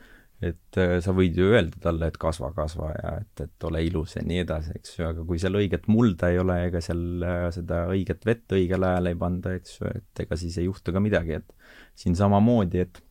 et 0.42 0.78
äh, 0.82 0.96
sa 1.06 1.14
võid 1.14 1.38
ju 1.38 1.52
öelda 1.54 1.78
talle, 1.84 2.08
et 2.10 2.18
kasva, 2.22 2.50
kasva 2.56 2.90
ja 2.96 3.12
et, 3.22 3.44
et 3.46 3.66
ole 3.68 3.84
ilus 3.86 4.16
ja 4.18 4.24
nii 4.26 4.40
edasi, 4.42 4.74
eks 4.80 4.96
ju, 4.98 5.06
aga 5.12 5.26
kui 5.28 5.38
seal 5.42 5.60
õiget 5.60 5.86
mulda 5.92 6.32
ei 6.34 6.40
ole 6.42 6.58
ega 6.66 6.82
seal 6.82 7.22
äh, 7.22 7.46
seda 7.54 7.84
õiget 7.94 8.26
vett 8.26 8.58
õigel 8.58 8.88
ajal 8.88 9.12
ei 9.12 9.20
panda, 9.22 9.54
eks 9.60 9.78
ju, 9.78 9.92
et 10.02 10.24
ega 10.26 10.38
siis 10.42 10.58
ei 10.58 10.66
juhtu 10.66 10.96
ka 10.96 11.04
midagi, 11.04 11.38
et 11.38 11.54
siin 12.02 12.18
samamoodi, 12.18 12.86
et 12.88 13.04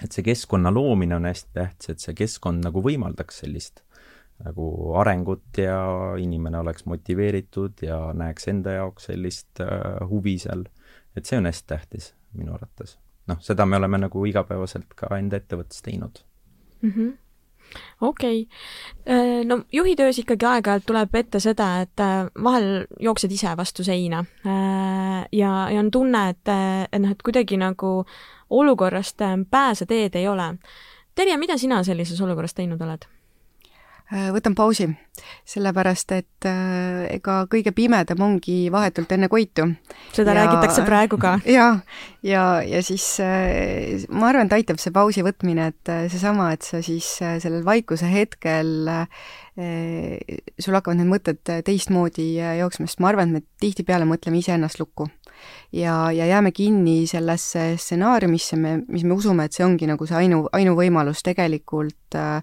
et 0.00 0.14
see 0.16 0.24
keskkonna 0.24 0.70
loomine 0.72 1.16
on 1.16 1.26
hästi 1.28 1.50
tähtis, 1.56 1.90
et 1.92 2.04
see 2.04 2.14
keskkond 2.16 2.64
nagu 2.64 2.80
võimaldaks 2.84 3.42
sellist 3.42 3.82
nagu 4.44 4.94
arengut 5.00 5.58
ja 5.58 5.80
inimene 6.18 6.58
oleks 6.58 6.84
motiveeritud 6.84 7.82
ja 7.82 7.98
näeks 8.16 8.48
enda 8.48 8.78
jaoks 8.78 9.10
sellist 9.10 9.60
äh, 9.60 10.08
huvi 10.08 10.38
seal, 10.38 10.64
et 11.16 11.28
see 11.28 11.38
on 11.38 11.48
hästi 11.48 11.68
tähtis 11.68 12.12
minu 12.36 12.54
arvates. 12.54 12.98
noh, 13.28 13.40
seda 13.40 13.66
me 13.66 13.76
oleme 13.76 13.98
nagu 13.98 14.24
igapäevaselt 14.24 14.94
ka 14.96 15.16
enda 15.18 15.40
ettevõttes 15.40 15.82
teinud 15.82 16.22
mm. 16.82 16.90
-hmm 16.90 17.18
okei 18.00 18.42
okay., 18.42 19.16
äh, 19.16 19.44
no 19.46 19.60
juhi 19.72 19.96
töös 19.96 20.18
ikkagi 20.18 20.46
aeg-ajalt 20.46 20.86
tuleb 20.86 21.14
ette 21.14 21.40
seda, 21.40 21.68
et 21.80 22.00
äh, 22.00 22.26
vahel 22.42 22.86
jooksed 23.00 23.32
ise 23.32 23.56
vastu 23.56 23.84
seina 23.84 24.24
ja, 25.32 25.52
ja 25.70 25.78
on 25.78 25.90
tunne, 25.90 26.28
et, 26.28 26.48
et 26.92 27.02
noh, 27.02 27.10
et 27.10 27.22
kuidagi 27.22 27.56
nagu 27.56 28.04
olukorrast 28.50 29.22
pääseteed 29.50 30.14
ei 30.14 30.28
ole. 30.28 30.54
Terje, 31.14 31.36
mida 31.36 31.58
sina 31.58 31.82
sellises 31.84 32.20
olukorras 32.20 32.54
teinud 32.54 32.80
oled? 32.80 33.06
Äh, 34.10 34.32
võtan 34.34 34.56
pausi, 34.58 34.88
sellepärast 35.46 36.10
et 36.16 36.46
äh, 36.50 37.04
ega 37.14 37.44
kõige 37.50 37.70
pimedam 37.70 38.24
ongi 38.26 38.64
vahetult 38.74 39.12
enne 39.14 39.28
Koitu. 39.30 39.68
seda 40.10 40.34
ja, 40.34 40.40
räägitakse 40.40 40.82
praegu 40.82 41.14
ka. 41.22 41.36
ja, 41.56 41.68
ja, 42.26 42.42
ja 42.66 42.80
siis 42.82 43.04
äh, 43.22 44.02
ma 44.10 44.32
arvan, 44.32 44.50
et 44.50 44.56
aitab 44.58 44.82
see 44.82 44.90
pausi 44.90 45.22
võtmine, 45.22 45.68
et 45.70 45.92
seesama, 46.10 46.48
et 46.56 46.66
sa 46.66 46.82
siis 46.82 47.06
sellel 47.22 47.62
vaikuse 47.62 48.10
hetkel 48.10 48.90
sul 49.60 50.74
hakkavad 50.74 50.96
need 50.96 51.10
mõtted 51.10 51.54
teistmoodi 51.66 52.32
jooksma, 52.62 52.88
sest 52.88 53.02
ma 53.02 53.10
arvan, 53.12 53.30
et 53.30 53.42
me 53.44 53.62
tihtipeale 53.62 54.08
mõtleme 54.08 54.40
iseennast 54.40 54.80
lukku 54.80 55.06
ja, 55.72 55.94
ja 56.12 56.26
jääme 56.26 56.52
kinni 56.52 57.06
sellesse 57.10 57.74
stsenaariumisse, 57.78 58.56
me, 58.56 58.76
mis 58.88 59.04
me 59.04 59.14
usume, 59.14 59.46
et 59.46 59.56
see 59.56 59.64
ongi 59.66 59.88
nagu 59.90 60.06
see 60.08 60.18
ainu, 60.18 60.42
ainuvõimalus, 60.56 61.22
tegelikult 61.26 62.18
äh, 62.18 62.42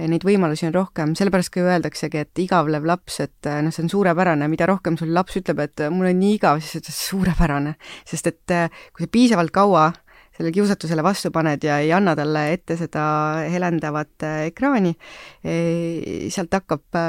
neid 0.00 0.26
võimalusi 0.26 0.68
on 0.68 0.74
rohkem, 0.74 1.14
sellepärast 1.18 1.52
ka 1.54 1.62
ju 1.62 1.70
öeldaksegi, 1.70 2.24
et 2.24 2.44
igavlev 2.44 2.86
laps, 2.88 3.20
et 3.24 3.50
äh, 3.50 3.60
noh, 3.64 3.74
see 3.74 3.86
on 3.86 3.92
suurepärane, 3.92 4.48
mida 4.50 4.68
rohkem 4.70 4.98
sul 5.00 5.14
laps 5.14 5.38
ütleb, 5.40 5.62
et 5.64 5.86
mul 5.94 6.10
on 6.10 6.18
nii 6.20 6.38
igav, 6.38 6.62
siis 6.62 6.82
ütled 6.82 6.98
suurepärane. 6.98 7.76
sest 8.08 8.26
et 8.30 8.54
äh, 8.54 8.82
kui 8.94 9.06
sa 9.06 9.12
piisavalt 9.12 9.54
kaua 9.54 9.92
sellele 10.34 10.54
kiusatusele 10.56 11.02
vastu 11.06 11.30
paned 11.30 11.62
ja 11.62 11.78
ei 11.78 11.92
anna 11.94 12.16
talle 12.18 12.48
ette 12.52 12.76
seda 12.78 13.04
helendavat 13.50 14.26
äh, 14.26 14.40
ekraani, 14.50 14.94
äh, 15.46 16.28
sealt 16.34 16.54
hakkab 16.58 17.02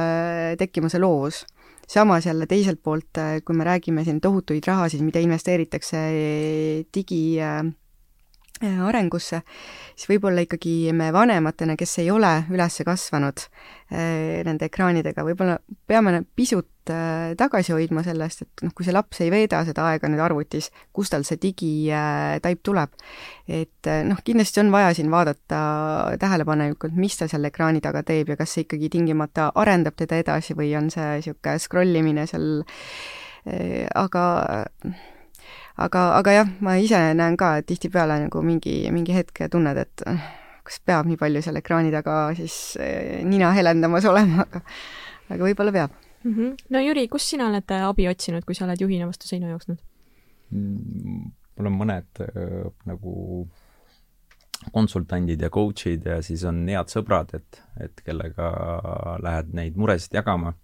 tekkima 0.62 0.92
see 0.94 1.02
loovus 1.02 1.44
samas 1.88 2.26
jälle 2.26 2.48
teiselt 2.48 2.82
poolt, 2.84 3.18
äh, 3.18 3.40
kui 3.46 3.56
me 3.56 3.64
räägime 3.64 4.04
siin 4.04 4.22
tohutuid 4.22 4.68
rahasid, 4.68 5.02
mida 5.06 5.20
investeeritakse 5.20 5.98
äh, 5.98 6.86
digi 6.94 7.40
äh, 7.42 7.64
arengusse, 8.88 9.42
siis 9.96 10.08
võib-olla 10.10 10.46
ikkagi 10.46 10.94
me 10.96 11.12
vanematena, 11.14 11.76
kes 11.76 11.98
ei 12.00 12.12
ole 12.12 12.38
üles 12.54 12.78
kasvanud 12.88 13.42
nende 13.92 14.70
ekraanidega, 14.70 15.26
võib-olla 15.28 15.58
peame 15.88 16.22
pisut 16.40 16.70
tagasi 17.38 17.74
hoidma 17.74 18.04
sellest, 18.06 18.44
et 18.46 18.66
noh, 18.66 18.74
kui 18.76 18.86
see 18.86 18.94
laps 18.94 19.22
ei 19.26 19.32
veeda 19.34 19.64
seda 19.68 19.88
aega 19.92 20.10
nüüd 20.12 20.22
arvutis, 20.22 20.70
kust 20.94 21.16
tal 21.16 21.26
see 21.28 21.40
digitaip 21.42 22.62
tuleb. 22.66 22.94
et 23.48 23.90
noh, 24.06 24.22
kindlasti 24.26 24.62
on 24.64 24.72
vaja 24.74 24.94
siin 24.98 25.12
vaadata 25.14 25.62
tähelepanelikult, 26.22 26.96
mis 26.98 27.18
ta 27.18 27.30
seal 27.32 27.46
ekraani 27.50 27.82
taga 27.82 28.04
teeb 28.04 28.30
ja 28.34 28.38
kas 28.40 28.54
see 28.56 28.66
ikkagi 28.66 28.90
tingimata 28.94 29.52
arendab 29.56 29.98
teda 29.98 30.22
edasi 30.22 30.58
või 30.58 30.72
on 30.78 30.90
see 30.94 31.20
niisugune 31.20 31.60
scroll 31.62 32.02
imine 32.04 32.26
seal, 32.30 32.64
aga 33.96 34.24
aga, 35.78 36.06
aga 36.20 36.36
jah, 36.40 36.56
ma 36.64 36.78
ise 36.82 37.00
näen 37.18 37.38
ka, 37.40 37.56
et 37.60 37.68
tihtipeale 37.70 38.20
nagu 38.26 38.42
mingi, 38.46 38.78
mingi 38.96 39.16
hetk 39.16 39.46
tunned, 39.52 39.80
et 39.80 40.06
äh, 40.10 40.32
kas 40.66 40.80
peab 40.86 41.10
nii 41.10 41.20
palju 41.20 41.44
seal 41.46 41.60
ekraani 41.60 41.94
taga 41.94 42.30
siis 42.38 42.78
äh, 42.82 43.22
nina 43.28 43.52
helendamas 43.56 44.08
olema, 44.10 44.48
aga 44.48 44.64
aga 45.34 45.42
võib-olla 45.42 45.74
peab 45.76 46.05
mm. 46.26 46.34
-hmm. 46.34 46.56
no 46.70 46.84
Jüri, 46.84 47.08
kus 47.12 47.30
sina 47.30 47.50
oled 47.52 47.72
äh, 47.72 47.86
abi 47.88 48.10
otsinud, 48.10 48.46
kui 48.46 48.58
sa 48.58 48.66
oled 48.66 48.82
juhina 48.82 49.08
vastu 49.08 49.30
seina 49.30 49.54
jooksnud 49.54 49.80
mm,? 50.52 51.32
mul 51.56 51.72
on 51.72 51.80
mõned 51.80 52.26
äh, 52.26 52.68
nagu 52.90 53.48
konsultandid 54.74 55.42
ja 55.42 55.50
coach'id 55.54 56.06
ja 56.10 56.22
siis 56.26 56.44
on 56.48 56.64
head 56.68 56.90
sõbrad, 56.90 57.34
et, 57.38 57.60
et 57.84 58.02
kellega 58.06 58.48
lähed 59.22 59.52
neid 59.54 59.76
muresid 59.78 60.16
jagama 60.16 60.56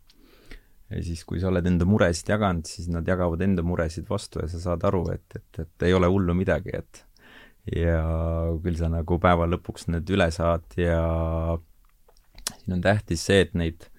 ja 0.92 1.04
siis, 1.06 1.24
kui 1.28 1.40
sa 1.40 1.52
oled 1.52 1.68
enda 1.68 1.86
muresid 1.88 2.32
jaganud, 2.34 2.68
siis 2.68 2.90
nad 2.92 3.08
jagavad 3.08 3.42
enda 3.46 3.64
muresid 3.64 4.10
vastu 4.10 4.42
ja 4.42 4.50
sa 4.52 4.60
saad 4.66 4.84
aru, 4.88 5.06
et, 5.14 5.26
et, 5.36 5.62
et 5.64 5.88
ei 5.88 5.94
ole 5.96 6.10
hullu 6.12 6.36
midagi, 6.36 6.74
et 6.82 7.06
ja 7.78 8.02
küll 8.64 8.80
sa 8.80 8.90
nagu 8.90 9.20
päeva 9.22 9.46
lõpuks 9.50 9.88
need 9.94 10.10
üle 10.10 10.28
saad 10.34 10.66
ja 10.80 10.98
siin 12.58 12.78
on 12.78 12.84
tähtis 12.84 13.26
see, 13.28 13.44
et 13.46 13.54
neid 13.58 13.91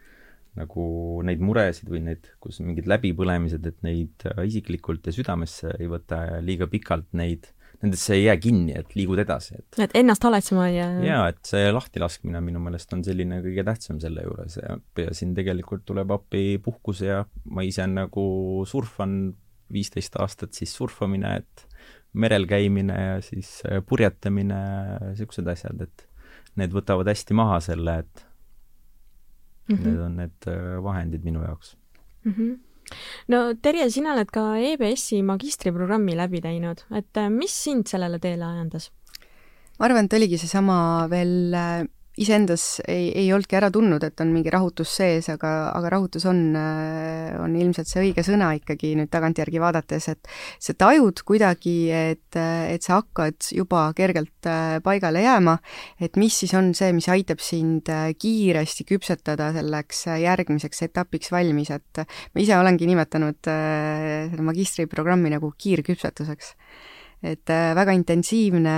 nagu 0.59 0.84
neid 1.24 1.40
muresid 1.40 1.88
või 1.88 2.03
neid, 2.11 2.28
kus 2.42 2.61
mingid 2.61 2.88
läbipõlemised, 2.90 3.64
et 3.66 3.78
neid 3.86 4.26
isiklikult 4.44 5.07
ja 5.09 5.14
südamesse 5.16 5.72
ei 5.78 5.88
võta 5.90 6.22
liiga 6.44 6.68
pikalt 6.70 7.09
neid 7.16 7.48
nendesse 7.82 8.14
ei 8.14 8.24
jää 8.24 8.36
kinni, 8.38 8.74
et 8.78 8.94
liigud 8.94 9.18
edasi, 9.18 9.57
et 9.59 9.80
et 9.86 9.96
ennast 9.98 10.22
haletsema 10.22 10.68
ja 10.70 10.86
jaa, 11.03 11.24
et 11.32 11.40
see 11.48 11.70
lahtilaskmine 11.72 12.42
minu 12.44 12.62
meelest 12.62 12.92
on 12.94 13.03
selline 13.07 13.40
kõige 13.42 13.64
tähtsam 13.66 13.98
selle 14.03 14.22
juures 14.26 14.59
ja, 14.61 14.76
ja 15.03 15.14
siin 15.16 15.34
tegelikult 15.34 15.84
tuleb 15.88 16.14
appi 16.14 16.61
puhkus 16.62 17.03
ja 17.07 17.24
ma 17.50 17.64
ise 17.66 17.86
nagu 17.90 18.24
surfan 18.70 19.16
viisteist 19.72 20.18
aastat 20.20 20.55
siis 20.55 20.74
surfamine, 20.76 21.36
et 21.42 21.66
merel 22.12 22.46
käimine 22.46 22.96
ja 22.98 23.20
siis 23.24 23.61
äh, 23.66 23.80
purjetamine, 23.86 24.59
niisugused 25.09 25.48
asjad, 25.48 25.86
et 25.86 26.07
need 26.61 26.74
võtavad 26.76 27.09
hästi 27.09 27.36
maha 27.36 27.59
selle, 27.64 28.03
et 28.05 28.26
mm 29.68 29.76
-hmm. 29.76 29.86
need 29.86 30.00
on 30.00 30.16
need 30.16 30.46
äh, 30.46 30.82
vahendid 30.82 31.24
minu 31.24 31.42
jaoks 31.42 31.76
mm. 32.24 32.32
-hmm 32.32 32.58
no 33.28 33.54
Terje, 33.62 33.90
sina 33.90 34.12
oled 34.12 34.30
ka 34.34 34.56
EBS-i 34.58 35.22
magistriprogrammi 35.22 36.16
läbi 36.18 36.42
teinud, 36.44 36.84
et 36.90 37.16
äh, 37.16 37.30
mis 37.30 37.54
sind 37.64 37.88
sellele 37.88 38.18
teele 38.18 38.44
ajendas? 38.44 38.90
ma 39.78 39.88
arvan, 39.88 40.06
et 40.06 40.16
oligi 40.18 40.38
seesama 40.38 41.08
veel 41.10 41.54
äh, 41.54 41.84
iseendas 42.20 42.80
ei, 42.88 43.08
ei 43.16 43.30
olnudki 43.32 43.56
ära 43.56 43.70
tundnud, 43.72 44.02
et 44.04 44.20
on 44.20 44.32
mingi 44.34 44.50
rahutus 44.52 44.90
sees, 44.98 45.30
aga, 45.32 45.50
aga 45.72 45.92
rahutus 45.94 46.26
on, 46.28 46.40
äh, 46.58 47.32
on 47.40 47.54
ilmselt 47.56 47.88
see 47.88 48.02
õige 48.04 48.24
sõna 48.26 48.50
ikkagi 48.58 48.92
nüüd 48.98 49.08
tagantjärgi 49.12 49.62
vaadates, 49.62 50.10
et 50.12 50.32
sa 50.60 50.76
tajud 50.76 51.22
kuidagi, 51.28 51.76
et, 51.92 52.36
et 52.36 52.84
sa 52.84 53.00
hakkad 53.00 53.48
juba 53.56 53.86
kergelt 53.96 54.48
äh, 54.50 54.76
paigale 54.84 55.24
jääma, 55.24 55.56
et 56.04 56.20
mis 56.20 56.36
siis 56.42 56.52
on 56.58 56.72
see, 56.76 56.92
mis 56.96 57.08
aitab 57.12 57.40
sind 57.44 57.88
äh, 57.92 58.10
kiiresti 58.12 58.86
küpsetada 58.92 59.52
selleks 59.56 60.04
järgmiseks 60.20 60.84
etapiks 60.90 61.32
valmis, 61.32 61.72
et 61.72 62.04
ma 62.04 62.44
ise 62.44 62.58
olengi 62.60 62.88
nimetanud 62.90 63.40
selle 63.42 64.44
magistriprogrammi 64.44 65.32
nagu 65.32 65.52
kiirküpsetuseks 65.56 66.52
et 67.22 67.50
äh, 67.50 67.72
väga 67.78 67.94
intensiivne 67.94 68.76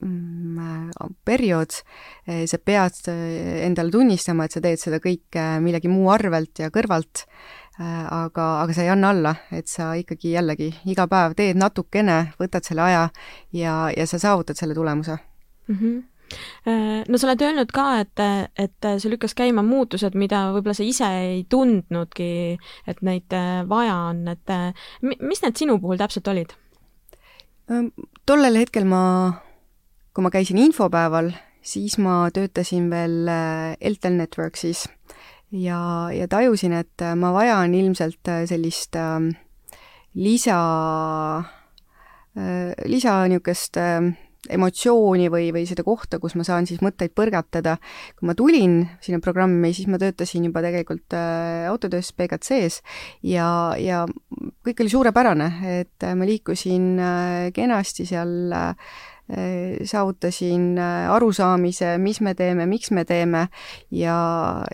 mm, 0.00 0.92
periood, 1.24 1.76
äh, 2.28 2.44
sa 2.48 2.58
pead 2.58 3.02
äh, 3.12 3.64
endale 3.66 3.92
tunnistama, 3.92 4.46
et 4.46 4.56
sa 4.56 4.62
teed 4.64 4.80
seda 4.80 5.00
kõike 5.04 5.44
millegi 5.64 5.92
muu 5.92 6.08
arvelt 6.12 6.64
ja 6.64 6.72
kõrvalt, 6.72 7.26
aga, 7.82 8.46
aga 8.60 8.74
sa 8.76 8.82
ei 8.84 8.90
anna 8.92 9.10
alla, 9.14 9.30
et 9.56 9.66
sa 9.66 9.94
ikkagi 9.96 10.34
jällegi 10.34 10.68
iga 10.92 11.06
päev 11.08 11.32
teed 11.38 11.56
natukene, 11.56 12.34
võtad 12.38 12.68
selle 12.68 12.84
aja 12.84 13.06
ja, 13.56 13.76
ja 13.96 14.04
sa 14.06 14.20
saavutad 14.20 14.60
selle 14.60 14.76
tulemuse 14.76 15.16
mm. 15.16 15.76
-hmm 15.76 16.00
no 17.12 17.18
sa 17.18 17.26
oled 17.26 17.42
öelnud 17.44 17.72
ka, 17.76 17.86
et, 18.00 18.20
et 18.56 18.86
see 18.96 19.10
lükkas 19.12 19.34
käima 19.36 19.60
muutused, 19.60 20.14
mida 20.16 20.46
võib-olla 20.54 20.72
sa 20.72 20.84
ise 20.84 21.08
ei 21.26 21.42
tundnudki, 21.44 22.56
et 22.88 23.02
neid 23.04 23.36
vaja 23.68 23.96
on, 24.08 24.22
et 24.32 24.54
mis 25.20 25.42
need 25.44 25.60
sinu 25.60 25.76
puhul 25.80 26.00
täpselt 26.00 26.28
olid? 26.32 26.54
Tollel 28.26 28.58
hetkel 28.58 28.86
ma, 28.88 29.02
kui 30.14 30.24
ma 30.24 30.30
käisin 30.34 30.58
infopäeval, 30.62 31.32
siis 31.62 31.98
ma 32.02 32.26
töötasin 32.34 32.90
veel 32.90 33.28
äh, 33.30 33.76
Eltel 33.80 34.18
Networksis. 34.18 34.88
Ja, 35.52 36.08
ja 36.12 36.28
tajusin, 36.28 36.72
et 36.72 37.04
äh, 37.04 37.14
ma 37.16 37.32
vajan 37.34 37.74
ilmselt 37.76 38.28
äh, 38.28 38.44
sellist 38.48 38.96
äh, 38.96 39.32
lisa 40.14 40.58
lisa 42.88 43.28
niisugust 43.28 43.76
äh, 43.76 44.14
emotsiooni 44.50 45.28
või, 45.30 45.50
või 45.54 45.66
seda 45.68 45.84
kohta, 45.86 46.18
kus 46.22 46.34
ma 46.38 46.46
saan 46.46 46.66
siis 46.66 46.82
mõtteid 46.82 47.14
põrgatada. 47.14 47.76
kui 48.18 48.26
ma 48.26 48.34
tulin 48.34 48.80
sinna 49.00 49.20
programmi, 49.22 49.72
siis 49.74 49.86
ma 49.86 50.00
töötasin 50.02 50.48
juba 50.48 50.64
tegelikult 50.64 51.14
äh, 51.14 51.68
autotöös 51.70 52.12
PGC-s 52.16 52.82
ja, 53.22 53.46
ja 53.78 54.04
kõik 54.66 54.82
oli 54.82 54.90
suurepärane, 54.90 55.48
et 55.78 56.10
ma 56.16 56.26
liikusin 56.26 56.98
kenasti 57.54 58.06
seal 58.06 58.52
saavutasin 59.88 60.76
arusaamise, 61.08 61.94
mis 62.02 62.18
me 62.20 62.34
teeme, 62.36 62.66
miks 62.68 62.90
me 62.90 63.04
teeme 63.08 63.46
ja, 63.94 64.16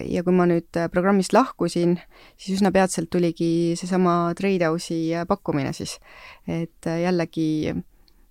ja 0.02 0.24
kui 0.24 0.34
ma 0.34 0.48
nüüd 0.50 0.80
programmist 0.90 1.36
lahkusin, 1.36 1.98
siis 2.40 2.56
üsna 2.58 2.72
peatselt 2.74 3.10
tuligi 3.12 3.76
seesama 3.78 4.32
Tradehouse'i 4.38 5.20
pakkumine 5.28 5.74
siis. 5.76 5.98
et 6.48 6.88
jällegi 6.88 7.76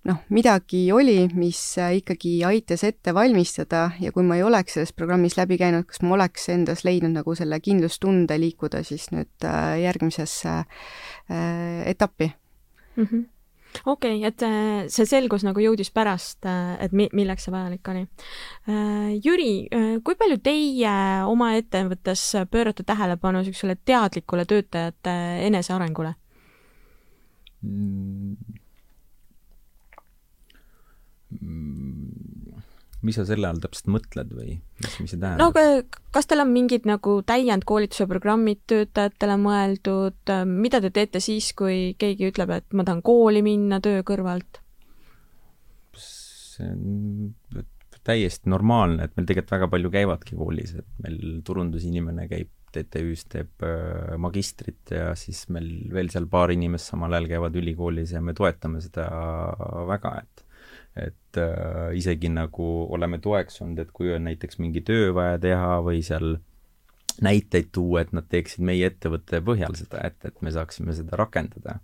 noh, 0.08 0.18
midagi 0.32 0.88
oli, 0.94 1.28
mis 1.36 1.60
ikkagi 1.78 2.38
aitas 2.48 2.84
ette 2.86 3.12
valmistada 3.14 3.88
ja 4.00 4.12
kui 4.14 4.24
ma 4.26 4.38
ei 4.38 4.44
oleks 4.46 4.78
selles 4.78 4.92
programmis 4.96 5.36
läbi 5.38 5.58
käinud, 5.60 5.86
kas 5.88 6.02
ma 6.04 6.16
oleks 6.16 6.48
endas 6.52 6.84
leidnud 6.86 7.16
nagu 7.18 7.34
selle 7.38 7.60
kindlustunde 7.64 8.38
liikuda 8.40 8.82
siis 8.86 9.08
nüüd 9.14 9.46
äh, 9.46 9.78
järgmisesse 9.84 10.54
äh, 10.60 11.82
etappi 11.90 12.30
mm. 12.96 13.04
-hmm 13.04 13.26
okei 13.84 14.16
okay,, 14.16 14.28
et 14.28 14.42
äh, 14.42 14.86
see 14.88 15.04
selgus 15.06 15.44
nagu 15.44 15.60
jõudis 15.60 15.90
pärast, 15.92 16.46
et 16.80 16.92
mi-, 16.92 17.10
milleks 17.12 17.44
see 17.44 17.52
vajalik 17.52 17.88
oli. 17.92 18.06
Jüri, 19.24 19.68
kui 20.04 20.16
palju 20.16 20.38
teie 20.42 20.94
oma 21.28 21.50
ettevõttes 21.58 22.22
pöörate 22.50 22.82
tähelepanu 22.82 23.42
niisugusele 23.42 23.76
teadlikule 23.84 24.48
töötajate 24.48 25.14
enesearengule 25.44 26.14
mm.? 27.62 28.64
Mis 33.06 33.18
sa 33.18 33.24
selle 33.28 33.46
all 33.46 33.60
täpselt 33.62 33.90
mõtled 33.94 34.32
või 34.34 34.56
mis, 34.82 34.94
mis 35.02 35.12
see 35.14 35.20
tähendab? 35.20 35.40
no 35.40 35.50
aga 35.52 36.00
kas 36.14 36.26
teil 36.26 36.42
on 36.42 36.50
mingid 36.50 36.88
nagu 36.88 37.18
täiendkoolituse 37.26 38.08
programmid 38.10 38.64
töötajatele 38.70 39.38
mõeldud, 39.42 40.34
mida 40.50 40.82
te 40.82 40.90
teete 40.94 41.22
siis, 41.22 41.52
kui 41.58 41.94
keegi 41.98 42.32
ütleb, 42.32 42.54
et 42.58 42.74
ma 42.74 42.86
tahan 42.88 43.04
kooli 43.06 43.44
minna 43.46 43.82
töö 43.84 44.02
kõrvalt? 44.06 44.62
see 45.98 46.66
on 46.66 47.66
täiesti 48.08 48.50
normaalne, 48.50 49.04
et 49.04 49.16
meil 49.16 49.26
tegelikult 49.28 49.54
väga 49.58 49.68
palju 49.74 49.90
käivadki 49.92 50.38
koolis, 50.38 50.72
et 50.80 50.88
meil 51.04 51.42
turundusinimene 51.44 52.24
käib 52.30 52.50
TTÜ-s, 52.72 53.24
teeb 53.32 53.64
magistrit 54.20 54.92
ja 54.92 55.12
siis 55.16 55.46
meil 55.52 55.68
veel 55.92 56.10
seal 56.12 56.26
paar 56.30 56.52
inimest 56.52 56.90
samal 56.92 57.14
ajal 57.16 57.30
käivad 57.30 57.56
ülikoolis 57.56 58.12
ja 58.16 58.20
me 58.24 58.34
toetame 58.36 58.82
seda 58.84 59.06
väga, 59.88 60.18
et 60.24 60.44
et 61.06 61.40
äh, 61.40 61.96
isegi 61.98 62.30
nagu 62.32 62.68
oleme 62.94 63.20
toeks 63.22 63.62
olnud, 63.64 63.82
et 63.82 63.90
kui 63.94 64.12
on 64.14 64.26
näiteks 64.28 64.60
mingi 64.62 64.82
töö 64.86 65.12
vaja 65.16 65.38
teha 65.42 65.78
või 65.84 66.02
seal 66.06 66.38
näiteid 67.24 67.72
tuua, 67.74 68.04
et 68.04 68.14
nad 68.14 68.26
teeksid 68.30 68.62
meie 68.64 68.90
ettevõtte 68.92 69.42
põhjal 69.44 69.74
seda, 69.78 70.04
et, 70.06 70.18
et 70.28 70.42
me 70.44 70.54
saaksime 70.54 70.94
seda 70.96 71.18
rakendada. 71.18 71.80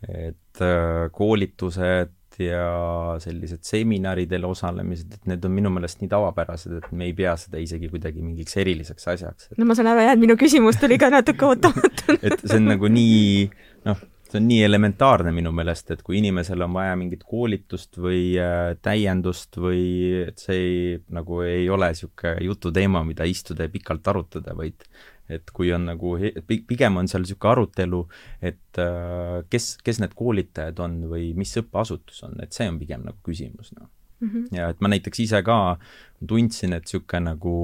et 0.00 0.62
äh, 0.64 1.10
koolitused 1.12 2.16
ja 2.40 3.16
sellised 3.20 3.66
seminaridel 3.66 4.46
osalemised, 4.48 5.12
et 5.12 5.26
need 5.28 5.44
on 5.44 5.52
minu 5.52 5.72
meelest 5.74 6.00
nii 6.00 6.08
tavapärased, 6.08 6.72
et 6.78 6.86
me 6.96 7.08
ei 7.10 7.12
pea 7.16 7.34
seda 7.36 7.60
isegi 7.60 7.90
kuidagi 7.92 8.22
mingiks 8.24 8.56
eriliseks 8.62 9.10
asjaks 9.12 9.50
et.... 9.50 9.58
no 9.60 9.66
ma 9.68 9.76
saan 9.76 9.90
aru 9.90 10.06
jah, 10.06 10.14
et 10.14 10.22
minu 10.22 10.38
küsimus 10.40 10.78
tuli 10.80 10.96
ka 11.00 11.10
natuke 11.12 11.44
ootamatult 11.50 12.22
et 12.22 12.40
see 12.46 12.56
on 12.56 12.70
nagu 12.70 12.88
nii 12.88 13.50
noh, 13.90 14.00
see 14.30 14.38
on 14.38 14.46
nii 14.46 14.62
elementaarne 14.62 15.32
minu 15.34 15.52
meelest, 15.54 15.90
et 15.94 16.02
kui 16.06 16.20
inimesel 16.20 16.62
on 16.62 16.74
vaja 16.76 16.96
mingit 16.98 17.24
koolitust 17.26 17.98
või 17.98 18.34
äh, 18.38 18.74
täiendust 18.82 19.58
või 19.58 19.84
et 20.24 20.42
see 20.42 20.58
ei, 20.58 20.98
nagu 21.14 21.40
ei 21.46 21.68
ole 21.70 21.90
niisugune 21.90 22.36
jututeema, 22.46 23.02
mida 23.06 23.26
istuda 23.26 23.66
ja 23.66 23.72
pikalt 23.72 24.06
arutada, 24.12 24.54
vaid 24.56 24.86
et 25.30 25.50
kui 25.54 25.70
on 25.74 25.84
nagu, 25.86 26.16
pigem 26.48 26.98
on 26.98 27.08
seal 27.10 27.22
niisugune 27.22 27.52
arutelu, 27.52 28.02
et 28.42 28.82
äh, 28.82 29.40
kes, 29.50 29.72
kes 29.86 30.02
need 30.02 30.14
koolitajad 30.18 30.82
on 30.82 31.00
või 31.10 31.30
mis 31.38 31.54
õppeasutus 31.60 32.24
on, 32.26 32.36
et 32.42 32.54
see 32.56 32.68
on 32.70 32.78
pigem 32.80 33.06
nagu 33.06 33.18
küsimus, 33.26 33.72
noh 33.76 33.88
mm. 34.20 34.28
-hmm. 34.28 34.46
ja 34.58 34.70
et 34.70 34.80
ma 34.80 34.90
näiteks 34.92 35.26
ise 35.26 35.42
ka 35.46 35.78
tundsin, 36.26 36.74
et 36.74 36.86
niisugune 36.86 37.32
nagu 37.32 37.56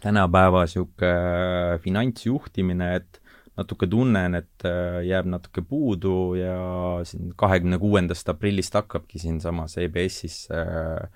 tänapäeva 0.00 0.64
niisugune 0.66 1.78
finantsjuhtimine, 1.84 2.94
et 2.96 3.17
natuke 3.58 3.88
tunnen, 3.90 4.38
et 4.38 4.66
äh, 4.66 5.00
jääb 5.08 5.28
natuke 5.30 5.64
puudu 5.66 6.34
ja 6.38 6.58
siin 7.08 7.32
kahekümne 7.38 7.78
kuuendast 7.82 8.28
aprillist 8.30 8.76
hakkabki 8.78 9.20
siinsamas 9.22 9.76
EBS-is 9.82 10.44
äh, 10.54 11.08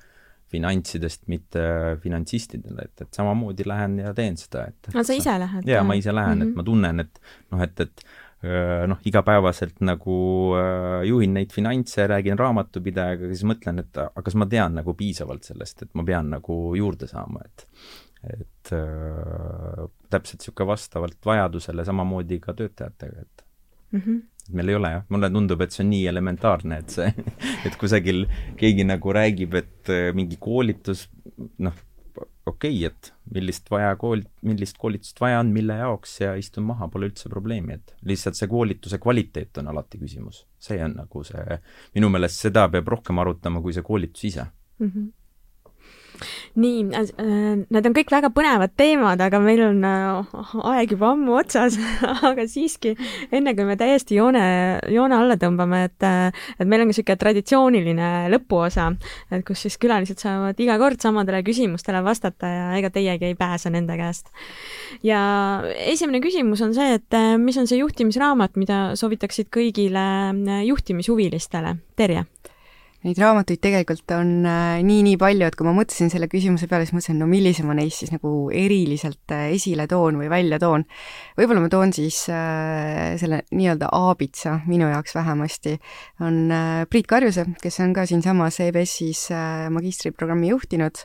finantsidest, 0.52 1.24
mitte 1.32 1.62
finantsistidele, 2.02 2.88
et, 2.88 3.06
et 3.06 3.16
samamoodi 3.16 3.64
lähen 3.68 3.96
ja 4.02 4.12
teen 4.16 4.36
seda, 4.40 4.66
et 4.68 4.92
no 4.96 5.04
sa 5.06 5.16
ise 5.16 5.38
lähed? 5.40 5.70
jaa, 5.70 5.84
ma 5.86 5.96
ise 5.96 6.12
lähen 6.14 6.38
mm, 6.38 6.42
-hmm. 6.42 6.50
et 6.50 6.52
mhm. 6.52 6.58
ma 6.60 6.66
tunnen, 6.68 7.00
et 7.06 7.22
noh, 7.54 7.62
et, 7.64 7.80
et 7.86 8.04
äh, 8.42 8.82
noh, 8.90 9.00
igapäevaselt 9.08 9.80
nagu 9.86 10.18
äh, 10.58 10.98
juhin 11.08 11.34
neid 11.38 11.54
finantse, 11.54 12.06
räägin 12.10 12.38
raamatupidajaga, 12.38 13.32
siis 13.32 13.46
mõtlen, 13.48 13.80
et 13.84 14.02
aga 14.04 14.26
kas 14.28 14.36
ma 14.36 14.50
tean 14.50 14.76
nagu 14.80 14.94
piisavalt 14.98 15.48
sellest, 15.48 15.86
et 15.86 15.94
ma 15.94 16.04
pean 16.04 16.30
nagu 16.36 16.60
juurde 16.78 17.10
saama, 17.10 17.46
et 17.48 17.68
et 18.22 18.70
täpselt 20.12 20.42
niisugune 20.42 20.72
vastavalt 20.72 21.26
vajadusele 21.26 21.84
samamoodi 21.88 22.40
ka 22.42 22.54
töötajatega, 22.58 23.24
et 23.26 23.46
mm 23.92 24.00
-hmm. 24.00 24.18
et 24.48 24.54
meil 24.58 24.68
ei 24.68 24.80
ole 24.80 24.90
jah, 24.96 25.06
mulle 25.08 25.30
tundub, 25.30 25.60
et 25.60 25.72
see 25.72 25.84
on 25.84 25.90
nii 25.90 26.06
elementaarne, 26.12 26.78
et 26.84 26.98
see, 26.98 27.14
et 27.66 27.78
kusagil 27.80 28.26
keegi 28.60 28.84
nagu 28.88 29.16
räägib, 29.18 29.54
et 29.54 29.90
äh, 29.90 30.10
mingi 30.14 30.36
koolitus, 30.40 31.08
noh, 31.58 31.74
okei 32.46 32.76
okay,, 32.76 32.84
et 32.86 33.12
millist 33.34 33.70
vaja 33.70 33.94
kool, 33.96 34.22
millist 34.42 34.78
koolitust 34.78 35.20
vaja 35.20 35.40
on, 35.40 35.52
mille 35.54 35.76
jaoks 35.78 36.20
ja 36.20 36.34
istun 36.34 36.66
maha, 36.68 36.88
pole 36.88 37.08
üldse 37.10 37.30
probleemi, 37.32 37.78
et 37.78 37.94
lihtsalt 38.02 38.38
see 38.38 38.50
koolituse 38.50 38.98
kvaliteet 38.98 39.58
on 39.62 39.68
alati 39.72 39.98
küsimus. 39.98 40.46
see 40.58 40.84
on 40.84 40.94
nagu 40.96 41.24
see, 41.24 41.58
minu 41.94 42.08
meelest 42.08 42.46
seda 42.46 42.68
peab 42.68 42.88
rohkem 42.88 43.18
arutama 43.18 43.60
kui 43.60 43.72
see 43.72 43.82
koolitus 43.82 44.24
ise 44.24 44.46
mm. 44.78 44.88
-hmm 44.88 45.10
nii 46.60 46.82
äh,, 46.94 47.12
need 47.72 47.88
on 47.88 47.96
kõik 47.96 48.12
väga 48.12 48.30
põnevad 48.34 48.74
teemad, 48.78 49.20
aga 49.24 49.40
meil 49.42 49.62
on 49.66 49.82
äh, 49.86 50.34
aeg 50.72 50.94
juba 50.96 51.12
ammu 51.12 51.36
otsas 51.40 51.78
aga 52.30 52.46
siiski, 52.50 52.94
enne 53.32 53.54
kui 53.58 53.66
me 53.68 53.76
täiesti 53.80 54.18
joone, 54.18 54.44
joone 54.92 55.18
alla 55.18 55.38
tõmbame, 55.40 55.84
et 55.88 56.06
äh, 56.06 56.44
et 56.58 56.68
meil 56.68 56.84
on 56.84 56.90
ka 56.90 56.92
niisugune 56.92 57.18
traditsiooniline 57.22 58.10
lõpuosa, 58.32 58.90
et 59.32 59.44
kus 59.46 59.64
siis 59.66 59.78
külalised 59.82 60.20
saavad 60.22 60.58
iga 60.62 60.78
kord 60.80 61.02
samadele 61.02 61.42
küsimustele 61.46 62.02
vastata 62.04 62.50
ja 62.50 62.66
ega 62.78 62.92
teiegi 62.92 63.30
ei 63.30 63.38
pääse 63.38 63.72
nende 63.72 63.96
käest. 63.98 64.32
ja 65.06 65.20
esimene 65.86 66.22
küsimus 66.24 66.62
on 66.64 66.74
see, 66.76 66.98
et 66.98 67.20
mis 67.42 67.58
on 67.58 67.68
see 67.70 67.80
juhtimisraamat, 67.80 68.56
mida 68.60 68.82
soovitaksid 68.98 69.50
kõigile 69.52 70.04
juhtimishuvilistele? 70.66 71.76
Terje 71.96 72.24
Neid 73.02 73.18
raamatuid 73.18 73.58
tegelikult 73.58 74.12
on 74.14 74.44
äh, 74.46 74.78
nii-nii 74.86 75.16
palju, 75.18 75.46
et 75.48 75.56
kui 75.58 75.66
ma 75.66 75.72
mõtlesin 75.74 76.10
selle 76.12 76.28
küsimuse 76.30 76.68
peale, 76.70 76.86
siis 76.86 76.94
mõtlesin, 76.94 77.18
no 77.18 77.26
millise 77.26 77.64
ma 77.66 77.74
neist 77.74 77.98
siis 77.98 78.12
nagu 78.14 78.30
eriliselt 78.54 79.34
äh, 79.34 79.48
esile 79.56 79.88
toon 79.90 80.20
või 80.20 80.28
välja 80.30 80.60
toon. 80.62 80.84
võib-olla 81.38 81.64
ma 81.64 81.72
toon 81.72 81.94
siis 81.96 82.20
äh, 82.30 83.16
selle 83.18 83.42
nii-öelda 83.50 83.90
aabitsa, 83.98 84.60
minu 84.70 84.86
jaoks 84.92 85.16
vähemasti, 85.18 85.74
on 86.22 86.44
äh, 86.54 86.84
Priit 86.90 87.10
Karjuse, 87.10 87.48
kes 87.62 87.80
on 87.82 87.96
ka 87.96 88.06
siinsamas 88.06 88.60
EBS-is 88.62 89.24
äh, 89.34 89.66
magistriprogrammi 89.74 90.54
juhtinud 90.54 91.02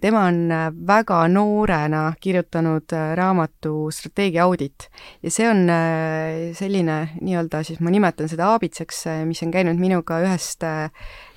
tema 0.00 0.24
on 0.24 0.52
äh, 0.52 0.70
väga 0.86 1.28
noorena 1.28 2.14
kirjutanud 2.20 2.92
äh, 2.92 3.12
raamatu 3.16 3.90
Strateegia 3.92 4.44
audit 4.44 4.88
ja 5.22 5.30
see 5.30 5.44
on 5.50 5.68
äh, 5.68 6.54
selline 6.56 7.10
nii-öelda 7.20 7.60
siis 7.66 7.82
ma 7.84 7.92
nimetan 7.92 8.30
seda 8.30 8.48
aabitsaks, 8.54 9.02
mis 9.28 9.42
on 9.44 9.52
käinud 9.52 9.76
minuga 9.76 10.22
ühest 10.24 10.64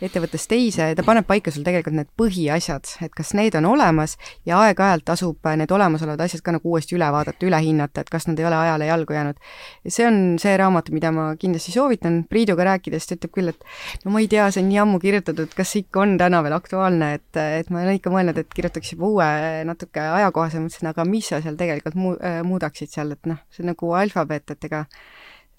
ettevõttest 0.01 0.47
teise 0.49 0.87
ja 0.91 0.95
ta 0.95 1.03
paneb 1.03 1.27
paika 1.27 1.51
sul 1.51 1.65
tegelikult 1.67 1.97
need 1.97 2.09
põhiasjad, 2.17 2.93
et 3.03 3.11
kas 3.17 3.33
need 3.35 3.57
on 3.59 3.67
olemas 3.73 4.15
ja 4.47 4.61
aeg-ajalt 4.63 5.05
tasub 5.11 5.51
need 5.59 5.71
olemasolevad 5.75 6.23
asjad 6.23 6.45
ka 6.45 6.55
nagu 6.55 6.71
uuesti 6.71 6.95
üle 6.95 7.11
vaadata, 7.11 7.43
üle 7.45 7.59
hinnata, 7.59 8.05
et 8.05 8.13
kas 8.13 8.29
nad 8.29 8.39
ei 8.39 8.47
ole 8.47 8.55
ajale 8.55 8.87
jalgu 8.87 9.17
jäänud. 9.17 9.43
see 9.87 10.07
on 10.07 10.21
see 10.39 10.55
raamat, 10.57 10.93
mida 10.95 11.11
ma 11.11 11.27
kindlasti 11.35 11.75
soovitan, 11.75 12.21
Priiduga 12.31 12.63
rääkides 12.63 13.09
ta 13.09 13.19
ütleb 13.19 13.35
küll, 13.35 13.51
et 13.51 14.05
no 14.05 14.15
ma 14.15 14.23
ei 14.23 14.31
tea, 14.31 14.47
see 14.51 14.63
on 14.63 14.69
nii 14.71 14.79
ammu 14.85 14.99
kirjutatud, 15.03 15.51
kas 15.57 15.75
see 15.75 15.83
ikka 15.83 16.05
on 16.05 16.17
täna 16.21 16.39
veel 16.45 16.55
aktuaalne, 16.55 17.13
et, 17.19 17.41
et 17.59 17.69
ma 17.73 17.80
olen 17.81 17.97
ikka 17.99 18.13
mõelnud, 18.13 18.37
et 18.41 18.53
kirjutaks 18.55 18.93
juba 18.93 19.09
uue, 19.09 19.31
natuke 19.67 20.03
ajakohasema, 20.03 20.67
mõtlesin, 20.67 20.91
aga 20.91 21.07
mis 21.09 21.31
sa 21.31 21.41
seal 21.43 21.57
tegelikult 21.59 21.97
muu-, 21.99 22.19
muudaksid 22.47 22.93
seal, 22.93 23.15
et 23.15 23.29
noh, 23.29 23.41
see 23.51 23.65
on 23.65 23.71
nagu 23.73 23.91
alfabet, 23.97 24.55
et 24.55 24.69
ega 24.69 24.85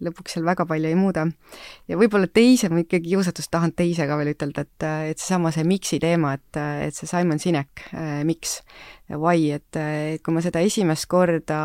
lõpuks 0.03 0.37
seal 0.37 0.47
väga 0.47 0.67
palju 0.69 0.91
ei 0.91 0.97
muuda. 0.99 1.27
ja 1.89 1.99
võib-olla 1.99 2.27
teise, 2.27 2.71
ma 2.73 2.83
ikkagi 2.83 3.13
kiusatust 3.13 3.51
tahan 3.53 3.75
teise 3.77 4.07
ka 4.09 4.17
veel 4.19 4.33
ütelda, 4.35 4.65
et, 4.67 4.87
et 5.13 5.23
seesama 5.23 5.53
see 5.55 5.67
miks'i 5.69 6.01
teema, 6.03 6.35
et, 6.39 6.61
et 6.89 6.97
see 6.97 7.11
Simon 7.11 7.43
Sinek, 7.43 7.87
miks, 8.29 8.61
why, 9.13 9.53
et, 9.59 9.71
et 9.79 10.23
kui 10.25 10.35
ma 10.35 10.43
seda 10.45 10.63
esimest 10.65 11.09
korda 11.11 11.63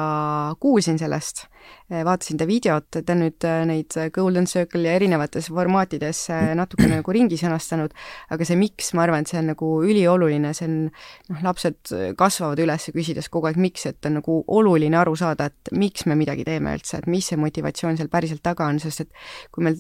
kuulsin 0.62 1.00
sellest, 1.02 1.48
vaatasin 1.90 2.40
ta 2.40 2.48
videot, 2.50 2.90
ta 2.98 3.14
on 3.14 3.24
nüüd 3.24 3.48
neid 3.70 3.98
Golden 4.16 4.48
Circle 4.50 4.84
ja 4.88 4.96
erinevates 4.98 5.50
formaatides 5.54 6.26
natukene 6.58 7.00
nagu 7.00 7.16
ringi 7.16 7.40
sõnastanud, 7.40 7.96
aga 8.34 8.48
see 8.48 8.60
miks, 8.60 8.92
ma 8.98 9.06
arvan, 9.06 9.24
et 9.24 9.32
see 9.32 9.40
on 9.42 9.52
nagu 9.54 9.72
ülioluline, 9.86 10.54
see 10.58 10.68
on 10.68 10.76
noh, 10.88 11.46
lapsed 11.46 11.94
kasvavad 12.20 12.62
üles 12.64 12.90
küsides 12.96 13.32
kogu 13.34 13.52
aeg 13.52 13.62
miks, 13.62 13.88
et 13.90 14.10
on 14.10 14.20
nagu 14.20 14.42
oluline 14.60 15.00
aru 15.00 15.16
saada, 15.20 15.52
et 15.52 15.74
miks 15.78 16.08
me 16.10 16.18
midagi 16.20 16.48
teeme 16.48 16.76
üldse, 16.78 17.02
et 17.02 17.10
mis 17.12 17.28
see 17.28 17.40
motivatsioon 17.40 18.00
seal 18.00 18.12
päriselt 18.12 18.44
taga 18.46 18.68
on, 18.68 18.82
sest 18.84 19.08
et 19.08 19.26
kui 19.52 19.66
meil 19.68 19.80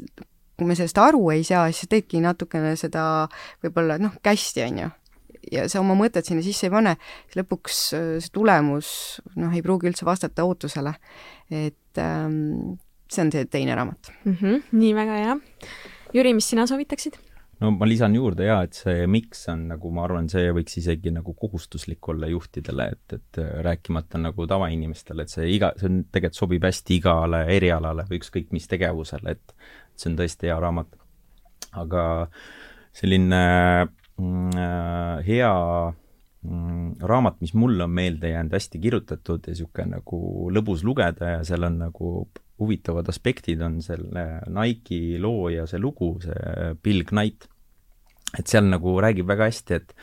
kui 0.57 0.65
me 0.65 0.75
sellest 0.77 0.97
aru 0.97 1.21
ei 1.35 1.43
saa, 1.45 1.67
siis 1.69 1.89
teedki 1.91 2.21
natukene 2.23 2.73
seda 2.79 3.03
võib-olla 3.63 3.99
noh, 4.01 4.15
kästi, 4.25 4.63
on 4.65 4.79
ju. 4.81 4.88
Ja 5.52 5.68
sa 5.72 5.82
oma 5.84 5.95
mõtet 5.98 6.28
sinna 6.28 6.43
sisse 6.45 6.68
ei 6.68 6.74
pane, 6.74 6.95
siis 7.28 7.41
lõpuks 7.41 7.84
äh, 7.98 8.10
see 8.24 8.34
tulemus 8.36 8.89
noh, 9.36 9.54
ei 9.54 9.64
pruugi 9.66 9.91
üldse 9.91 10.08
vastata 10.08 10.45
ootusele. 10.48 10.93
et 11.52 12.02
ähm, 12.02 12.76
see 13.12 13.24
on 13.24 13.32
see 13.32 13.45
teine 13.52 13.76
raamat 13.76 14.12
mm. 14.26 14.36
-hmm, 14.41 14.68
nii 14.72 14.93
väga 14.95 15.22
hea. 15.24 15.39
Jüri, 16.16 16.34
mis 16.34 16.50
sina 16.50 16.68
soovitaksid? 16.68 17.18
no 17.60 17.72
ma 17.74 17.88
lisan 17.89 18.16
juurde 18.16 18.45
jaa, 18.45 18.62
et 18.68 18.78
see 18.78 19.08
miks 19.10 19.48
on 19.52 19.68
nagu, 19.72 19.91
ma 19.93 20.04
arvan, 20.06 20.30
see 20.30 20.52
võiks 20.56 20.78
isegi 20.82 21.12
nagu 21.14 21.34
kohustuslik 21.34 22.10
olla 22.14 22.30
juhtidele, 22.30 22.89
et, 22.93 23.18
et 23.18 23.41
äh, 23.41 23.52
rääkimata 23.66 24.22
nagu 24.22 24.48
tavainimestele, 24.50 25.26
et 25.26 25.34
see 25.34 25.50
iga, 25.56 25.72
see 25.80 25.89
on, 25.89 26.04
tegelikult 26.12 26.41
sobib 26.41 26.68
hästi 26.68 27.00
igale 27.00 27.43
erialale 27.56 28.06
või 28.10 28.22
ükskõik 28.22 28.54
mis 28.56 28.70
tegevusele, 28.70 29.38
et 29.38 29.56
see 29.98 30.12
on 30.12 30.20
tõesti 30.20 30.52
hea 30.52 30.60
raamat. 30.62 30.93
aga 31.78 32.04
selline 32.98 33.38
äh, 33.38 33.88
hea 34.18 35.53
mm, 36.41 36.93
raamat, 37.11 37.41
mis 37.41 37.53
mulle 37.53 37.86
on 37.86 37.93
meelde 37.93 38.32
jäänud, 38.32 38.55
hästi 38.57 38.82
kirjutatud 38.82 39.45
ja 39.45 39.53
niisugune 39.53 39.97
nagu 39.97 40.22
lõbus 40.53 40.86
lugeda 40.88 41.38
ja 41.38 41.43
seal 41.47 41.68
on 41.68 41.78
nagu 41.86 42.13
huvitavad 42.57 43.09
aspektid, 43.11 43.61
on 43.61 43.82
selle 43.86 44.26
Nike'i 44.49 45.20
looja 45.22 45.68
see 45.70 45.82
lugu, 45.82 46.15
see 46.24 46.74
Bill 46.84 47.05
Knight. 47.05 47.45
et 48.38 48.49
seal 48.49 48.65
nagu 48.68 48.97
räägib 48.99 49.30
väga 49.30 49.45
hästi, 49.47 49.78
et, 49.78 49.93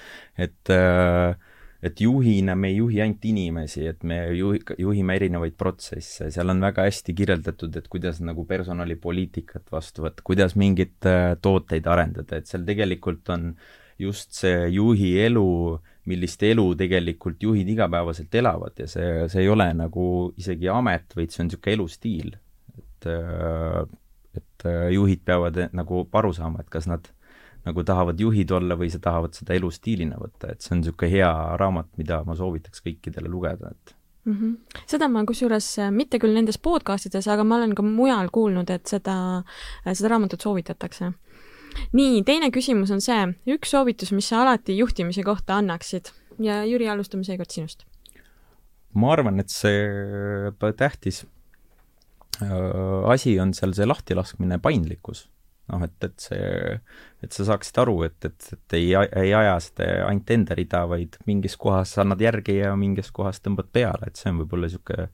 et 0.46 0.70
äh, 0.72 1.34
et 1.84 2.00
juhina 2.00 2.54
me 2.56 2.70
ei 2.72 2.78
juhi 2.78 3.00
ainult 3.04 3.24
inimesi, 3.28 3.84
et 3.90 4.04
me 4.08 4.16
juhi, 4.32 4.62
juhime 4.80 5.16
erinevaid 5.18 5.56
protsesse, 5.60 6.30
seal 6.32 6.48
on 6.48 6.62
väga 6.64 6.86
hästi 6.86 7.14
kirjeldatud, 7.18 7.76
et 7.76 7.90
kuidas 7.92 8.22
nagu 8.24 8.46
personalipoliitikat 8.48 9.68
vastu 9.72 10.06
võtta, 10.06 10.24
kuidas 10.24 10.56
mingeid 10.60 11.10
äh, 11.10 11.34
tooteid 11.44 11.86
arendada, 11.90 12.40
et 12.40 12.48
seal 12.48 12.64
tegelikult 12.64 13.28
on 13.34 13.50
just 13.98 14.32
see 14.34 14.68
juhi 14.74 15.14
elu, 15.24 15.48
millist 16.10 16.42
elu 16.42 16.66
tegelikult 16.78 17.42
juhid 17.42 17.68
igapäevaselt 17.74 18.34
elavad 18.34 18.78
ja 18.78 18.86
see, 18.90 19.26
see 19.32 19.44
ei 19.44 19.48
ole 19.48 19.68
nagu 19.78 20.06
isegi 20.40 20.68
amet, 20.68 21.14
vaid 21.16 21.32
see 21.32 21.44
on 21.44 21.50
niisugune 21.50 21.76
elustiil. 21.78 22.32
et, 22.78 23.06
äh, 23.06 23.82
et 24.34 24.66
äh, 24.66 24.88
juhid 24.92 25.22
peavad 25.24 25.60
nagu 25.72 26.06
aru 26.12 26.32
saama, 26.34 26.64
et 26.64 26.70
kas 26.70 26.88
nad 26.90 27.08
nagu 27.64 27.84
tahavad 27.84 28.20
juhid 28.20 28.50
olla 28.52 28.76
või 28.76 28.90
sa 28.92 29.00
tahavad 29.00 29.36
seda 29.36 29.54
elustiilina 29.56 30.18
võtta, 30.20 30.52
et 30.52 30.64
see 30.64 30.74
on 30.74 30.82
niisugune 30.82 31.12
hea 31.12 31.34
raamat, 31.60 31.92
mida 32.00 32.22
ma 32.26 32.36
soovitaks 32.36 32.82
kõikidele 32.84 33.30
lugeda, 33.30 33.70
et 33.70 33.94
mm. 34.24 34.34
-hmm. 34.34 34.82
seda 34.90 35.08
ma 35.08 35.24
kusjuures 35.24 35.78
äh, 35.78 35.90
mitte 35.90 36.18
küll 36.18 36.34
nendes 36.34 36.58
podcast 36.58 37.06
ides, 37.06 37.28
aga 37.28 37.44
ma 37.44 37.56
olen 37.56 37.74
ka 37.74 37.82
mujal 37.82 38.28
kuulnud, 38.32 38.70
et 38.70 38.86
seda, 38.86 39.16
seda 39.92 40.12
raamatut 40.12 40.40
soovitatakse. 40.40 41.12
Nii, 41.96 42.22
teine 42.26 42.50
küsimus 42.54 42.92
on 42.94 43.02
see, 43.04 43.20
üks 43.54 43.74
soovitus, 43.74 44.12
mis 44.16 44.28
sa 44.30 44.42
alati 44.44 44.76
juhtimise 44.78 45.24
kohta 45.26 45.58
annaksid. 45.62 46.12
Ja 46.42 46.62
Jüri, 46.66 46.88
alustame 46.90 47.26
seekord 47.26 47.52
sinust. 47.54 47.84
ma 48.94 49.12
arvan, 49.12 49.40
et 49.42 49.50
see 49.50 50.50
tähtis 50.78 51.24
äh, 52.42 52.50
asi 53.10 53.38
on 53.42 53.54
seal 53.54 53.74
see 53.74 53.86
lahtilaskmine, 53.86 54.60
paindlikkus. 54.62 55.28
Noh, 55.72 55.80
et, 55.86 55.96
et 56.04 56.20
see, 56.20 56.74
et 57.24 57.32
sa 57.32 57.46
saaksid 57.48 57.78
aru, 57.80 58.02
et, 58.04 58.18
et, 58.28 58.48
et 58.52 58.76
ei, 58.76 58.90
ei 58.92 59.30
aja 59.32 59.54
seda 59.64 59.86
ainult 60.10 60.30
enda 60.34 60.56
rida, 60.58 60.82
vaid 60.90 61.16
mingis 61.24 61.56
kohas 61.56 61.94
annad 62.02 62.20
järgi 62.20 62.58
ja 62.58 62.74
mingis 62.76 63.08
kohas 63.16 63.40
tõmbad 63.40 63.70
peale, 63.72 64.10
et 64.10 64.20
see 64.20 64.28
on 64.28 64.42
võib-olla 64.42 64.68
niisugune 64.68 65.08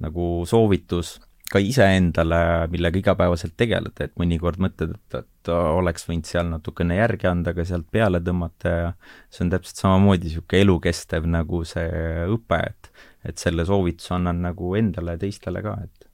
nagu 0.00 0.28
soovitus 0.48 1.18
ka 1.50 1.58
iseendale, 1.62 2.40
millega 2.70 3.00
igapäevaselt 3.00 3.56
tegeleda, 3.58 4.06
et 4.06 4.12
mõnikord 4.20 4.60
mõtled, 4.62 4.94
et, 4.94 5.16
et 5.24 5.50
oleks 5.50 6.06
võinud 6.08 6.28
seal 6.28 6.46
natukene 6.50 7.00
järgi 7.00 7.26
anda, 7.30 7.54
aga 7.54 7.64
sealt 7.66 7.88
peale 7.90 8.20
tõmmata 8.22 8.74
ja 8.74 8.90
see 9.32 9.44
on 9.46 9.50
täpselt 9.54 9.82
samamoodi 9.82 10.28
niisugune 10.28 10.62
elukestev 10.66 11.26
nagu 11.30 11.64
see 11.68 12.26
õpe, 12.36 12.60
et 12.70 12.92
et 13.28 13.36
selle 13.36 13.66
soovituse 13.68 14.14
annan 14.16 14.38
nagu 14.46 14.70
endale 14.78 15.12
ja 15.12 15.20
teistele 15.20 15.60
ka, 15.60 15.74
et 15.84 16.06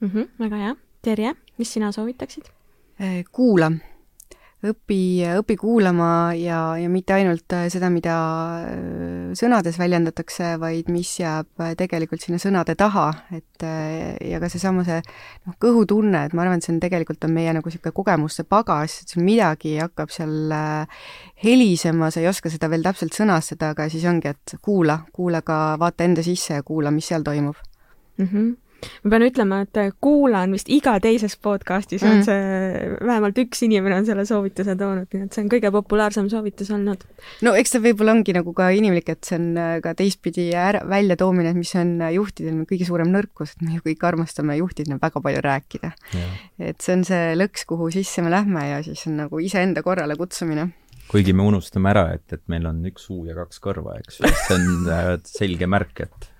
mm. 0.00 0.08
-hmm, 0.08 0.28
väga 0.40 0.60
hea. 0.62 0.76
Terje, 1.04 1.34
mis 1.58 1.72
sina 1.72 1.90
soovitaksid? 1.92 2.46
Kuula, 3.32 3.70
õpi, 4.64 4.98
õpi 5.40 5.56
kuulama 5.60 6.08
ja, 6.38 6.58
ja 6.80 6.88
mitte 6.90 7.16
ainult 7.16 7.52
äh, 7.56 7.66
seda, 7.72 7.90
mida 7.92 8.14
äh, 8.70 9.34
sõnades 9.38 9.78
väljendatakse, 9.80 10.54
vaid 10.62 10.88
mis 10.92 11.10
jääb 11.20 11.64
tegelikult 11.78 12.24
sinna 12.24 12.40
sõnade 12.42 12.76
taha, 12.78 13.06
et 13.36 13.64
ja 13.64 14.40
ka 14.42 14.50
seesama 14.50 14.82
see 14.86 14.98
noh, 15.00 15.54
kõhutunne, 15.62 16.24
et 16.26 16.34
ma 16.34 16.44
arvan, 16.44 16.58
et 16.60 16.66
see 16.66 16.74
on 16.74 16.80
tegelikult 16.82 17.24
on 17.28 17.36
meie 17.36 17.52
nagu 17.54 17.70
niisugune 17.70 17.94
kogemuste 17.96 18.46
pagas, 18.48 18.98
et 19.02 19.14
sul 19.14 19.24
midagi 19.26 19.76
hakkab 19.78 20.12
seal 20.12 20.52
helisema, 21.44 22.10
sa 22.10 22.22
ei 22.22 22.28
oska 22.30 22.52
seda 22.52 22.68
veel 22.72 22.84
täpselt 22.84 23.16
sõnastada, 23.16 23.72
aga 23.74 23.88
siis 23.92 24.04
ongi, 24.10 24.34
et 24.34 24.56
kuula, 24.64 25.00
kuula 25.14 25.44
ka, 25.46 25.78
vaata 25.80 26.08
enda 26.08 26.24
sisse 26.26 26.58
ja 26.58 26.66
kuula, 26.66 26.92
mis 26.94 27.08
seal 27.12 27.24
toimub 27.26 27.56
mm. 28.18 28.26
-hmm 28.26 28.52
ma 29.04 29.12
pean 29.14 29.26
ütlema, 29.26 29.60
et 29.64 29.80
kuulan 30.02 30.52
vist 30.54 30.68
iga 30.72 30.96
teises 31.02 31.36
podcastis 31.42 32.02
mm. 32.04 32.10
on 32.10 32.24
see, 32.26 32.90
vähemalt 33.04 33.38
üks 33.44 33.64
inimene 33.66 33.98
on 34.00 34.08
selle 34.08 34.24
soovituse 34.28 34.76
toonud, 34.80 35.08
nii 35.12 35.26
et 35.26 35.36
see 35.36 35.44
on 35.44 35.50
kõige 35.52 35.72
populaarsem 35.74 36.28
soovitus 36.32 36.70
olnud. 36.74 37.04
no 37.46 37.54
eks 37.58 37.74
ta 37.74 37.82
võib-olla 37.84 38.16
ongi 38.16 38.36
nagu 38.36 38.54
ka 38.56 38.70
inimlik, 38.76 39.10
et 39.14 39.28
see 39.28 39.38
on 39.40 39.48
äh, 39.60 39.74
ka 39.84 39.94
teistpidi 39.98 40.50
ära, 40.58 40.84
väljatoomine, 40.90 41.54
et 41.54 41.60
mis 41.60 41.74
on 41.80 41.96
äh, 42.04 42.14
juhtidel 42.18 42.62
kõige 42.70 42.88
suurem 42.88 43.12
nõrkus, 43.14 43.54
et 43.54 43.66
me 43.66 43.78
ju 43.78 43.84
kõik 43.88 44.06
armastame 44.08 44.58
juhtidena 44.60 45.00
väga 45.02 45.22
palju 45.24 45.44
rääkida. 45.44 45.92
et 46.58 46.80
see 46.80 46.96
on 46.96 47.04
see 47.06 47.34
lõks, 47.38 47.66
kuhu 47.68 47.90
sisse 47.94 48.24
me 48.24 48.32
lähme 48.32 48.68
ja 48.68 48.82
siis 48.86 49.06
on 49.10 49.18
nagu 49.24 49.40
iseenda 49.42 49.82
korrale 49.86 50.16
kutsumine 50.20 50.70
kuigi 51.10 51.34
me 51.36 51.44
unustame 51.46 51.90
ära, 51.92 52.06
et, 52.16 52.26
et 52.32 52.42
meil 52.50 52.66
on 52.66 52.80
üks 52.88 53.08
suu 53.08 53.24
ja 53.28 53.36
kaks 53.36 53.60
kõrva, 53.62 53.98
eks 54.00 54.20
ju, 54.20 54.30
see 54.46 54.56
on 54.56 54.92
äh, 54.92 55.10
selge 55.28 55.68
märk, 55.70 56.06
et 56.06 56.30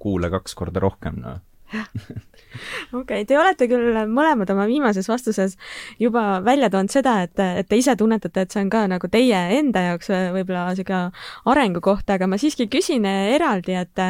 kuule 0.00 0.30
kaks 0.32 0.56
korda 0.58 0.82
rohkem, 0.84 1.20
noh 1.22 1.42
okei 2.94 3.00
okay,, 3.00 3.26
te 3.28 3.38
olete 3.38 3.68
küll 3.70 3.98
mõlemad 4.10 4.50
oma 4.54 4.66
viimases 4.70 5.08
vastuses 5.10 5.56
juba 6.00 6.40
välja 6.44 6.70
toonud 6.72 6.92
seda, 6.92 7.16
et, 7.26 7.34
et 7.40 7.68
te 7.68 7.78
ise 7.80 7.96
tunnetate, 7.98 8.44
et 8.44 8.54
see 8.54 8.62
on 8.64 8.72
ka 8.72 8.84
nagu 8.90 9.10
teie 9.12 9.40
enda 9.58 9.84
jaoks 9.88 10.12
võib-olla 10.36 10.66
niisugune 10.70 11.02
arengukoht, 11.50 12.10
aga 12.14 12.28
ma 12.30 12.38
siiski 12.40 12.68
küsin 12.72 13.06
eraldi, 13.08 13.76
et 13.80 14.04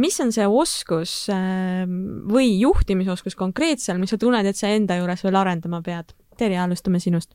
mis 0.00 0.20
on 0.24 0.32
see 0.34 0.48
oskus 0.48 1.14
ähm, 1.34 2.26
või 2.30 2.54
juhtimisoskus 2.60 3.38
konkreetselt, 3.38 4.00
mis 4.00 4.12
sa 4.14 4.20
tunned, 4.20 4.46
et 4.46 4.58
sa 4.58 4.72
enda 4.72 5.00
juures 5.00 5.26
veel 5.26 5.40
arendama 5.42 5.82
pead? 5.84 6.14
Terje, 6.40 6.56
alustame 6.62 7.02
sinust 7.02 7.34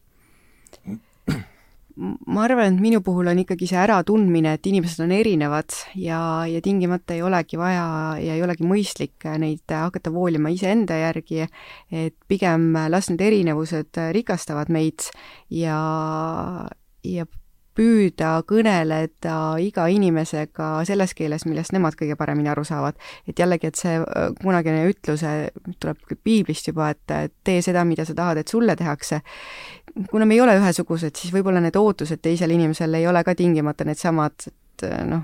ma 1.95 2.43
arvan, 2.43 2.73
et 2.73 2.81
minu 2.83 2.99
puhul 3.05 3.29
on 3.31 3.39
ikkagi 3.39 3.69
see 3.69 3.79
äratundmine, 3.79 4.55
et 4.57 4.67
inimesed 4.67 5.03
on 5.05 5.13
erinevad 5.15 5.77
ja, 5.99 6.19
ja 6.49 6.61
tingimata 6.63 7.15
ei 7.15 7.23
olegi 7.23 7.59
vaja 7.59 7.85
ja 8.19 8.35
ei 8.35 8.43
olegi 8.43 8.67
mõistlik 8.67 9.27
neid 9.39 9.71
hakata 9.71 10.11
voolima 10.13 10.51
iseenda 10.51 10.97
järgi, 10.99 11.45
et 11.91 12.17
pigem 12.27 12.73
las 12.91 13.09
need 13.11 13.23
erinevused 13.23 14.01
rikastavad 14.17 14.71
meid 14.75 15.07
ja, 15.49 15.79
ja 17.03 17.27
püüda 17.75 18.39
kõneleda 18.47 19.35
iga 19.63 19.85
inimesega 19.91 20.69
selles 20.87 21.13
keeles, 21.17 21.45
millest 21.47 21.75
nemad 21.75 21.97
kõige 21.99 22.15
paremini 22.19 22.49
aru 22.51 22.63
saavad. 22.67 22.95
et 23.27 23.39
jällegi, 23.39 23.67
et 23.67 23.75
see 23.75 23.97
äh, 23.99 24.31
kunagine 24.41 24.85
ütlus 24.89 25.25
tuleb 25.79 26.15
piiblist 26.23 26.71
juba, 26.71 26.93
et 26.95 27.35
tee 27.43 27.61
seda, 27.61 27.83
mida 27.85 28.05
sa 28.05 28.15
tahad, 28.15 28.39
et 28.39 28.47
sulle 28.47 28.75
tehakse. 28.75 29.21
Kuna 30.11 30.25
me 30.25 30.35
ei 30.35 30.41
ole 30.41 30.57
ühesugused, 30.59 31.15
siis 31.15 31.33
võib-olla 31.33 31.61
need 31.63 31.75
ootused 31.79 32.21
teisel 32.23 32.51
inimesel 32.51 32.93
ei 32.99 33.07
ole 33.07 33.23
ka 33.23 33.35
tingimata 33.35 33.87
needsamad, 33.87 34.47
et 34.49 34.87
äh, 34.89 35.05
noh, 35.07 35.23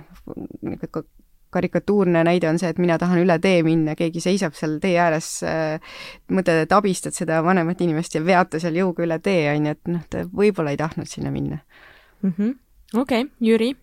karikatuurne 1.52 2.24
näide 2.24 2.48
on 2.50 2.60
see, 2.60 2.72
et 2.72 2.80
mina 2.80 2.96
tahan 3.00 3.20
üle 3.26 3.36
tee 3.44 3.60
minna, 3.68 3.96
keegi 4.00 4.24
seisab 4.24 4.56
seal 4.56 4.78
tee 4.84 4.96
ääres 5.04 5.30
äh,, 5.48 5.94
mõtled, 6.32 6.64
et 6.66 6.76
abistad 6.76 7.16
seda 7.18 7.42
vanemat 7.44 7.84
inimest 7.84 8.16
ja 8.16 8.24
vead 8.26 8.54
ta 8.54 8.62
seal 8.64 8.80
jõuga 8.80 9.04
üle 9.08 9.20
tee, 9.24 9.44
on 9.52 9.68
ju, 9.68 9.76
et 9.76 9.92
noh, 9.92 10.06
ta 10.10 10.24
võib-olla 10.32 10.72
ei 10.72 10.80
tahtnud 10.80 11.12
sinna 11.12 11.34
minna. 11.34 11.60
Mm 12.24 12.34
-hmm.. 12.38 12.56
okei 13.02 13.28
Jüri, 13.44 13.74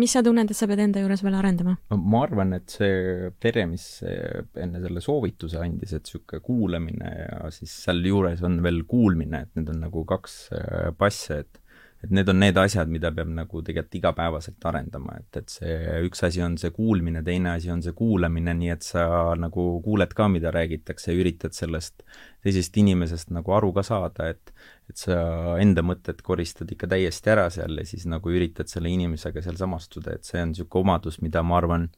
mis 0.00 0.14
sa 0.14 0.22
tunned, 0.26 0.50
et 0.50 0.58
sa 0.58 0.68
pead 0.70 0.82
enda 0.84 1.02
juures 1.02 1.24
veel 1.24 1.38
arendama? 1.38 1.76
ma 1.94 2.22
arvan, 2.26 2.54
et 2.58 2.76
see 2.78 3.30
Tere, 3.42 3.66
mis 3.70 3.86
enne 4.04 4.82
selle 4.82 5.02
soovituse 5.04 5.60
andis, 5.62 5.94
et 5.96 6.06
niisugune 6.06 6.42
kuulamine 6.44 7.12
ja 7.18 7.50
siis 7.54 7.74
sealjuures 7.86 8.42
on 8.46 8.60
veel 8.64 8.82
kuulmine, 8.90 9.44
et 9.46 9.58
need 9.58 9.70
on 9.72 9.82
nagu 9.86 10.04
kaks 10.08 10.38
äh, 10.54 10.88
passe, 10.98 11.44
et 11.44 11.60
et 12.04 12.12
need 12.12 12.28
on 12.28 12.38
need 12.40 12.58
asjad, 12.60 12.90
mida 12.92 13.10
peab 13.14 13.30
nagu 13.32 13.62
tegelikult 13.64 13.96
igapäevaselt 13.98 14.66
arendama, 14.68 15.16
et, 15.22 15.38
et 15.40 15.52
see 15.52 15.76
üks 16.04 16.24
asi 16.26 16.42
on 16.44 16.58
see 16.60 16.72
kuulmine, 16.74 17.22
teine 17.24 17.54
asi 17.54 17.72
on 17.72 17.80
see 17.84 17.94
kuulamine, 17.96 18.52
nii 18.58 18.72
et 18.74 18.84
sa 18.84 19.06
nagu 19.40 19.66
kuuled 19.84 20.12
ka, 20.16 20.28
mida 20.32 20.52
räägitakse 20.54 21.14
üritad 21.16 21.56
sellest 21.56 22.04
teisest 22.44 22.76
inimesest 22.80 23.32
nagu 23.32 23.56
aru 23.56 23.72
ka 23.76 23.86
saada, 23.86 24.28
et 24.34 24.54
et 24.84 25.00
sa 25.00 25.16
enda 25.62 25.80
mõtted 25.80 26.18
koristad 26.20 26.68
ikka 26.68 26.90
täiesti 26.92 27.30
ära 27.32 27.46
seal 27.52 27.78
ja 27.80 27.86
siis 27.88 28.04
nagu 28.10 28.28
üritad 28.28 28.68
selle 28.68 28.90
inimesega 28.92 29.40
seal 29.40 29.56
samastuda, 29.56 30.18
et 30.18 30.28
see 30.28 30.42
on 30.42 30.52
niisugune 30.52 30.84
omadus, 30.84 31.22
mida 31.24 31.40
ma 31.40 31.56
arvan, 31.56 31.88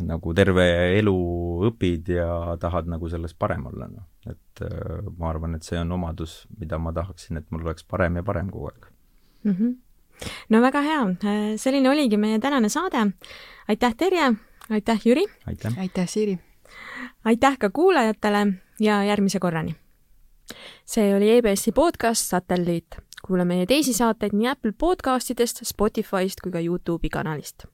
nagu 0.00 0.32
terve 0.34 0.64
elu 0.96 1.14
õpid 1.68 2.08
ja 2.16 2.56
tahad 2.62 2.88
nagu 2.90 3.12
selles 3.12 3.36
parem 3.36 3.68
olla, 3.68 3.90
noh. 3.92 4.08
et 4.24 4.64
äh, 4.64 5.04
ma 5.20 5.28
arvan, 5.34 5.58
et 5.58 5.68
see 5.68 5.76
on 5.82 5.92
omadus, 5.98 6.40
mida 6.56 6.80
ma 6.80 6.96
tahaksin, 6.96 7.42
et 7.42 7.52
mul 7.52 7.68
oleks 7.68 7.84
parem 7.84 8.22
ja 8.22 8.24
parem 8.26 8.48
kogu 8.54 8.72
aeg 8.72 8.93
mm. 9.44 9.52
-hmm. 9.52 9.76
no 10.48 10.60
väga 10.62 10.80
hea, 10.80 11.00
selline 11.56 11.90
oligi 11.90 12.16
meie 12.16 12.38
tänane 12.38 12.68
saade. 12.68 13.12
aitäh, 13.68 13.94
Terje, 13.96 14.32
aitäh, 14.70 15.00
Jüri! 15.04 15.24
aitäh, 15.46 15.78
aitäh, 15.78 16.08
Siiri! 16.08 16.38
aitäh 17.24 17.58
ka 17.58 17.70
kuulajatele 17.70 18.46
ja 18.80 19.04
järgmise 19.04 19.38
korrani! 19.38 19.74
see 20.86 21.16
oli 21.16 21.30
EBS-i 21.30 21.72
podcast 21.72 22.28
Satelliit. 22.28 22.96
kuula 23.26 23.44
meie 23.44 23.66
teisi 23.66 23.92
saateid 23.92 24.32
nii 24.32 24.48
Apple 24.48 24.72
podcastidest, 24.72 25.60
Spotify'st 25.64 26.40
kui 26.42 26.52
ka 26.52 26.60
Youtube'i 26.60 27.08
kanalist 27.10 27.73